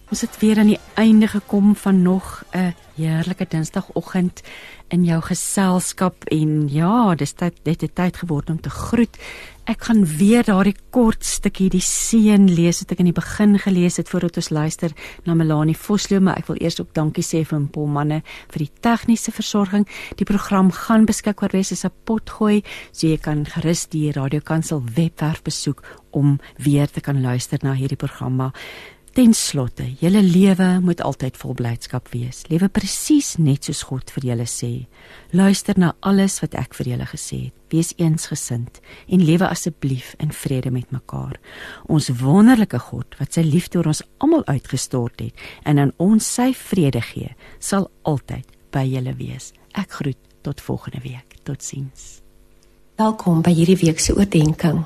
[0.07, 4.43] Ons het weer aan die einde gekom van nog 'n heerlike Dinsdagoggend
[4.89, 9.19] in jou geselskap en ja, dis tyd dit het tyd geword om te groet.
[9.65, 13.97] Ek gaan weer daardie kort stukkie die seën lees wat ek in die begin gelees
[13.97, 14.93] het voordat ons luister
[15.25, 18.71] na Melanie Vosloo, maar ek wil eers ook dankie sê vir Paul manne vir die
[18.81, 19.89] tegniese versorging.
[20.17, 22.63] Die program gaan beskikbaar wees as 'n potgooi,
[22.93, 27.73] so jy kan gerus die Radio Kansel webwerf besoek om weer te kan luister na
[27.73, 28.53] hierdie programma.
[29.17, 32.43] Ten slotte, julle lewe moet altyd vol blydskap wees.
[32.53, 34.69] Lewe presies net soos God vir julle sê.
[35.33, 37.55] Luister na alles wat ek vir julle gesê het.
[37.73, 38.77] Wees eensgesind
[39.09, 41.39] en lewe asseblief in vrede met mekaar.
[41.89, 46.51] Ons wonderlike God wat sy liefde oor ons almal uitgestort het en aan ons sy
[46.53, 48.45] vrede gee, sal altyd
[48.77, 49.55] by julle wees.
[49.73, 51.41] Ek groet tot volgende week.
[51.49, 52.21] Totsiens.
[53.01, 54.85] Welkom by hierdie week se oordeenking.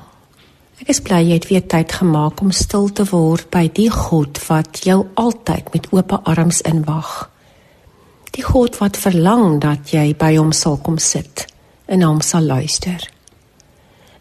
[0.81, 4.39] Ek is bly jy het weer tyd gemaak om stil te word by die God
[4.47, 7.11] wat jou altyd met oop arms inwag.
[8.33, 11.45] Die God wat verlang dat jy by hom sal kom sit
[11.85, 12.97] en hom sal luister.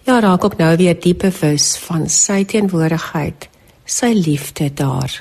[0.04, 3.46] Ja, raak ook nou weer diep bewus van sy teenwoordigheid,
[3.86, 5.14] sy liefde daar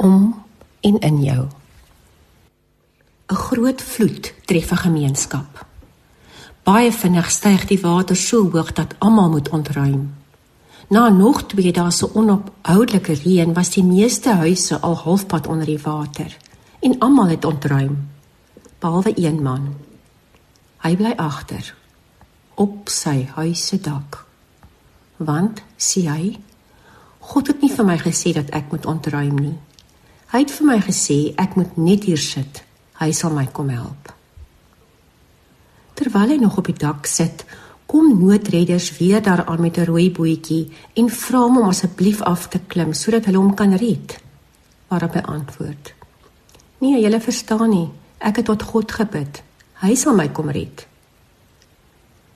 [0.00, 0.32] om
[0.80, 1.44] en in jou.
[3.28, 5.66] 'n Groot vloed tref 'n gemeenskap.
[6.64, 10.19] Baie vinnig styg die water so hoog dat almal moet ontruim.
[10.90, 15.78] Na nog twee dae se onophoudelike reën was die meeste huise al halfpad onder die
[15.78, 16.36] water
[16.80, 18.08] en almal het ontruim
[18.78, 19.68] behalwe een man.
[20.82, 21.74] Hy bly agter
[22.54, 24.24] op sy huis se dak.
[25.16, 26.34] Want sê hy,
[27.20, 29.56] God het nie vir my gesê dat ek moet ontruim nie.
[30.34, 32.64] Hy het vir my gesê ek moet net hier sit.
[32.98, 34.10] Hy sal my kom help.
[35.94, 37.46] Terwyl hy nog op die dak sit,
[37.90, 42.60] kom noodredders weer daaraan met 'n rooi bootjie en vra hom om asseblief af te
[42.66, 44.18] klim sodat hulle hom kan red.
[44.88, 45.94] Waarop hy antwoord:
[46.78, 47.88] "Nee, julle verstaan nie.
[48.18, 49.42] Ek het tot God gebid.
[49.72, 50.86] Hy sal my kom red."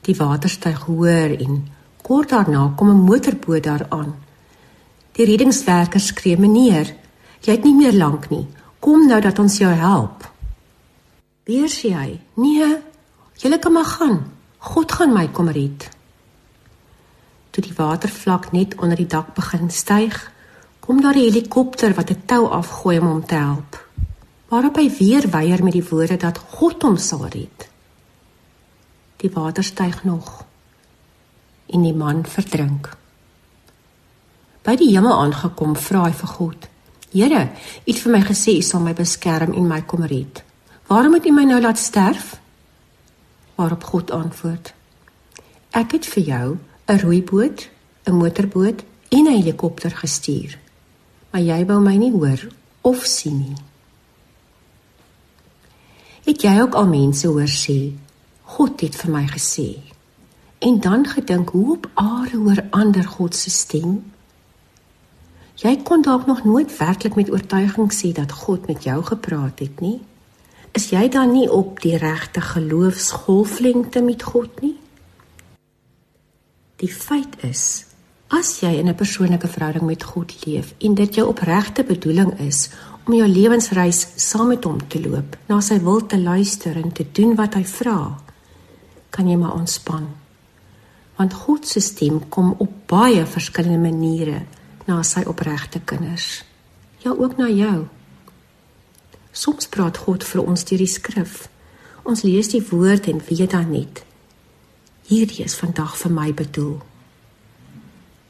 [0.01, 1.68] Die water styg hoër en
[2.02, 4.14] kort daarna kom 'n motorboot daaraan.
[5.12, 6.94] Die reddingswerkers skree: "Meneer,
[7.40, 8.47] jy het nie meer lank nie.
[8.78, 10.32] Kom nou dat ons jou help."
[11.44, 12.76] Weer sê hy: "Nee,
[13.36, 14.34] julle kan maar gaan."
[14.65, 15.85] God gaan my kom red.
[17.53, 20.16] Toe die watervlak net onder die dak begin styg,
[20.81, 23.89] kom daar 'n helikopter wat 'n tou afgooi om hom te help.
[24.49, 27.69] Waarop hy weer weier met die woorde dat God hom sal red.
[29.16, 30.45] Die water styg nog
[31.66, 32.97] en die man verdrink.
[34.62, 36.69] By die hemel aangekom, vra hy vir God:
[37.12, 37.51] "Here,
[37.86, 40.43] U het vir my gesê U sal my beskerm en my kom red.
[40.86, 42.43] Waarom moet U my nou laat sterf?"
[43.55, 44.74] Waarop God antwoord:
[45.70, 47.68] Ek het vir jou 'n roeiboot,
[48.05, 50.59] 'n motorboot en 'n helikopter gestuur.
[51.31, 52.47] Maar jy wou my nie hoor
[52.81, 53.56] of sien nie.
[56.24, 57.93] Het jy ook al mense hoor sê
[58.43, 59.78] God het vir my gesê
[60.59, 64.12] en dan gedink hoe op aarde hoor ander God se stem?
[65.55, 69.81] Jy kon dalk nog nooit werklik met oortuiging sê dat God met jou gepraat het
[69.81, 70.01] nie
[70.74, 74.74] is jy dan nie op die regte geloofsgolflengte met God nie?
[76.82, 77.86] Die feit is,
[78.28, 82.70] as jy in 'n persoonlike verhouding met God leef en dit jou opregte bedoeling is
[83.06, 87.06] om jou lewensreis saam met hom te loop, na sy wil te luister en te
[87.12, 88.18] doen wat hy vra,
[89.10, 90.09] kan jy maar ontspan.
[91.16, 94.42] Want God se stem kom op baie verskillende maniere
[94.86, 96.44] na sy opregte kinders.
[96.98, 97.86] Ja, ook na jou.
[99.35, 101.48] Soms praat God vir ons deur die skrif.
[102.06, 104.05] Ons lees die woord en weet dan net.
[105.11, 106.77] Hierdie is vandag vir my bedoel.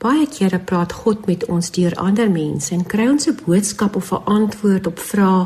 [0.00, 4.12] Baie kere praat God met ons deur ander mense en kry ons 'n boodskap of
[4.12, 5.44] 'n antwoord op vrae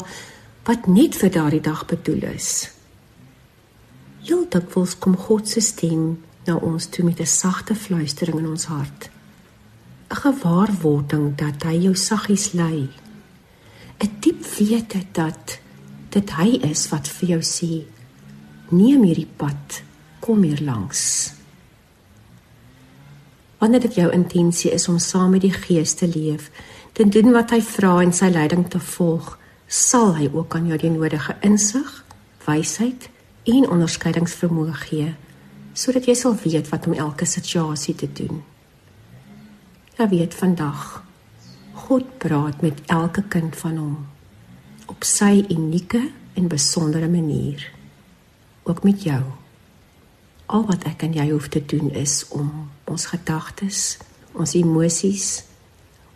[0.65, 2.71] wat net vir daardie dag bedoel is.
[4.23, 9.11] Heeltemal kom God se stem na ons toe met 'n sagte fluistering in ons hart.
[10.11, 12.89] 'n Gewaarwording dat hy jou saggies lei
[13.99, 15.59] 'n diep wete dat
[16.09, 17.85] dit hy is wat vir jou sê
[18.71, 19.83] neem hierdie pad
[20.21, 21.33] kom hier langs
[23.59, 26.51] wanneer dit jou intensie is om saam met die gees te leef
[26.93, 30.79] te doen wat hy vra en sy leiding te volg sal hy ook aan jou
[30.79, 32.05] die nodige insig
[32.47, 33.11] wysheid
[33.45, 35.11] en onderskeidingsvermoë gee
[35.79, 38.41] sodat jy sal weet wat om elke situasie te doen.
[39.99, 41.05] Ja weet vandag
[41.89, 43.93] God praat met elke kind van hom
[44.93, 46.03] op sy unieke
[46.37, 47.63] en besondere manier.
[48.63, 49.23] Ook met jou.
[50.53, 52.51] Al wat ek en jy hoef te doen is om
[52.85, 53.97] ons gedagtes,
[54.37, 55.31] ons emosies,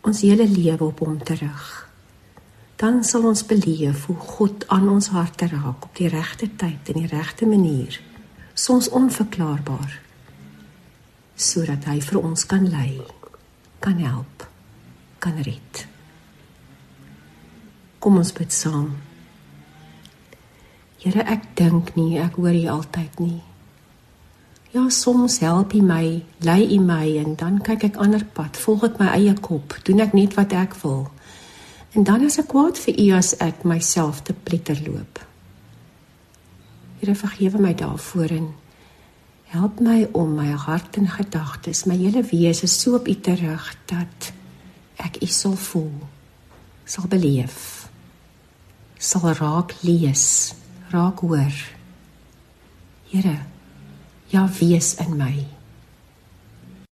[0.05, 1.65] ons hele lewe op hom te rig.
[2.77, 7.01] Dan sal ons beleef hoe God aan ons harte raak op die regte tyd en
[7.01, 7.97] die regte manier,
[8.53, 10.01] soms onverklaarbaar,
[11.33, 13.01] sodat hy vir ons kan lei,
[13.81, 14.42] kan help
[15.23, 15.87] kan red.
[18.03, 18.91] Kom ons bid saam.
[21.03, 23.41] Here, ek dink nie, ek hoor U altyd nie.
[24.73, 28.87] Ja, soms help U my, lei U my en dan kyk ek ander pad, volg
[28.89, 31.05] ek my eie kop, doen ek net wat ek wil.
[31.93, 35.21] En dan is ek kwaad vir U as ek myself te pletter loop.
[37.03, 38.53] Here, vergewe my daarvoor en
[39.53, 43.75] help my om my hart en gedagtes, my hele wese so op U te rig
[43.91, 44.33] dat
[45.07, 46.09] ek u sal voel
[46.85, 47.89] sal beleef
[49.03, 50.55] sal raak lees
[50.93, 51.55] raak hoor.
[53.11, 53.39] Here
[54.33, 55.52] ja wees in my